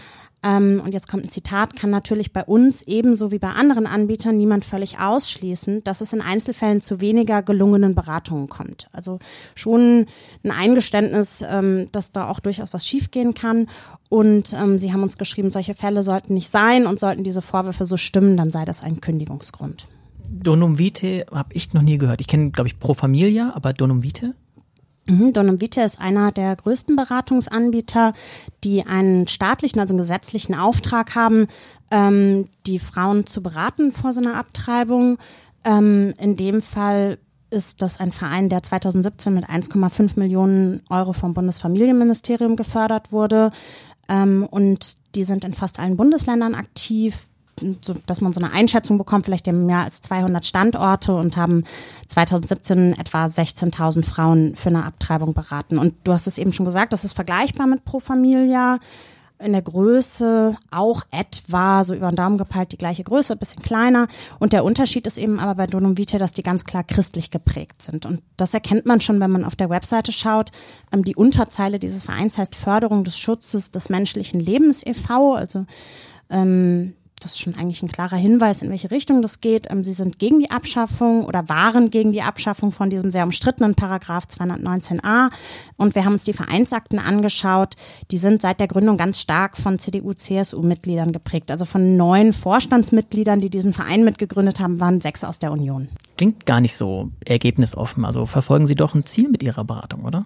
ähm, 0.43 0.81
und 0.83 0.93
jetzt 0.93 1.07
kommt 1.07 1.23
ein 1.23 1.29
Zitat, 1.29 1.75
kann 1.75 1.89
natürlich 1.89 2.33
bei 2.33 2.43
uns 2.43 2.81
ebenso 2.81 3.31
wie 3.31 3.39
bei 3.39 3.49
anderen 3.49 3.87
Anbietern 3.87 4.35
niemand 4.35 4.65
völlig 4.65 4.99
ausschließen, 4.99 5.83
dass 5.83 6.01
es 6.01 6.11
in 6.11 6.21
Einzelfällen 6.21 6.81
zu 6.81 6.99
weniger 6.99 7.41
gelungenen 7.41 7.95
Beratungen 7.95 8.49
kommt. 8.49 8.89
Also 8.91 9.19
schon 9.55 10.05
ein 10.43 10.51
Eingeständnis, 10.51 11.43
ähm, 11.47 11.87
dass 11.93 12.11
da 12.11 12.27
auch 12.27 12.41
durchaus 12.41 12.73
was 12.73 12.85
schiefgehen 12.85 13.33
kann. 13.33 13.67
Und 14.09 14.53
ähm, 14.53 14.77
Sie 14.77 14.91
haben 14.91 15.03
uns 15.03 15.17
geschrieben, 15.17 15.49
solche 15.49 15.75
Fälle 15.75 16.03
sollten 16.03 16.33
nicht 16.33 16.49
sein 16.49 16.85
und 16.87 16.99
sollten 16.99 17.23
diese 17.23 17.41
Vorwürfe 17.41 17.85
so 17.85 17.95
stimmen, 17.95 18.35
dann 18.35 18.51
sei 18.51 18.65
das 18.65 18.83
ein 18.83 18.99
Kündigungsgrund. 18.99 19.87
Donum 20.29 20.77
Vitae 20.77 21.25
habe 21.31 21.53
ich 21.53 21.73
noch 21.73 21.83
nie 21.83 21.97
gehört. 21.97 22.19
Ich 22.19 22.27
kenne, 22.27 22.51
glaube 22.51 22.67
ich, 22.67 22.79
Pro 22.79 22.93
Familia, 22.93 23.53
aber 23.55 23.71
Donum 23.71 24.03
Vitae? 24.03 24.33
Mhm, 25.05 25.33
Donum 25.33 25.59
Vitae 25.59 25.83
ist 25.83 25.99
einer 25.99 26.31
der 26.31 26.55
größten 26.55 26.95
Beratungsanbieter, 26.95 28.13
die 28.63 28.85
einen 28.85 29.27
staatlichen, 29.27 29.79
also 29.79 29.93
einen 29.93 29.99
gesetzlichen 29.99 30.55
Auftrag 30.55 31.15
haben, 31.15 31.47
ähm, 31.91 32.45
die 32.65 32.79
Frauen 32.79 33.25
zu 33.25 33.43
beraten 33.43 33.91
vor 33.91 34.13
so 34.13 34.21
einer 34.21 34.35
Abtreibung. 34.35 35.17
Ähm, 35.65 36.13
in 36.19 36.37
dem 36.37 36.61
Fall 36.61 37.17
ist 37.49 37.81
das 37.81 37.99
ein 37.99 38.11
Verein, 38.11 38.49
der 38.49 38.63
2017 38.63 39.33
mit 39.33 39.49
1,5 39.49 40.17
Millionen 40.17 40.81
Euro 40.89 41.13
vom 41.13 41.33
Bundesfamilienministerium 41.33 42.55
gefördert 42.55 43.11
wurde. 43.11 43.51
Ähm, 44.07 44.47
und 44.49 44.97
die 45.15 45.25
sind 45.25 45.43
in 45.43 45.53
fast 45.53 45.79
allen 45.79 45.97
Bundesländern 45.97 46.55
aktiv 46.55 47.27
so, 47.81 47.95
dass 48.05 48.21
man 48.21 48.33
so 48.33 48.41
eine 48.41 48.53
Einschätzung 48.53 48.97
bekommt, 48.97 49.25
vielleicht 49.25 49.47
haben 49.47 49.65
mehr 49.65 49.79
als 49.79 50.01
200 50.01 50.45
Standorte 50.45 51.13
und 51.15 51.37
haben 51.37 51.63
2017 52.07 52.93
etwa 52.93 53.25
16.000 53.25 54.05
Frauen 54.05 54.55
für 54.55 54.69
eine 54.69 54.85
Abtreibung 54.85 55.33
beraten. 55.33 55.77
Und 55.77 55.95
du 56.03 56.13
hast 56.13 56.27
es 56.27 56.37
eben 56.37 56.53
schon 56.53 56.65
gesagt, 56.65 56.93
das 56.93 57.03
ist 57.03 57.13
vergleichbar 57.13 57.67
mit 57.67 57.85
Pro 57.85 57.99
Familia. 57.99 58.79
In 59.39 59.51
der 59.51 59.61
Größe 59.61 60.55
auch 60.71 61.01
etwa, 61.11 61.83
so 61.83 61.93
über 61.93 62.09
den 62.09 62.15
Daumen 62.15 62.37
gepeilt, 62.37 62.71
die 62.71 62.77
gleiche 62.77 63.03
Größe, 63.03 63.33
ein 63.33 63.39
bisschen 63.39 63.61
kleiner. 63.61 64.07
Und 64.39 64.53
der 64.53 64.63
Unterschied 64.63 65.05
ist 65.05 65.17
eben 65.17 65.39
aber 65.39 65.55
bei 65.55 65.67
Donum 65.67 65.97
Vitae, 65.97 66.17
dass 66.17 66.31
die 66.31 66.43
ganz 66.43 66.63
klar 66.63 66.83
christlich 66.83 67.29
geprägt 67.29 67.81
sind. 67.81 68.05
Und 68.05 68.21
das 68.37 68.53
erkennt 68.53 68.85
man 68.85 69.01
schon, 69.01 69.19
wenn 69.19 69.31
man 69.31 69.43
auf 69.43 69.57
der 69.57 69.69
Webseite 69.69 70.13
schaut. 70.13 70.51
Ähm, 70.93 71.03
die 71.03 71.15
Unterzeile 71.15 71.77
dieses 71.77 72.03
Vereins 72.03 72.37
heißt 72.37 72.55
Förderung 72.55 73.03
des 73.03 73.17
Schutzes 73.17 73.71
des 73.71 73.89
menschlichen 73.89 74.39
Lebens 74.39 74.85
e.V., 74.85 75.33
also 75.33 75.65
ähm, 76.29 76.93
das 77.23 77.33
ist 77.33 77.39
schon 77.39 77.55
eigentlich 77.55 77.81
ein 77.81 77.87
klarer 77.87 78.15
Hinweis, 78.15 78.61
in 78.61 78.69
welche 78.69 78.91
Richtung 78.91 79.21
das 79.21 79.41
geht. 79.41 79.69
Ähm, 79.69 79.83
sie 79.83 79.93
sind 79.93 80.19
gegen 80.19 80.39
die 80.39 80.51
Abschaffung 80.51 81.25
oder 81.25 81.49
waren 81.49 81.89
gegen 81.89 82.11
die 82.11 82.21
Abschaffung 82.21 82.71
von 82.71 82.89
diesem 82.89 83.11
sehr 83.11 83.23
umstrittenen 83.23 83.75
Paragraph 83.75 84.25
219a. 84.25 85.29
Und 85.77 85.95
wir 85.95 86.05
haben 86.05 86.13
uns 86.13 86.23
die 86.23 86.33
Vereinsakten 86.33 86.99
angeschaut. 86.99 87.75
Die 88.11 88.17
sind 88.17 88.41
seit 88.41 88.59
der 88.59 88.67
Gründung 88.67 88.97
ganz 88.97 89.19
stark 89.19 89.57
von 89.57 89.79
CDU-CSU-Mitgliedern 89.79 91.11
geprägt. 91.11 91.51
Also 91.51 91.65
von 91.65 91.97
neun 91.97 92.33
Vorstandsmitgliedern, 92.33 93.41
die 93.41 93.49
diesen 93.49 93.73
Verein 93.73 94.03
mitgegründet 94.03 94.59
haben, 94.59 94.79
waren 94.79 95.01
sechs 95.01 95.23
aus 95.23 95.39
der 95.39 95.51
Union. 95.51 95.89
Klingt 96.17 96.45
gar 96.45 96.61
nicht 96.61 96.75
so 96.75 97.09
ergebnisoffen. 97.25 98.05
Also 98.05 98.25
verfolgen 98.25 98.67
Sie 98.67 98.75
doch 98.75 98.95
ein 98.95 99.05
Ziel 99.05 99.29
mit 99.29 99.43
Ihrer 99.43 99.63
Beratung, 99.63 100.05
oder? 100.05 100.25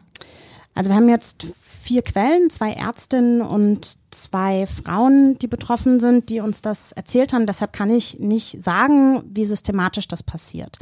Also 0.77 0.91
wir 0.91 0.95
haben 0.95 1.09
jetzt 1.09 1.47
vier 1.59 2.03
Quellen, 2.03 2.51
zwei 2.51 2.71
Ärztinnen 2.71 3.41
und 3.41 3.97
zwei 4.11 4.67
Frauen, 4.67 5.39
die 5.39 5.47
betroffen 5.47 5.99
sind, 5.99 6.29
die 6.29 6.39
uns 6.39 6.61
das 6.61 6.91
erzählt 6.91 7.33
haben. 7.33 7.47
Deshalb 7.47 7.73
kann 7.73 7.89
ich 7.89 8.19
nicht 8.19 8.61
sagen, 8.61 9.23
wie 9.33 9.45
systematisch 9.45 10.07
das 10.07 10.21
passiert. 10.21 10.77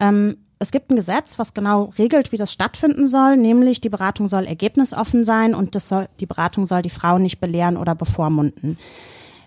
Ähm, 0.00 0.38
es 0.58 0.70
gibt 0.70 0.90
ein 0.90 0.96
Gesetz, 0.96 1.38
was 1.38 1.52
genau 1.52 1.92
regelt, 1.98 2.32
wie 2.32 2.38
das 2.38 2.54
stattfinden 2.54 3.06
soll, 3.06 3.36
nämlich 3.36 3.82
die 3.82 3.90
Beratung 3.90 4.28
soll 4.28 4.46
ergebnisoffen 4.46 5.24
sein 5.24 5.54
und 5.54 5.78
soll, 5.78 6.08
die 6.20 6.26
Beratung 6.26 6.64
soll 6.64 6.80
die 6.80 6.88
Frauen 6.88 7.20
nicht 7.20 7.38
belehren 7.38 7.76
oder 7.76 7.94
bevormunden. 7.94 8.78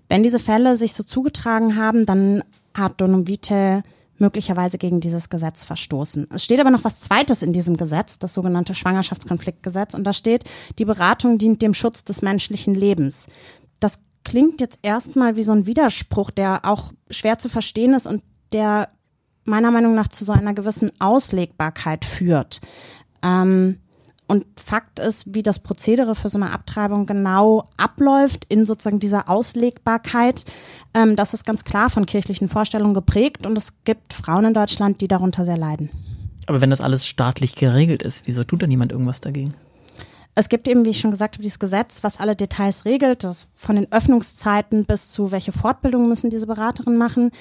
Wenn 0.10 0.22
diese 0.22 0.38
Fälle 0.38 0.78
sich 0.78 0.94
so 0.94 1.02
zugetragen 1.02 1.76
haben, 1.76 2.06
dann 2.06 2.44
hat 2.76 3.02
Donum 3.02 3.28
Vitae 3.28 3.82
möglicherweise 4.20 4.78
gegen 4.78 5.00
dieses 5.00 5.30
Gesetz 5.30 5.64
verstoßen. 5.64 6.28
Es 6.34 6.44
steht 6.44 6.60
aber 6.60 6.72
noch 6.72 6.84
was 6.84 7.00
Zweites 7.00 7.42
in 7.42 7.54
diesem 7.54 7.78
Gesetz, 7.78 8.20
das 8.20 8.34
sogenannte 8.34 8.76
Schwangerschaftskonfliktgesetz, 8.76 9.94
und 9.94 10.04
da 10.04 10.14
steht, 10.14 10.44
die 10.78 10.86
Beratung 10.86 11.38
dient 11.38 11.62
dem 11.62 11.74
Schutz 11.74 12.04
des 12.04 12.22
menschlichen 12.22 12.76
Lebens. 12.76 13.28
Das 13.80 14.02
klingt 14.24 14.60
jetzt 14.60 14.80
erstmal 14.82 15.36
wie 15.36 15.44
so 15.44 15.54
ein 15.54 15.66
Widerspruch, 15.66 16.32
der 16.32 16.62
auch 16.64 16.92
schwer 17.10 17.38
zu 17.38 17.50
verstehen 17.50 17.94
ist 17.94 18.08
und 18.08 18.24
der 18.52 18.90
meiner 19.46 19.72
Meinung 19.72 19.96
nach 19.96 20.10
zu 20.10 20.26
so 20.26 20.34
einer 20.34 20.54
gewissen 20.54 20.92
Auslegbarkeit 21.00 22.04
führt. 22.04 22.60
Ähm, 23.24 23.80
und 24.28 24.46
Fakt 24.58 25.00
ist, 25.00 25.34
wie 25.34 25.44
das 25.44 25.60
Prozedere 25.60 26.14
für 26.14 26.30
so 26.30 26.38
eine 26.38 26.52
Abtreibung 26.52 27.06
genau 27.06 27.66
abläuft 27.78 28.46
in 28.50 28.66
sozusagen 28.66 29.00
dieser 29.00 29.30
Auslegbarkeit. 29.30 30.46
Ähm, 30.94 31.16
das 31.16 31.34
ist 31.34 31.46
ganz 31.46 31.64
klar 31.64 31.90
von 31.90 32.06
kirchlichen 32.06 32.50
Vorstellungen 32.50 32.94
geprägt 32.94 33.46
und 33.46 33.58
es 33.58 33.84
gibt 33.86 34.14
Frauen 34.14 34.46
in 34.46 34.54
Deutschland, 34.54 35.02
die 35.02 35.08
darunter 35.08 35.46
sehr 35.46 35.58
leiden. 35.58 35.90
Aber 36.46 36.62
wenn 36.62 36.70
das 36.70 36.82
alles 36.82 37.06
staatlich 37.06 37.56
geregelt 37.56 38.04
ist, 38.04 38.28
wieso 38.28 38.44
tut 38.44 38.62
da 38.62 38.68
niemand 38.68 38.92
irgendwas 38.92 39.22
dagegen? 39.22 39.54
Es 40.40 40.50
gibt 40.50 40.68
eben, 40.68 40.86
wie 40.86 40.92
ich 40.92 41.00
schon 41.00 41.10
gesagt 41.10 41.34
habe, 41.34 41.42
dieses 41.42 41.58
Gesetz, 41.58 42.04
was 42.04 42.20
alle 42.20 42.36
Details 42.36 42.86
regelt, 42.86 43.24
das 43.24 43.48
von 43.56 43.76
den 43.76 43.92
Öffnungszeiten 43.92 44.86
bis 44.86 45.10
zu 45.10 45.32
welche 45.32 45.52
Fortbildungen 45.52 46.08
müssen 46.08 46.30
diese 46.30 46.46
Beraterinnen 46.46 47.00
machen. 47.00 47.32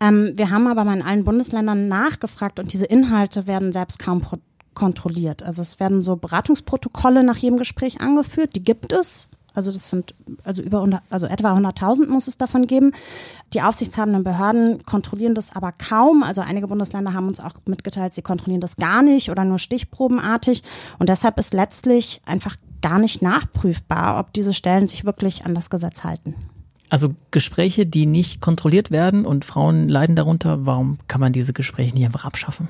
Ähm, 0.00 0.32
wir 0.36 0.48
haben 0.50 0.66
aber 0.66 0.84
mal 0.84 0.96
in 0.96 1.02
allen 1.02 1.24
Bundesländern 1.24 1.88
nachgefragt 1.88 2.58
und 2.58 2.72
diese 2.72 2.86
Inhalte 2.86 3.46
werden 3.46 3.74
selbst 3.74 3.98
kaum 3.98 4.22
kontrolliert. 4.76 5.42
Also 5.42 5.62
es 5.62 5.80
werden 5.80 6.02
so 6.02 6.14
Beratungsprotokolle 6.14 7.24
nach 7.24 7.38
jedem 7.38 7.58
Gespräch 7.58 8.00
angeführt, 8.00 8.54
die 8.54 8.62
gibt 8.62 8.92
es. 8.92 9.26
Also 9.56 9.72
das 9.72 9.88
sind 9.88 10.14
also 10.44 10.62
über 10.62 10.78
100, 10.78 11.02
also 11.08 11.26
etwa 11.26 11.56
100.000 11.56 12.08
muss 12.08 12.28
es 12.28 12.36
davon 12.36 12.66
geben. 12.66 12.92
Die 13.54 13.62
aufsichtshabenden 13.62 14.22
Behörden 14.22 14.84
kontrollieren 14.84 15.34
das 15.34 15.56
aber 15.56 15.72
kaum. 15.72 16.22
Also 16.22 16.42
einige 16.42 16.66
Bundesländer 16.66 17.14
haben 17.14 17.26
uns 17.26 17.40
auch 17.40 17.54
mitgeteilt, 17.64 18.12
sie 18.12 18.20
kontrollieren 18.20 18.60
das 18.60 18.76
gar 18.76 19.02
nicht 19.02 19.30
oder 19.30 19.44
nur 19.44 19.58
stichprobenartig. 19.58 20.62
Und 20.98 21.08
deshalb 21.08 21.38
ist 21.38 21.54
letztlich 21.54 22.20
einfach 22.26 22.56
gar 22.82 22.98
nicht 22.98 23.22
nachprüfbar, 23.22 24.20
ob 24.20 24.34
diese 24.34 24.52
Stellen 24.52 24.88
sich 24.88 25.06
wirklich 25.06 25.46
an 25.46 25.54
das 25.54 25.70
Gesetz 25.70 26.04
halten. 26.04 26.34
Also 26.90 27.14
Gespräche, 27.30 27.86
die 27.86 28.04
nicht 28.04 28.42
kontrolliert 28.42 28.90
werden 28.90 29.24
und 29.24 29.46
Frauen 29.46 29.88
leiden 29.88 30.16
darunter, 30.16 30.66
warum 30.66 30.98
kann 31.08 31.20
man 31.20 31.32
diese 31.32 31.54
Gespräche 31.54 31.94
nicht 31.94 32.04
einfach 32.04 32.26
abschaffen? 32.26 32.68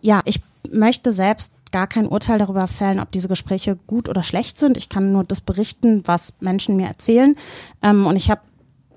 Ja, 0.00 0.22
ich 0.24 0.40
möchte 0.70 1.12
selbst 1.12 1.52
gar 1.72 1.86
kein 1.86 2.06
Urteil 2.06 2.38
darüber 2.38 2.66
fällen, 2.66 3.00
ob 3.00 3.10
diese 3.12 3.28
Gespräche 3.28 3.76
gut 3.86 4.08
oder 4.08 4.22
schlecht 4.22 4.58
sind. 4.58 4.76
Ich 4.76 4.88
kann 4.88 5.12
nur 5.12 5.24
das 5.24 5.40
berichten, 5.40 6.02
was 6.06 6.34
Menschen 6.40 6.76
mir 6.76 6.86
erzählen. 6.86 7.36
Ähm, 7.82 8.06
und 8.06 8.16
ich 8.16 8.30
habe 8.30 8.42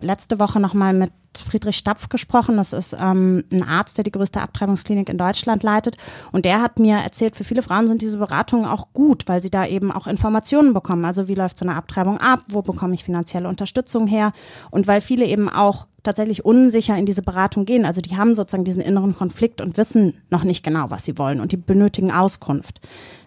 letzte 0.01 0.39
Woche 0.39 0.59
nochmal 0.59 0.93
mit 0.93 1.11
Friedrich 1.41 1.77
Stapf 1.77 2.09
gesprochen. 2.09 2.57
Das 2.57 2.73
ist 2.73 2.95
ähm, 2.99 3.43
ein 3.51 3.63
Arzt, 3.63 3.97
der 3.97 4.03
die 4.03 4.11
größte 4.11 4.41
Abtreibungsklinik 4.41 5.09
in 5.09 5.17
Deutschland 5.17 5.63
leitet. 5.63 5.97
Und 6.31 6.45
der 6.45 6.61
hat 6.61 6.79
mir 6.79 6.97
erzählt, 6.97 7.35
für 7.35 7.43
viele 7.43 7.61
Frauen 7.61 7.87
sind 7.87 8.01
diese 8.01 8.17
Beratungen 8.17 8.65
auch 8.65 8.93
gut, 8.93 9.23
weil 9.27 9.41
sie 9.41 9.49
da 9.49 9.65
eben 9.65 9.91
auch 9.91 10.07
Informationen 10.07 10.73
bekommen. 10.73 11.05
Also 11.05 11.27
wie 11.27 11.35
läuft 11.35 11.57
so 11.57 11.65
eine 11.65 11.75
Abtreibung 11.75 12.19
ab? 12.19 12.41
Wo 12.49 12.61
bekomme 12.61 12.93
ich 12.93 13.03
finanzielle 13.03 13.47
Unterstützung 13.47 14.07
her? 14.07 14.33
Und 14.71 14.87
weil 14.87 15.01
viele 15.01 15.25
eben 15.25 15.49
auch 15.49 15.87
tatsächlich 16.03 16.45
unsicher 16.45 16.97
in 16.97 17.05
diese 17.05 17.21
Beratung 17.21 17.65
gehen. 17.65 17.85
Also 17.85 18.01
die 18.01 18.17
haben 18.17 18.35
sozusagen 18.35 18.65
diesen 18.65 18.83
inneren 18.83 19.15
Konflikt 19.15 19.61
und 19.61 19.77
wissen 19.77 20.15
noch 20.29 20.43
nicht 20.43 20.63
genau, 20.63 20.89
was 20.89 21.05
sie 21.05 21.17
wollen 21.17 21.39
und 21.39 21.51
die 21.51 21.57
benötigen 21.57 22.11
Auskunft. 22.11 22.81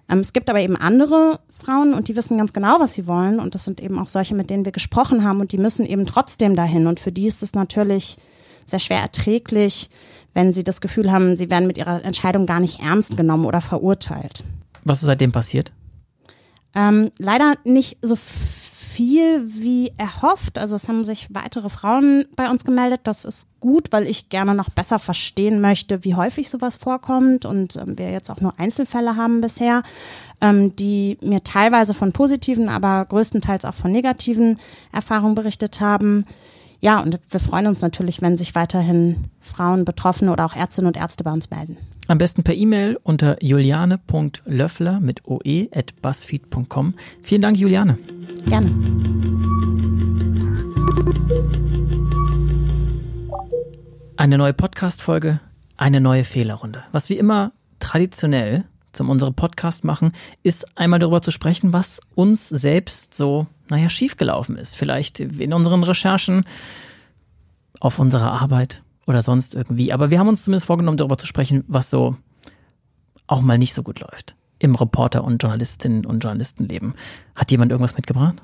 Ähm, 0.09 0.20
es 0.20 0.32
gibt 0.32 0.48
aber 0.50 0.61
eben 0.61 0.76
andere 0.76 1.40
Frauen 1.59 1.94
und 1.94 2.09
die 2.09 2.16
wissen 2.16 2.38
ganz 2.38 2.52
genau, 2.52 2.78
was 2.78 2.94
sie 2.94 3.07
wollen. 3.07 3.40
Und 3.40 3.54
das 3.54 3.64
sind 3.64 3.80
eben 3.80 3.98
auch 3.98 4.09
solche, 4.09 4.34
mit 4.34 4.50
denen 4.50 4.64
wir 4.64 4.72
gesprochen 4.72 5.24
haben 5.24 5.40
und 5.40 5.52
die 5.52 5.59
müssen 5.59 5.86
eben 5.86 6.07
trotzdem 6.07 6.57
dahin. 6.57 6.86
Und 6.86 7.00
für 7.00 7.12
die 7.12 7.26
ist 7.26 7.42
es 7.42 7.54
natürlich 7.54 8.16
sehr 8.64 8.80
schwer 8.80 9.00
erträglich, 9.00 9.90
wenn 10.34 10.52
sie 10.52 10.64
das 10.64 10.80
Gefühl 10.80 11.11
haben, 11.11 11.36
sie 11.36 11.50
werden 11.50 11.66
mit 11.66 11.78
ihrer 11.78 12.04
Entscheidung 12.04 12.46
gar 12.46 12.61
nicht 12.61 12.82
ernst 12.82 13.16
genommen 13.16 13.46
oder 13.46 13.61
verurteilt. 13.61 14.44
Was 14.84 14.98
ist 14.98 15.07
seitdem 15.07 15.32
passiert? 15.32 15.72
Ähm, 16.74 17.11
leider 17.18 17.54
nicht 17.64 17.96
so 18.02 18.16
viel 18.16 18.66
wie 18.99 19.92
erhofft. 19.97 20.59
Also 20.59 20.76
es 20.76 20.88
haben 20.88 21.05
sich 21.05 21.28
weitere 21.34 21.68
Frauen 21.68 22.26
bei 22.36 22.51
uns 22.51 22.64
gemeldet. 22.64 23.01
Das 23.05 23.24
ist 23.24 23.47
gut, 23.61 23.92
weil 23.92 24.09
ich 24.09 24.28
gerne 24.28 24.55
noch 24.55 24.70
besser 24.70 24.99
verstehen 24.99 25.61
möchte, 25.61 26.05
wie 26.05 26.14
häufig 26.14 26.49
sowas 26.49 26.76
vorkommt 26.76 27.44
und 27.44 27.76
ähm, 27.76 27.99
wir 27.99 28.11
jetzt 28.11 28.30
auch 28.30 28.40
nur 28.40 28.59
Einzelfälle 28.59 29.16
haben 29.16 29.40
bisher, 29.40 29.82
ähm, 30.40 30.76
die 30.76 31.18
mir 31.20 31.42
teilweise 31.42 31.94
von 31.94 32.12
positiven, 32.12 32.68
aber 32.68 33.05
größtenteils 33.07 33.64
auch 33.64 33.74
von 33.74 33.92
negativen 33.92 34.59
Erfahrungen 34.92 35.34
berichtet 35.34 35.80
haben. 35.80 36.24
Ja, 36.81 37.01
und 37.01 37.18
wir 37.31 37.41
freuen 37.41 37.66
uns 37.66 37.81
natürlich, 37.81 38.22
wenn 38.22 38.37
sich 38.37 38.55
weiterhin 38.55 39.24
Frauen, 39.41 39.85
Betroffene 39.85 40.33
oder 40.33 40.45
auch 40.45 40.55
Ärztinnen 40.55 40.89
und 40.89 40.97
Ärzte 40.97 41.24
bei 41.24 41.33
uns 41.33 41.51
melden. 41.51 41.77
Am 42.09 42.18
besten 42.18 42.45
per 42.45 42.55
E-Mail 42.55 42.97
unter 43.03 43.43
juliane.löffler 43.43 45.01
mit 45.01 45.27
oe 45.27 45.68
at 45.74 46.01
buzzfeed.com. 46.03 46.95
Vielen 47.22 47.43
Dank, 47.43 47.57
Juliane. 47.57 47.99
Gerne. 48.47 48.70
Eine 54.16 54.39
neue 54.39 54.55
Podcast-Folge, 54.55 55.41
eine 55.77 56.01
neue 56.01 56.24
Fehlerrunde. 56.24 56.85
Was 56.93 57.09
wir 57.09 57.18
immer 57.18 57.53
traditionell 57.81 58.64
zum 58.93 59.11
unserem 59.11 59.35
Podcast 59.35 59.85
machen, 59.85 60.12
ist 60.43 60.79
einmal 60.79 61.01
darüber 61.01 61.22
zu 61.22 61.31
sprechen, 61.31 61.72
was 61.72 62.01
uns 62.14 62.49
selbst 62.49 63.14
so, 63.14 63.47
naja, 63.69 63.89
schiefgelaufen 63.89 64.57
ist. 64.57 64.75
Vielleicht 64.77 65.21
in 65.21 65.53
unseren 65.53 65.83
Recherchen, 65.83 66.45
auf 67.81 67.99
unserer 67.99 68.33
Arbeit 68.33 68.83
oder 69.07 69.23
sonst 69.23 69.55
irgendwie. 69.55 69.93
Aber 69.93 70.11
wir 70.11 70.19
haben 70.19 70.29
uns 70.29 70.45
zumindest 70.45 70.67
vorgenommen, 70.67 70.97
darüber 70.97 71.19
zu 71.19 71.27
sprechen, 71.27 71.64
was 71.69 71.91
so 71.91 72.17
auch 73.27 73.43
mal 73.43 73.59
nicht 73.59 73.75
so 73.75 73.83
gut 73.83 74.01
läuft 74.01 74.37
im 74.59 74.75
Reporter- 74.75 75.25
und 75.25 75.43
Journalistinnen- 75.43 76.07
und 76.07 76.21
Journalistenleben. 76.21 76.95
Hat 77.35 77.51
jemand 77.51 77.73
irgendwas 77.73 77.97
mitgebracht? 77.97 78.43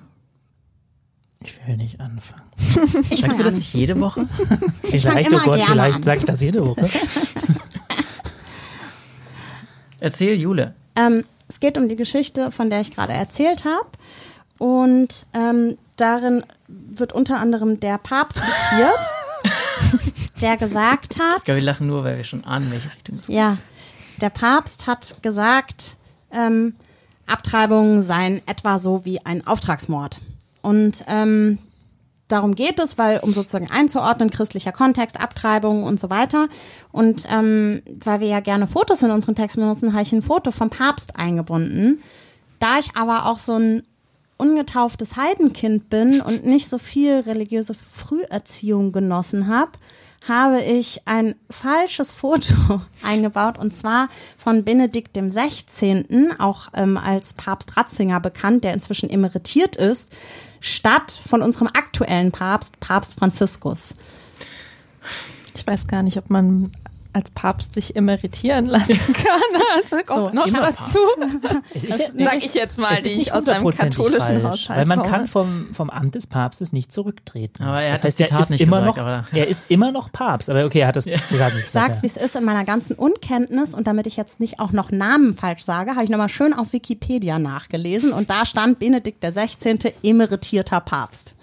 Ich 1.44 1.66
will 1.66 1.76
nicht 1.76 2.00
anfangen. 2.00 2.42
Ich 3.10 3.20
Sagst 3.20 3.38
du 3.40 3.44
das 3.44 3.54
an. 3.54 3.58
nicht 3.58 3.74
jede 3.74 3.98
Woche? 4.00 4.28
Vielleicht, 4.84 5.32
oh 5.32 5.38
Gott, 5.38 5.60
vielleicht 5.60 6.04
sage 6.04 6.20
ich 6.20 6.26
das 6.26 6.40
jede 6.40 6.64
Woche. 6.66 6.88
Erzähl, 10.00 10.34
Jule. 10.36 10.74
Ähm, 10.96 11.24
es 11.48 11.60
geht 11.60 11.78
um 11.78 11.88
die 11.88 11.96
Geschichte, 11.96 12.50
von 12.50 12.70
der 12.70 12.80
ich 12.80 12.94
gerade 12.94 13.12
erzählt 13.12 13.64
habe. 13.64 13.88
Und 14.62 15.26
ähm, 15.34 15.76
darin 15.96 16.44
wird 16.68 17.12
unter 17.12 17.40
anderem 17.40 17.80
der 17.80 17.98
Papst 17.98 18.38
zitiert, 18.38 20.12
der 20.40 20.56
gesagt 20.56 21.18
hat, 21.18 21.38
Ich 21.38 21.44
glaube, 21.46 21.58
wir 21.58 21.66
lachen 21.66 21.88
nur, 21.88 22.04
weil 22.04 22.16
wir 22.16 22.22
schon 22.22 22.44
ahnen, 22.44 22.70
welche 22.70 22.88
Richtung 22.92 23.18
es 23.18 23.26
geht. 23.26 23.34
ja, 23.34 23.56
der 24.20 24.30
Papst 24.30 24.86
hat 24.86 25.20
gesagt, 25.20 25.96
ähm, 26.30 26.76
Abtreibungen 27.26 28.04
seien 28.04 28.40
etwa 28.46 28.78
so 28.78 29.04
wie 29.04 29.26
ein 29.26 29.44
Auftragsmord. 29.44 30.20
Und 30.60 31.02
ähm, 31.08 31.58
darum 32.28 32.54
geht 32.54 32.78
es, 32.78 32.98
weil 32.98 33.18
um 33.18 33.34
sozusagen 33.34 33.68
einzuordnen, 33.68 34.30
christlicher 34.30 34.70
Kontext, 34.70 35.20
Abtreibung 35.20 35.82
und 35.82 35.98
so 35.98 36.08
weiter. 36.08 36.46
Und 36.92 37.26
ähm, 37.28 37.82
weil 38.04 38.20
wir 38.20 38.28
ja 38.28 38.38
gerne 38.38 38.68
Fotos 38.68 39.02
in 39.02 39.10
unseren 39.10 39.34
Texten 39.34 39.62
benutzen, 39.62 39.92
habe 39.92 40.02
ich 40.04 40.12
ein 40.12 40.22
Foto 40.22 40.52
vom 40.52 40.70
Papst 40.70 41.16
eingebunden. 41.16 42.00
Da 42.60 42.78
ich 42.78 42.96
aber 42.96 43.26
auch 43.26 43.40
so 43.40 43.56
ein 43.56 43.82
ungetauftes 44.42 45.16
Heidenkind 45.16 45.88
bin 45.88 46.20
und 46.20 46.44
nicht 46.44 46.68
so 46.68 46.78
viel 46.78 47.20
religiöse 47.20 47.74
Früherziehung 47.74 48.90
genossen 48.90 49.46
habe, 49.46 49.70
habe 50.26 50.60
ich 50.60 51.02
ein 51.06 51.36
falsches 51.48 52.10
Foto 52.10 52.82
eingebaut 53.04 53.56
und 53.56 53.72
zwar 53.72 54.08
von 54.36 54.64
Benedikt 54.64 55.14
dem 55.14 55.30
16., 55.30 56.40
auch 56.40 56.68
ähm, 56.74 56.96
als 56.96 57.34
Papst 57.34 57.76
Ratzinger 57.76 58.18
bekannt, 58.18 58.64
der 58.64 58.74
inzwischen 58.74 59.10
emeritiert 59.10 59.76
ist, 59.76 60.12
statt 60.58 61.12
von 61.24 61.40
unserem 61.40 61.68
aktuellen 61.68 62.32
Papst, 62.32 62.80
Papst 62.80 63.14
Franziskus. 63.14 63.94
Ich 65.54 65.64
weiß 65.64 65.86
gar 65.86 66.02
nicht, 66.02 66.16
ob 66.16 66.30
man 66.30 66.72
als 67.14 67.30
Papst 67.32 67.74
sich 67.74 67.94
emeritieren 67.96 68.66
lassen 68.66 68.98
kann. 69.12 69.62
Also 69.76 69.96
kommt 70.06 70.26
So, 70.28 70.32
noch 70.32 70.46
immer 70.46 70.60
dazu. 70.60 70.98
Es 71.74 71.86
Das 71.86 71.98
ja- 71.98 72.24
sag 72.24 72.36
ich 72.38 72.54
jetzt 72.54 72.78
mal, 72.78 72.92
ist 72.94 73.04
die 73.04 73.20
ich 73.20 73.32
aus 73.32 73.46
einem 73.48 73.68
katholischen 73.70 74.40
falsch, 74.40 74.44
Haushalt 74.44 74.78
Weil 74.80 74.86
man 74.86 74.98
komme. 75.00 75.10
kann 75.10 75.26
vom, 75.26 75.68
vom 75.72 75.90
Amt 75.90 76.14
des 76.14 76.26
Papstes 76.26 76.72
nicht 76.72 76.92
zurücktreten. 76.92 77.62
Aber 77.64 77.82
er 77.82 77.92
hat 77.92 77.98
das 77.98 78.00
das 78.02 78.08
heißt, 78.08 78.16
Zitat 78.18 78.38
er 78.38 78.42
ist 78.44 78.50
nicht 78.50 78.60
immer 78.62 78.80
gesagt, 78.80 78.96
noch, 78.96 79.04
aber- 79.04 79.26
er 79.32 79.46
ist 79.48 79.70
immer 79.70 79.92
noch 79.92 80.10
Papst. 80.12 80.48
Aber 80.50 80.64
okay, 80.64 80.80
er 80.80 80.88
hat 80.88 80.96
das 80.96 81.04
Zitat 81.04 81.18
nicht 81.20 81.34
Ich 81.34 81.62
gesagt. 81.62 81.66
sag's, 81.66 81.96
ja. 81.98 82.02
wie 82.02 82.06
es 82.06 82.16
ist, 82.16 82.36
in 82.36 82.44
meiner 82.44 82.64
ganzen 82.64 82.94
Unkenntnis 82.96 83.74
und 83.74 83.86
damit 83.86 84.06
ich 84.06 84.16
jetzt 84.16 84.40
nicht 84.40 84.58
auch 84.60 84.72
noch 84.72 84.90
Namen 84.90 85.36
falsch 85.36 85.62
sage, 85.64 85.92
habe 85.92 86.04
ich 86.04 86.10
nochmal 86.10 86.28
schön 86.30 86.52
auf 86.54 86.72
Wikipedia 86.72 87.38
nachgelesen 87.38 88.12
und 88.12 88.30
da 88.30 88.46
stand 88.46 88.78
Benedikt 88.78 89.22
der 89.22 89.32
16. 89.32 89.78
emeritierter 90.02 90.80
Papst. 90.80 91.34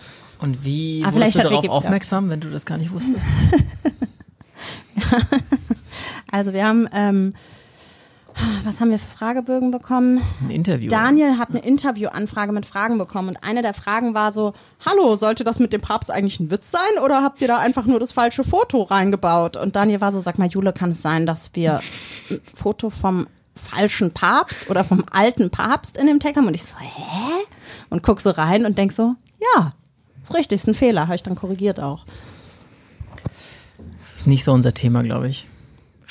Und 0.41 0.63
wie 0.63 1.03
Ah, 1.05 1.13
wurdest 1.13 1.35
du 1.35 1.39
darauf 1.39 1.63
Wikipedia- 1.63 1.69
aufmerksam, 1.69 2.29
wenn 2.29 2.39
du 2.39 2.49
das 2.49 2.65
gar 2.65 2.77
nicht 2.77 2.91
wusstest? 2.91 3.25
Also 6.31 6.53
wir 6.53 6.65
haben, 6.65 6.87
ähm, 6.93 7.31
was 8.63 8.79
haben 8.79 8.91
wir 8.91 8.99
für 8.99 9.17
Fragebögen 9.17 9.71
bekommen? 9.71 10.21
Ein 10.41 10.51
Interview. 10.51 10.89
Daniel 10.89 11.37
hat 11.37 11.49
eine 11.49 11.59
Interviewanfrage 11.59 12.51
mit 12.51 12.65
Fragen 12.65 12.97
bekommen 12.97 13.29
und 13.29 13.37
eine 13.43 13.61
der 13.61 13.73
Fragen 13.73 14.13
war 14.13 14.31
so, 14.31 14.53
hallo, 14.85 15.15
sollte 15.15 15.43
das 15.43 15.59
mit 15.59 15.73
dem 15.73 15.81
Papst 15.81 16.11
eigentlich 16.11 16.39
ein 16.39 16.51
Witz 16.51 16.71
sein 16.71 17.03
oder 17.03 17.23
habt 17.23 17.41
ihr 17.41 17.47
da 17.47 17.57
einfach 17.57 17.85
nur 17.85 17.99
das 17.99 18.11
falsche 18.11 18.43
Foto 18.43 18.83
reingebaut? 18.83 19.57
Und 19.57 19.75
Daniel 19.75 20.01
war 20.01 20.11
so, 20.11 20.19
sag 20.19 20.39
mal, 20.39 20.47
Jule, 20.47 20.71
kann 20.71 20.91
es 20.91 21.01
sein, 21.01 21.25
dass 21.25 21.55
wir 21.55 21.81
ein 22.29 22.39
Foto 22.53 22.89
vom 22.89 23.27
falschen 23.55 24.11
Papst 24.11 24.69
oder 24.69 24.83
vom 24.83 25.03
alten 25.11 25.49
Papst 25.49 25.97
in 25.97 26.07
dem 26.07 26.19
Text 26.19 26.37
haben? 26.37 26.47
Und 26.47 26.53
ich 26.53 26.63
so, 26.63 26.77
hä? 26.77 27.45
Und 27.89 28.03
guck 28.03 28.21
so 28.21 28.29
rein 28.29 28.65
und 28.65 28.77
denk 28.77 28.93
so, 28.93 29.15
ja, 29.55 29.73
ist 30.21 30.33
richtig, 30.33 30.55
ist 30.57 30.67
ein 30.67 30.73
Fehler, 30.73 31.03
habe 31.07 31.15
ich 31.15 31.23
dann 31.23 31.35
korrigiert 31.35 31.79
auch. 31.79 32.05
Das 34.19 34.23
ist 34.23 34.27
nicht 34.27 34.43
so 34.43 34.51
unser 34.51 34.73
Thema, 34.73 35.01
glaube 35.01 35.29
ich. 35.29 35.47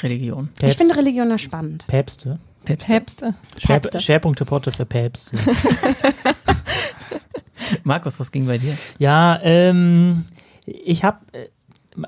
Religion. 0.02 0.48
Ich 0.62 0.78
finde 0.78 0.96
Religion 0.96 1.28
ja 1.28 1.36
spannend. 1.36 1.86
Päpste. 1.88 2.38
Päpste. 2.64 2.90
Päpste. 2.90 3.34
Päpste. 3.60 4.00
Schwerpunktreporter 4.00 4.72
für 4.72 4.86
Päpste. 4.86 5.36
Markus, 7.84 8.18
was 8.18 8.32
ging 8.32 8.46
bei 8.46 8.56
dir? 8.56 8.74
Ja, 8.98 9.38
ähm, 9.42 10.24
ich 10.64 11.04
habe. 11.04 11.18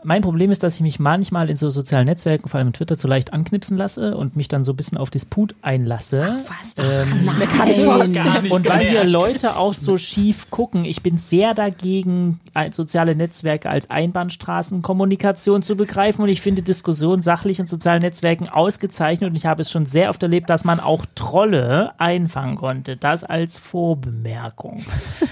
Mein 0.05 0.22
Problem 0.22 0.51
ist, 0.51 0.62
dass 0.62 0.76
ich 0.76 0.80
mich 0.80 1.01
manchmal 1.01 1.51
in 1.51 1.57
so 1.57 1.70
sozialen 1.70 2.07
Netzwerken, 2.07 2.49
vor 2.49 2.59
allem 2.59 2.68
in 2.68 2.72
Twitter, 2.72 2.97
zu 2.97 3.09
leicht 3.09 3.32
anknipsen 3.32 3.76
lasse 3.76 4.16
und 4.16 4.36
mich 4.36 4.49
dann 4.49 4.62
so 4.62 4.72
ein 4.72 4.76
bisschen 4.76 4.99
auf 4.99 5.11
Disput 5.11 5.55
einlasse. 5.62 6.38
Was? 6.47 6.74
Ähm, 6.78 7.24
Nein. 7.24 7.49
Gar 7.57 8.43
nicht 8.43 8.53
und 8.53 8.68
weil 8.68 8.86
hier. 8.86 9.05
Leute 9.11 9.57
auch 9.57 9.74
so 9.74 9.99
schief 9.99 10.51
gucken, 10.51 10.84
ich 10.84 11.03
bin 11.03 11.18
sehr 11.18 11.55
dagegen, 11.55 12.41
soziale 12.70 13.14
Netzwerke 13.14 13.68
als 13.68 13.91
Einbahnstraßenkommunikation 13.91 15.62
zu 15.62 15.76
begreifen 15.76 16.22
und 16.22 16.28
ich 16.28 16.41
finde 16.41 16.62
Diskussion 16.62 17.22
sachlich 17.22 17.59
in 17.59 17.66
sozialen 17.66 18.03
Netzwerken 18.03 18.49
ausgezeichnet 18.49 19.30
und 19.30 19.36
ich 19.36 19.47
habe 19.47 19.62
es 19.62 19.70
schon 19.70 19.86
sehr 19.86 20.11
oft 20.11 20.22
erlebt, 20.22 20.51
dass 20.51 20.64
man 20.64 20.80
auch 20.80 21.07
Trolle 21.14 21.93
einfangen 21.99 22.57
konnte. 22.57 22.97
Das 22.97 23.24
als 23.24 23.59
Vorbemerkung. 23.59 24.84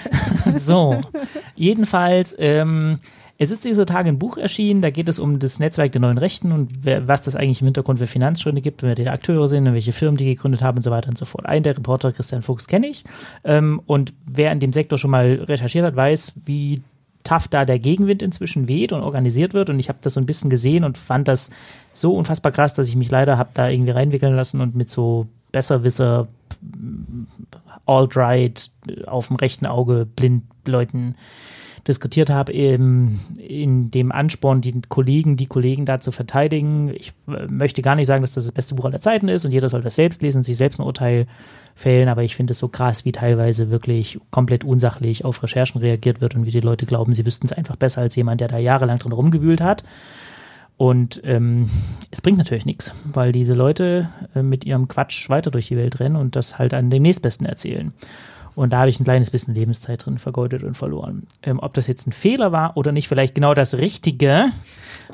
so, 0.57 1.01
jedenfalls, 1.55 2.35
ähm, 2.39 2.99
es 3.41 3.53
ist 3.53 3.65
dieser 3.65 3.87
Tage 3.87 4.09
ein 4.09 4.19
Buch 4.19 4.37
erschienen, 4.37 4.83
da 4.83 4.91
geht 4.91 5.09
es 5.09 5.21
um 5.21 5.39
das 5.39 5.61
Netzwerk 5.61 5.93
der 5.93 6.01
neuen 6.01 6.19
Rechten 6.19 6.51
und 6.51 6.85
wer, 6.85 7.07
was 7.07 7.23
das 7.23 7.37
eigentlich 7.37 7.61
im 7.61 7.69
Hintergrund 7.69 8.01
für 8.01 8.09
Finanzströme 8.09 8.61
gibt, 8.61 8.83
wer 8.83 8.97
die 8.97 9.09
Akteure 9.09 9.47
sind 9.47 9.69
und 9.69 9.75
welche 9.75 9.93
Firmen 9.93 10.17
die 10.17 10.25
gegründet 10.25 10.61
haben 10.61 10.79
und 10.79 10.83
so 10.83 10.91
weiter 10.91 11.09
und 11.09 11.17
so 11.17 11.25
fort. 11.25 11.47
Einen 11.47 11.63
der 11.63 11.77
Reporter, 11.77 12.11
Christian 12.11 12.43
Fuchs, 12.43 12.67
kenne 12.67 12.89
ich. 12.89 13.05
Ähm, 13.45 13.81
und 13.87 14.13
wer 14.27 14.51
in 14.51 14.59
dem 14.59 14.73
Sektor 14.73 14.99
schon 14.99 15.13
mal 15.13 15.45
recherchiert 15.47 15.87
hat, 15.87 15.95
weiß, 15.95 16.33
wie 16.47 16.83
tough 17.23 17.47
da 17.47 17.65
der 17.65 17.79
Gegenwind 17.79 18.23
inzwischen 18.23 18.67
weht 18.67 18.93
und 18.93 19.03
organisiert 19.03 19.55
wird. 19.55 19.71
Und 19.71 19.79
ich 19.79 19.89
habe 19.89 19.99
das 20.03 20.15
so 20.15 20.21
ein 20.21 20.27
bisschen 20.27 20.51
gesehen 20.51 20.83
und 20.83 20.99
fand 20.99 21.29
das 21.29 21.51
so 21.93 22.17
unfassbar 22.17 22.51
krass, 22.51 22.75
dass 22.75 22.89
ich 22.89 22.97
mich 22.97 23.11
leider 23.11 23.39
habe 23.39 23.51
da 23.53 23.69
irgendwie 23.69 23.93
reinwickeln 23.93 24.35
lassen 24.35 24.61
und 24.61 24.75
mit 24.75 24.91
so 24.91 25.29
Besserwisser, 25.53 26.27
Alt-Right, 27.87 28.71
auf 29.07 29.29
dem 29.29 29.37
rechten 29.37 29.67
Auge, 29.67 30.07
blind 30.17 30.43
Leuten 30.67 31.15
diskutiert 31.87 32.31
habe, 32.31 32.53
eben 32.53 33.21
in 33.39 33.91
dem 33.91 34.13
Ansporn, 34.13 34.61
die 34.61 34.81
Kollegen, 34.89 35.37
die 35.37 35.47
Kollegen 35.47 35.85
da 35.85 36.01
zu 36.01 36.13
verteidigen. 36.13 36.93
Ich 36.95 37.13
äh, 37.29 37.47
möchte 37.47 37.83
gar 37.83 37.95
nicht 37.95 38.07
sagen, 38.07 38.23
dass 38.23 38.33
das 38.33 38.45
das 38.45 38.53
beste 38.53 38.75
Buch 38.75 38.85
aller 38.85 39.01
Zeiten 39.01 39.29
ist 39.29 39.45
und 39.45 39.53
jeder 39.53 39.69
soll 39.69 39.83
das 39.83 39.95
selbst 39.95 40.23
lesen, 40.23 40.43
sich 40.43 40.57
selbst 40.57 40.81
ein 40.81 40.87
Urteil 40.87 41.27
fällen, 41.75 42.09
aber 42.09 42.25
ich 42.25 42.35
finde 42.35 42.53
es 42.53 42.59
so 42.59 42.69
krass, 42.69 43.05
wie 43.05 43.13
teilweise 43.13 43.71
wirklich 43.71 44.19
komplett 44.31 44.65
unsachlich 44.65 45.25
auf 45.25 45.43
Recherchen 45.43 45.81
reagiert 45.81 46.21
wird 46.21 46.35
und 46.35 46.45
wie 46.45 46.51
die 46.51 46.61
Leute 46.61 46.87
glauben, 46.87 47.13
sie 47.13 47.25
wüssten 47.25 47.47
es 47.47 47.53
einfach 47.53 47.77
besser 47.77 48.01
als 48.01 48.17
jemand, 48.17 48.41
der 48.41 48.49
da 48.49 48.59
jahrelang 48.59 48.99
drin 48.99 49.13
rumgewühlt 49.13 49.61
hat. 49.61 49.85
Und 50.79 51.21
ähm, 51.25 51.69
es 52.13 52.23
bringt 52.23 52.39
natürlich 52.39 52.65
nichts, 52.65 52.95
weil 53.13 53.33
diese 53.33 53.55
Leute 53.55 54.09
äh, 54.37 54.43
mit 54.43 54.65
ihrem 54.65 54.87
Quatsch 54.87 55.29
weiter 55.29 55.51
durch 55.51 55.67
die 55.67 55.77
Welt 55.77 55.99
rennen 55.99 56.15
und 56.15 56.37
das 56.37 56.59
halt 56.59 56.73
an 56.73 56.89
dem 56.89 57.03
nächstbesten 57.03 57.47
erzählen. 57.47 57.93
Und 58.59 58.73
da 58.73 58.81
habe 58.81 58.91
ich 58.91 58.99
ein 58.99 59.05
kleines 59.05 59.31
bisschen 59.31 59.55
Lebenszeit 59.55 60.05
drin 60.05 60.19
vergeudet 60.19 60.65
und 60.65 60.77
verloren. 60.77 61.29
Ähm, 61.45 61.61
ob 61.61 61.75
das 61.75 61.87
jetzt 61.87 62.09
ein 62.09 62.13
Fehler 62.13 62.51
war 62.51 62.77
oder 62.77 62.91
nicht, 62.91 63.07
vielleicht 63.07 63.37
genau 63.37 63.55
das 63.55 63.75
Richtige, 63.75 64.47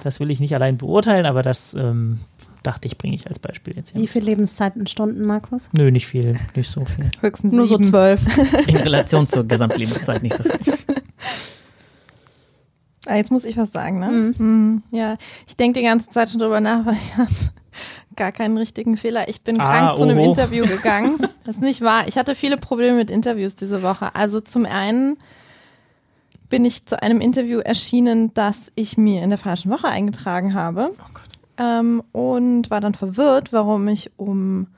das 0.03 0.19
will 0.19 0.31
ich 0.31 0.41
nicht 0.41 0.55
allein 0.55 0.79
beurteilen, 0.79 1.27
aber 1.27 1.43
das 1.43 1.75
ähm, 1.75 2.21
dachte 2.63 2.89
ich, 2.89 2.97
bringe 2.97 3.17
ich 3.17 3.27
als 3.29 3.39
Beispiel 3.39 3.77
jetzt 3.77 3.93
hier. 3.93 4.01
Wie 4.01 4.07
viel 4.07 4.25
Lebenszeit 4.25 4.77
in 4.77 4.87
Stunden, 4.87 5.27
Markus? 5.27 5.69
Nö, 5.75 5.91
nicht 5.91 6.07
viel, 6.07 6.41
nicht 6.57 6.71
so 6.71 6.87
viel. 6.87 7.11
Höchstens 7.21 7.53
Nur 7.53 7.67
so 7.67 7.77
sieben. 7.77 7.91
zwölf. 7.91 8.25
In 8.67 8.77
Relation 8.79 9.27
zur 9.27 9.45
Gesamtlebenszeit 9.45 10.23
nicht 10.23 10.37
so 10.37 10.43
viel. 10.45 10.75
Ah, 13.07 13.17
jetzt 13.17 13.31
muss 13.31 13.45
ich 13.45 13.57
was 13.57 13.73
sagen, 13.73 13.99
ne? 13.99 14.35
Mhm. 14.39 14.83
Ja, 14.91 15.17
ich 15.47 15.57
denke 15.57 15.81
die 15.81 15.85
ganze 15.87 16.11
Zeit 16.11 16.31
schon 16.31 16.41
drüber 16.41 16.61
nach, 16.61 16.85
weil 16.87 16.95
ich 16.95 17.17
habe 17.17 17.29
gar 18.17 18.33
keinen 18.33 18.57
richtigen 18.57 18.97
Fehler. 18.97 19.29
Ich 19.29 19.43
bin 19.43 19.61
Ah, 19.61 19.65
krank 19.65 19.97
zu 19.97 20.03
einem. 20.05 20.19
Interview 20.19 20.67
gegangen. 20.69 21.19
Das 21.45 21.57
ist 21.57 21.63
nicht 21.63 21.81
wahr. 21.83 22.07
Ich 22.07 22.17
hatte 22.17 22.35
viele 22.35 22.57
Probleme 22.57 22.97
mit 22.97 23.11
Interviews 23.11 23.57
diese 23.57 23.83
Woche. 23.83 24.15
Also 24.15 24.41
zum 24.41 24.65
einen 24.67 25.17
bin 26.49 26.65
ich 26.65 26.87
zu 26.87 27.03
einem 27.03 27.21
Interview 27.21 27.59
erschienen, 27.59 28.33
das 28.35 28.71
ich 28.77 28.97
mir 28.97 29.23
in 29.23 29.31
der 29.31 29.39
falschen 29.39 29.71
Woche 29.71 29.89
eingetragen 29.89 30.55
habe. 30.55 30.91
Ähm, 31.59 32.03
und 32.13 32.71
war 32.71 32.81
dann 32.81 32.95
verwirrt, 32.95 33.53
warum 33.53 33.89
ich 33.89 34.11
um 34.17 34.69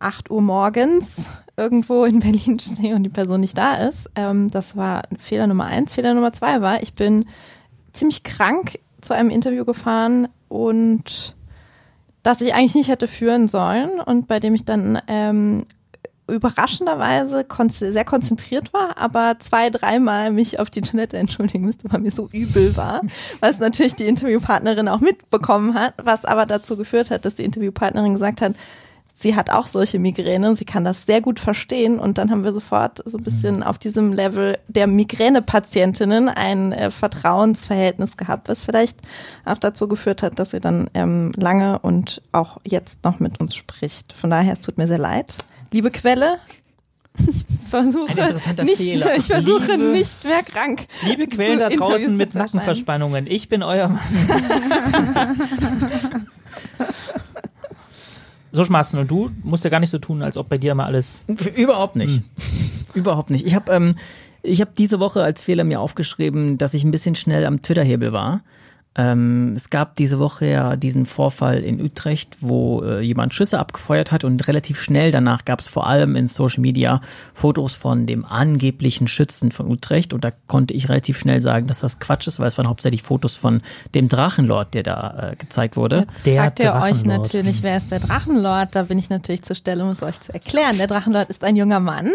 8 0.00 0.30
Uhr 0.30 0.40
morgens 0.42 1.30
irgendwo 1.56 2.04
in 2.04 2.20
Berlin 2.20 2.58
stehe 2.58 2.94
und 2.96 3.02
die 3.04 3.10
Person 3.10 3.40
nicht 3.40 3.58
da 3.58 3.74
ist. 3.74 4.10
Ähm, 4.16 4.50
das 4.50 4.76
war 4.76 5.02
Fehler 5.18 5.46
Nummer 5.46 5.66
eins. 5.66 5.94
Fehler 5.94 6.14
Nummer 6.14 6.32
zwei 6.32 6.60
war, 6.62 6.82
ich 6.82 6.94
bin 6.94 7.26
ziemlich 7.92 8.24
krank 8.24 8.78
zu 9.00 9.14
einem 9.14 9.30
Interview 9.30 9.64
gefahren 9.64 10.28
und 10.48 11.36
das 12.22 12.40
ich 12.40 12.54
eigentlich 12.54 12.74
nicht 12.74 12.88
hätte 12.88 13.08
führen 13.08 13.48
sollen 13.48 14.00
und 14.00 14.28
bei 14.28 14.40
dem 14.40 14.54
ich 14.54 14.64
dann 14.64 15.00
ähm, 15.06 15.64
überraschenderweise 16.30 17.44
kon 17.44 17.70
sehr 17.70 18.04
konzentriert 18.04 18.72
war, 18.72 18.96
aber 18.98 19.36
zwei, 19.38 19.70
dreimal 19.70 20.30
mich 20.30 20.58
auf 20.58 20.70
die 20.70 20.80
Toilette 20.80 21.18
entschuldigen 21.18 21.64
müsste, 21.64 21.90
weil 21.90 22.00
mir 22.00 22.10
so 22.10 22.28
übel 22.32 22.76
war, 22.76 23.02
was 23.40 23.58
natürlich 23.58 23.96
die 23.96 24.06
Interviewpartnerin 24.06 24.88
auch 24.88 25.00
mitbekommen 25.00 25.74
hat, 25.74 25.94
was 26.02 26.24
aber 26.24 26.46
dazu 26.46 26.76
geführt 26.76 27.10
hat, 27.10 27.24
dass 27.24 27.34
die 27.34 27.44
Interviewpartnerin 27.44 28.12
gesagt 28.12 28.40
hat, 28.40 28.54
sie 29.20 29.36
hat 29.36 29.50
auch 29.50 29.66
solche 29.66 29.98
Migräne, 29.98 30.54
sie 30.56 30.64
kann 30.64 30.84
das 30.84 31.04
sehr 31.06 31.20
gut 31.20 31.40
verstehen 31.40 31.98
und 31.98 32.18
dann 32.18 32.30
haben 32.30 32.44
wir 32.44 32.52
sofort 32.52 33.02
so 33.04 33.18
ein 33.18 33.24
bisschen 33.24 33.62
auf 33.62 33.78
diesem 33.78 34.12
Level 34.12 34.58
der 34.68 34.86
Migränepatientinnen 34.86 36.28
ein 36.28 36.72
äh, 36.72 36.90
Vertrauensverhältnis 36.90 38.16
gehabt, 38.16 38.48
was 38.48 38.64
vielleicht 38.64 38.98
auch 39.44 39.58
dazu 39.58 39.88
geführt 39.88 40.22
hat, 40.22 40.38
dass 40.38 40.50
sie 40.52 40.60
dann 40.60 40.88
ähm, 40.94 41.32
lange 41.36 41.78
und 41.80 42.22
auch 42.32 42.58
jetzt 42.64 43.04
noch 43.04 43.20
mit 43.20 43.40
uns 43.40 43.54
spricht. 43.54 44.12
Von 44.12 44.30
daher, 44.30 44.52
es 44.54 44.60
tut 44.60 44.78
mir 44.78 44.88
sehr 44.88 44.98
leid. 44.98 45.34
Liebe 45.72 45.90
Quelle, 45.90 46.38
ich 47.28 47.44
versuche 47.68 48.64
nicht, 48.64 48.78
Fehler. 48.78 49.16
ich 49.16 49.26
versuche 49.26 49.72
Liebe- 49.72 49.92
nicht 49.92 50.24
mehr 50.24 50.42
krank. 50.42 50.86
Liebe 51.04 51.26
Quellen 51.26 51.58
da 51.58 51.68
draußen 51.68 52.16
mit. 52.16 52.34
Nackenverspannungen, 52.34 53.26
ich 53.26 53.48
bin 53.48 53.62
euer 53.62 53.88
Mann. 53.88 54.00
so 58.52 58.64
schmaßen 58.64 58.98
und 58.98 59.10
du 59.10 59.30
musst 59.42 59.64
ja 59.64 59.70
gar 59.70 59.80
nicht 59.80 59.90
so 59.90 59.98
tun, 59.98 60.22
als 60.22 60.36
ob 60.36 60.48
bei 60.48 60.58
dir 60.58 60.72
immer 60.72 60.86
alles. 60.86 61.26
Überhaupt 61.54 61.96
nicht. 61.96 62.22
Überhaupt 62.94 63.30
nicht. 63.30 63.46
Ich 63.46 63.54
habe 63.54 63.72
ähm, 63.72 63.94
ich 64.42 64.60
hab 64.60 64.74
diese 64.74 65.00
Woche 65.00 65.22
als 65.22 65.42
Fehler 65.42 65.64
mir 65.64 65.80
aufgeschrieben, 65.80 66.58
dass 66.58 66.74
ich 66.74 66.84
ein 66.84 66.90
bisschen 66.90 67.14
schnell 67.14 67.46
am 67.46 67.62
Twitter-Hebel 67.62 68.12
war. 68.12 68.42
Ähm, 68.96 69.52
es 69.54 69.70
gab 69.70 69.94
diese 69.94 70.18
Woche 70.18 70.46
ja 70.46 70.74
diesen 70.74 71.06
Vorfall 71.06 71.62
in 71.62 71.80
Utrecht, 71.80 72.36
wo 72.40 72.82
äh, 72.82 73.00
jemand 73.00 73.32
Schüsse 73.32 73.60
abgefeuert 73.60 74.10
hat 74.10 74.24
und 74.24 74.48
relativ 74.48 74.80
schnell 74.80 75.12
danach 75.12 75.44
gab 75.44 75.60
es 75.60 75.68
vor 75.68 75.86
allem 75.86 76.16
in 76.16 76.26
Social 76.26 76.60
Media 76.60 77.00
Fotos 77.32 77.74
von 77.74 78.06
dem 78.06 78.24
angeblichen 78.24 79.06
Schützen 79.06 79.52
von 79.52 79.70
Utrecht 79.70 80.12
und 80.12 80.24
da 80.24 80.32
konnte 80.48 80.74
ich 80.74 80.88
relativ 80.88 81.18
schnell 81.18 81.40
sagen, 81.40 81.68
dass 81.68 81.78
das 81.78 82.00
Quatsch 82.00 82.26
ist, 82.26 82.40
weil 82.40 82.48
es 82.48 82.58
waren 82.58 82.68
hauptsächlich 82.68 83.02
Fotos 83.02 83.36
von 83.36 83.62
dem 83.94 84.08
Drachenlord, 84.08 84.74
der 84.74 84.82
da 84.82 85.30
äh, 85.30 85.36
gezeigt 85.36 85.76
wurde. 85.76 86.06
Jetzt 86.10 86.26
Der 86.26 86.42
fragt 86.42 86.58
ihr 86.58 86.74
euch 86.74 87.04
natürlich, 87.04 87.62
wer 87.62 87.76
ist 87.76 87.92
der 87.92 88.00
Drachenlord? 88.00 88.74
Da 88.74 88.82
bin 88.82 88.98
ich 88.98 89.08
natürlich 89.08 89.42
zur 89.42 89.54
Stelle, 89.54 89.84
um 89.84 89.90
es 89.90 90.02
euch 90.02 90.20
zu 90.20 90.32
erklären. 90.32 90.78
Der 90.78 90.88
Drachenlord 90.88 91.30
ist 91.30 91.44
ein 91.44 91.54
junger 91.54 91.78
Mann, 91.78 92.10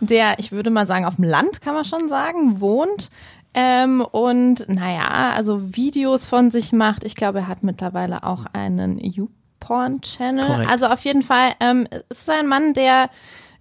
der, 0.00 0.38
ich 0.38 0.52
würde 0.52 0.68
mal 0.68 0.86
sagen, 0.86 1.06
auf 1.06 1.16
dem 1.16 1.24
Land, 1.24 1.62
kann 1.62 1.72
man 1.72 1.86
schon 1.86 2.10
sagen, 2.10 2.60
wohnt. 2.60 3.10
Ähm, 3.54 4.00
und 4.00 4.68
naja, 4.68 5.32
also 5.34 5.76
Videos 5.76 6.26
von 6.26 6.50
sich 6.50 6.72
macht. 6.72 7.04
Ich 7.04 7.14
glaube, 7.14 7.38
er 7.40 7.48
hat 7.48 7.64
mittlerweile 7.64 8.22
auch 8.24 8.46
einen 8.52 8.98
YouPorn-Channel. 8.98 10.66
Also 10.68 10.86
auf 10.86 11.00
jeden 11.00 11.22
Fall, 11.22 11.52
ähm, 11.60 11.86
es 12.08 12.20
ist 12.20 12.30
ein 12.30 12.46
Mann, 12.46 12.74
der 12.74 13.10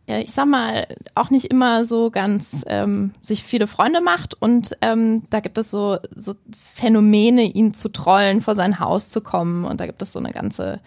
ja, 0.10 0.20
ich 0.20 0.32
sag 0.32 0.48
mal, 0.48 0.88
auch 1.16 1.32
nicht 1.32 1.46
immer 1.46 1.84
so 1.84 2.10
ganz 2.10 2.64
ähm, 2.68 3.12
sich 3.22 3.44
viele 3.44 3.68
Freunde 3.68 4.00
macht 4.00 4.42
und 4.42 4.78
ähm, 4.82 5.24
da 5.30 5.42
gibt 5.42 5.58
es 5.58 5.70
so, 5.70 5.98
so 6.16 6.34
Phänomene, 6.74 7.44
ihn 7.44 7.74
zu 7.74 7.90
trollen, 7.90 8.40
vor 8.40 8.56
sein 8.56 8.80
Haus 8.80 9.10
zu 9.10 9.20
kommen 9.20 9.66
und 9.66 9.82
da 9.82 9.86
gibt 9.86 10.02
es 10.02 10.14
so 10.14 10.20
eine 10.20 10.30
ganze, 10.30 10.80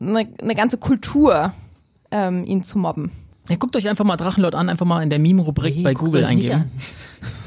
eine, 0.00 0.28
eine 0.38 0.54
ganze 0.54 0.76
Kultur, 0.76 1.54
ähm, 2.10 2.44
ihn 2.44 2.62
zu 2.62 2.78
mobben. 2.78 3.10
Ja, 3.48 3.56
guckt 3.56 3.74
euch 3.74 3.88
einfach 3.88 4.04
mal 4.04 4.18
Drachenlord 4.18 4.54
an, 4.54 4.68
einfach 4.68 4.86
mal 4.86 5.02
in 5.02 5.08
der 5.08 5.18
Meme-Rubrik 5.18 5.76
Nee, 5.76 5.82
bei 5.82 5.94
Google 5.94 6.26
eingeben. 6.26 6.70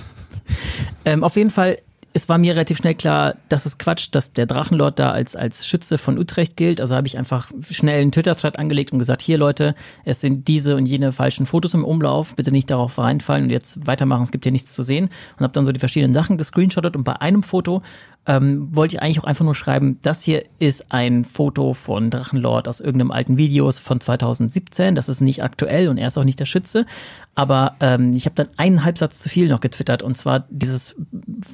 Ähm, 1.05 1.23
auf 1.23 1.35
jeden 1.35 1.49
Fall, 1.49 1.77
es 2.13 2.29
war 2.29 2.37
mir 2.37 2.53
relativ 2.53 2.77
schnell 2.77 2.93
klar, 2.93 3.35
dass 3.49 3.65
es 3.65 3.77
Quatsch, 3.77 4.09
dass 4.11 4.33
der 4.33 4.45
Drachenlord 4.45 4.99
da 4.99 5.11
als, 5.11 5.35
als 5.35 5.65
Schütze 5.65 5.97
von 5.97 6.19
Utrecht 6.19 6.55
gilt. 6.57 6.79
Also 6.79 6.95
habe 6.95 7.07
ich 7.07 7.17
einfach 7.17 7.49
schnell 7.69 8.01
einen 8.01 8.11
Twitter-Thread 8.11 8.59
angelegt 8.59 8.91
und 8.91 8.99
gesagt, 8.99 9.21
hier 9.21 9.37
Leute, 9.37 9.73
es 10.05 10.21
sind 10.21 10.47
diese 10.47 10.75
und 10.75 10.85
jene 10.85 11.11
falschen 11.11 11.45
Fotos 11.45 11.73
im 11.73 11.83
Umlauf, 11.83 12.35
bitte 12.35 12.51
nicht 12.51 12.69
darauf 12.69 12.97
reinfallen 12.99 13.45
und 13.45 13.49
jetzt 13.49 13.87
weitermachen, 13.87 14.21
es 14.21 14.31
gibt 14.31 14.45
hier 14.45 14.51
nichts 14.51 14.73
zu 14.73 14.83
sehen. 14.83 15.09
Und 15.37 15.43
habe 15.43 15.53
dann 15.53 15.65
so 15.65 15.71
die 15.71 15.79
verschiedenen 15.79 16.13
Sachen 16.13 16.37
gescreenshottet 16.37 16.95
und 16.95 17.03
bei 17.03 17.19
einem 17.19 17.41
Foto 17.41 17.81
ähm, 18.25 18.69
wollte 18.71 18.95
ich 18.95 19.01
eigentlich 19.01 19.19
auch 19.19 19.25
einfach 19.25 19.43
nur 19.43 19.55
schreiben, 19.55 19.99
das 20.01 20.23
hier 20.23 20.45
ist 20.59 20.91
ein 20.91 21.25
Foto 21.25 21.73
von 21.73 22.09
Drachenlord 22.09 22.67
aus 22.67 22.79
irgendeinem 22.79 23.11
alten 23.11 23.37
Videos 23.37 23.79
von 23.79 23.99
2017. 23.99 24.95
Das 24.95 25.09
ist 25.09 25.19
nicht 25.21 25.43
aktuell 25.43 25.89
und 25.89 25.97
er 25.97 26.07
ist 26.07 26.17
auch 26.17 26.23
nicht 26.23 26.39
der 26.39 26.45
Schütze. 26.45 26.85
Aber 27.35 27.75
ähm, 27.81 28.13
ich 28.13 28.25
habe 28.25 28.35
dann 28.35 28.49
einen 28.55 28.85
Halbsatz 28.85 29.21
zu 29.21 29.27
viel 29.27 29.49
noch 29.49 29.59
getwittert 29.59 30.03
und 30.03 30.15
zwar 30.15 30.45
dieses, 30.49 30.95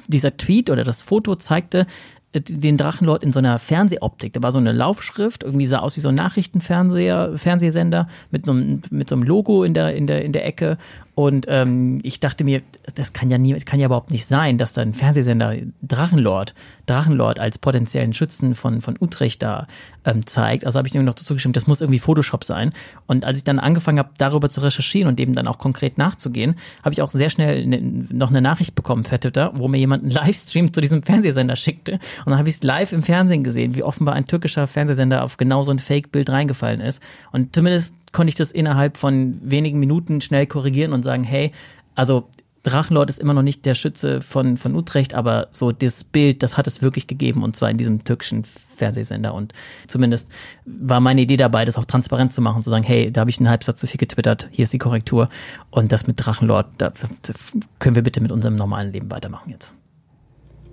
dieser 0.06 0.36
Tweet 0.36 0.70
oder 0.70 0.84
das 0.84 1.02
Foto 1.02 1.34
zeigte 1.34 1.86
äh, 2.32 2.40
den 2.40 2.76
Drachenlord 2.76 3.24
in 3.24 3.32
so 3.32 3.40
einer 3.40 3.58
Fernsehoptik. 3.58 4.32
Da 4.32 4.42
war 4.42 4.52
so 4.52 4.58
eine 4.58 4.72
Laufschrift, 4.72 5.42
irgendwie 5.42 5.66
sah 5.66 5.80
aus 5.80 5.96
wie 5.96 6.00
so 6.00 6.10
ein 6.10 6.14
Nachrichtenfernseher, 6.14 7.32
Fernsehsender 7.36 8.06
mit 8.30 8.46
so 8.46 8.52
einem, 8.52 8.82
mit 8.90 9.08
so 9.08 9.16
einem 9.16 9.24
Logo 9.24 9.64
in 9.64 9.74
der, 9.74 9.96
in 9.96 10.06
der, 10.06 10.24
in 10.24 10.32
der 10.32 10.46
Ecke. 10.46 10.78
Und 11.14 11.46
ähm, 11.48 12.00
ich 12.02 12.20
dachte 12.20 12.44
mir, 12.44 12.62
das 12.94 13.12
kann 13.12 13.30
ja 13.30 13.38
nie, 13.38 13.58
kann 13.60 13.80
ja 13.80 13.86
überhaupt 13.86 14.10
nicht 14.10 14.26
sein, 14.26 14.58
dass 14.58 14.72
da 14.72 14.82
ein 14.82 14.94
Fernsehsender 14.94 15.54
Drachenlord, 15.82 16.54
Drachenlord 16.86 17.38
als 17.38 17.58
potenziellen 17.58 18.12
Schützen 18.12 18.54
von, 18.54 18.80
von 18.80 18.96
Utrecht 19.00 19.42
da 19.42 19.66
ähm, 20.04 20.26
zeigt. 20.26 20.64
Also 20.64 20.78
habe 20.78 20.88
ich 20.88 20.94
mir 20.94 21.02
noch 21.02 21.14
dazu 21.14 21.34
gestimmt, 21.34 21.56
das 21.56 21.66
muss 21.66 21.80
irgendwie 21.80 21.98
Photoshop 21.98 22.44
sein. 22.44 22.72
Und 23.06 23.24
als 23.24 23.38
ich 23.38 23.44
dann 23.44 23.58
angefangen 23.58 23.98
habe, 23.98 24.10
darüber 24.18 24.50
zu 24.50 24.60
recherchieren 24.60 25.08
und 25.08 25.18
dem 25.18 25.34
dann 25.34 25.46
auch 25.46 25.58
konkret 25.58 25.98
nachzugehen, 25.98 26.54
habe 26.82 26.92
ich 26.94 27.02
auch 27.02 27.10
sehr 27.10 27.30
schnell 27.30 27.66
ne, 27.66 28.06
noch 28.10 28.30
eine 28.30 28.40
Nachricht 28.40 28.74
bekommen 28.74 29.02
per 29.02 29.20
Twitter, 29.20 29.52
wo 29.56 29.68
mir 29.68 29.78
jemand 29.78 30.04
einen 30.04 30.12
Livestream 30.12 30.72
zu 30.72 30.80
diesem 30.80 31.02
Fernsehsender 31.02 31.56
schickte. 31.56 31.94
Und 32.24 32.30
dann 32.30 32.38
habe 32.38 32.48
ich 32.48 32.56
es 32.56 32.62
live 32.62 32.92
im 32.92 33.02
Fernsehen 33.02 33.44
gesehen, 33.44 33.74
wie 33.74 33.82
offenbar 33.82 34.14
ein 34.14 34.26
türkischer 34.26 34.66
Fernsehsender 34.66 35.24
auf 35.24 35.36
genau 35.36 35.64
so 35.64 35.72
ein 35.72 35.78
Fake-Bild 35.78 36.30
reingefallen 36.30 36.80
ist. 36.80 37.02
Und 37.32 37.54
zumindest 37.54 37.94
konnte 38.12 38.30
ich 38.30 38.34
das 38.34 38.52
innerhalb 38.52 38.96
von 38.96 39.38
wenigen 39.42 39.78
Minuten 39.78 40.20
schnell 40.20 40.46
korrigieren 40.46 40.92
und 40.92 41.02
sagen, 41.02 41.24
hey, 41.24 41.52
also 41.94 42.28
Drachenlord 42.62 43.08
ist 43.08 43.18
immer 43.18 43.32
noch 43.32 43.42
nicht 43.42 43.64
der 43.64 43.74
Schütze 43.74 44.20
von, 44.20 44.58
von 44.58 44.74
Utrecht, 44.74 45.14
aber 45.14 45.48
so 45.50 45.72
das 45.72 46.04
Bild, 46.04 46.42
das 46.42 46.58
hat 46.58 46.66
es 46.66 46.82
wirklich 46.82 47.06
gegeben 47.06 47.42
und 47.42 47.56
zwar 47.56 47.70
in 47.70 47.78
diesem 47.78 48.04
türkischen 48.04 48.44
Fernsehsender 48.76 49.32
und 49.32 49.54
zumindest 49.86 50.30
war 50.66 51.00
meine 51.00 51.22
Idee 51.22 51.38
dabei, 51.38 51.64
das 51.64 51.78
auch 51.78 51.86
transparent 51.86 52.34
zu 52.34 52.42
machen, 52.42 52.62
zu 52.62 52.68
sagen, 52.68 52.84
hey, 52.84 53.10
da 53.10 53.22
habe 53.22 53.30
ich 53.30 53.38
einen 53.38 53.48
Halbsatz 53.48 53.80
zu 53.80 53.86
viel 53.86 53.98
getwittert, 53.98 54.48
hier 54.50 54.64
ist 54.64 54.72
die 54.74 54.78
Korrektur 54.78 55.30
und 55.70 55.90
das 55.90 56.06
mit 56.06 56.24
Drachenlord, 56.24 56.66
da 56.76 56.90
da 56.90 57.32
können 57.78 57.96
wir 57.96 58.02
bitte 58.02 58.20
mit 58.20 58.30
unserem 58.32 58.56
normalen 58.56 58.92
Leben 58.92 59.10
weitermachen 59.10 59.50
jetzt. 59.50 59.74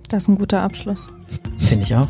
Das 0.08 0.24
ist 0.24 0.28
ein 0.28 0.36
guter 0.36 0.62
Abschluss. 0.62 1.08
Finde 1.58 1.84
ich 1.84 1.94
auch. 1.94 2.08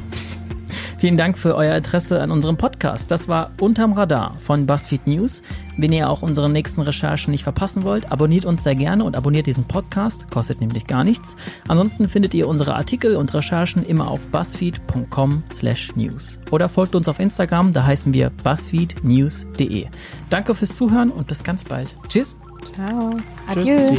Vielen 0.98 1.16
Dank 1.16 1.38
für 1.38 1.54
euer 1.54 1.76
Interesse 1.76 2.20
an 2.20 2.32
unserem 2.32 2.56
Podcast. 2.56 3.12
Das 3.12 3.28
war 3.28 3.52
Unterm 3.60 3.92
Radar 3.92 4.34
von 4.40 4.66
BuzzFeed 4.66 5.06
News. 5.06 5.44
Wenn 5.76 5.92
ihr 5.92 6.10
auch 6.10 6.22
unsere 6.22 6.50
nächsten 6.50 6.80
Recherchen 6.80 7.30
nicht 7.30 7.44
verpassen 7.44 7.84
wollt, 7.84 8.10
abonniert 8.10 8.44
uns 8.44 8.64
sehr 8.64 8.74
gerne 8.74 9.04
und 9.04 9.14
abonniert 9.14 9.46
diesen 9.46 9.62
Podcast, 9.62 10.28
kostet 10.28 10.60
nämlich 10.60 10.88
gar 10.88 11.04
nichts. 11.04 11.36
Ansonsten 11.68 12.08
findet 12.08 12.34
ihr 12.34 12.48
unsere 12.48 12.74
Artikel 12.74 13.14
und 13.14 13.32
Recherchen 13.32 13.86
immer 13.86 14.08
auf 14.08 14.26
buzzfeed.com/news 14.26 16.40
oder 16.50 16.68
folgt 16.68 16.96
uns 16.96 17.06
auf 17.06 17.20
Instagram, 17.20 17.72
da 17.72 17.84
heißen 17.84 18.12
wir 18.12 18.30
buzzfeednews.de. 18.42 19.86
Danke 20.30 20.54
fürs 20.56 20.74
Zuhören 20.74 21.12
und 21.12 21.28
bis 21.28 21.44
ganz 21.44 21.62
bald. 21.62 21.94
Tschüss. 22.08 22.36
Ciao. 22.64 23.14
Adieu. 23.46 23.94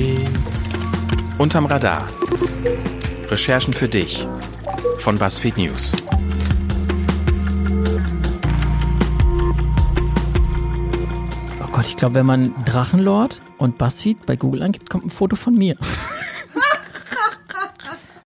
Unterm 1.38 1.66
Radar. 1.66 2.04
Recherchen 3.30 3.72
für 3.72 3.88
dich 3.88 4.28
von 4.98 5.18
BuzzFeed 5.18 5.58
News. 5.58 5.94
Gott, 11.80 11.88
ich 11.88 11.96
glaube, 11.96 12.16
wenn 12.16 12.26
man 12.26 12.54
Drachenlord 12.66 13.42
und 13.58 13.78
Buzzfeed 13.78 14.26
bei 14.26 14.36
Google 14.36 14.64
angibt, 14.64 14.90
kommt 14.90 15.06
ein 15.06 15.10
Foto 15.10 15.38
von 15.38 15.56
mir. 15.56 15.78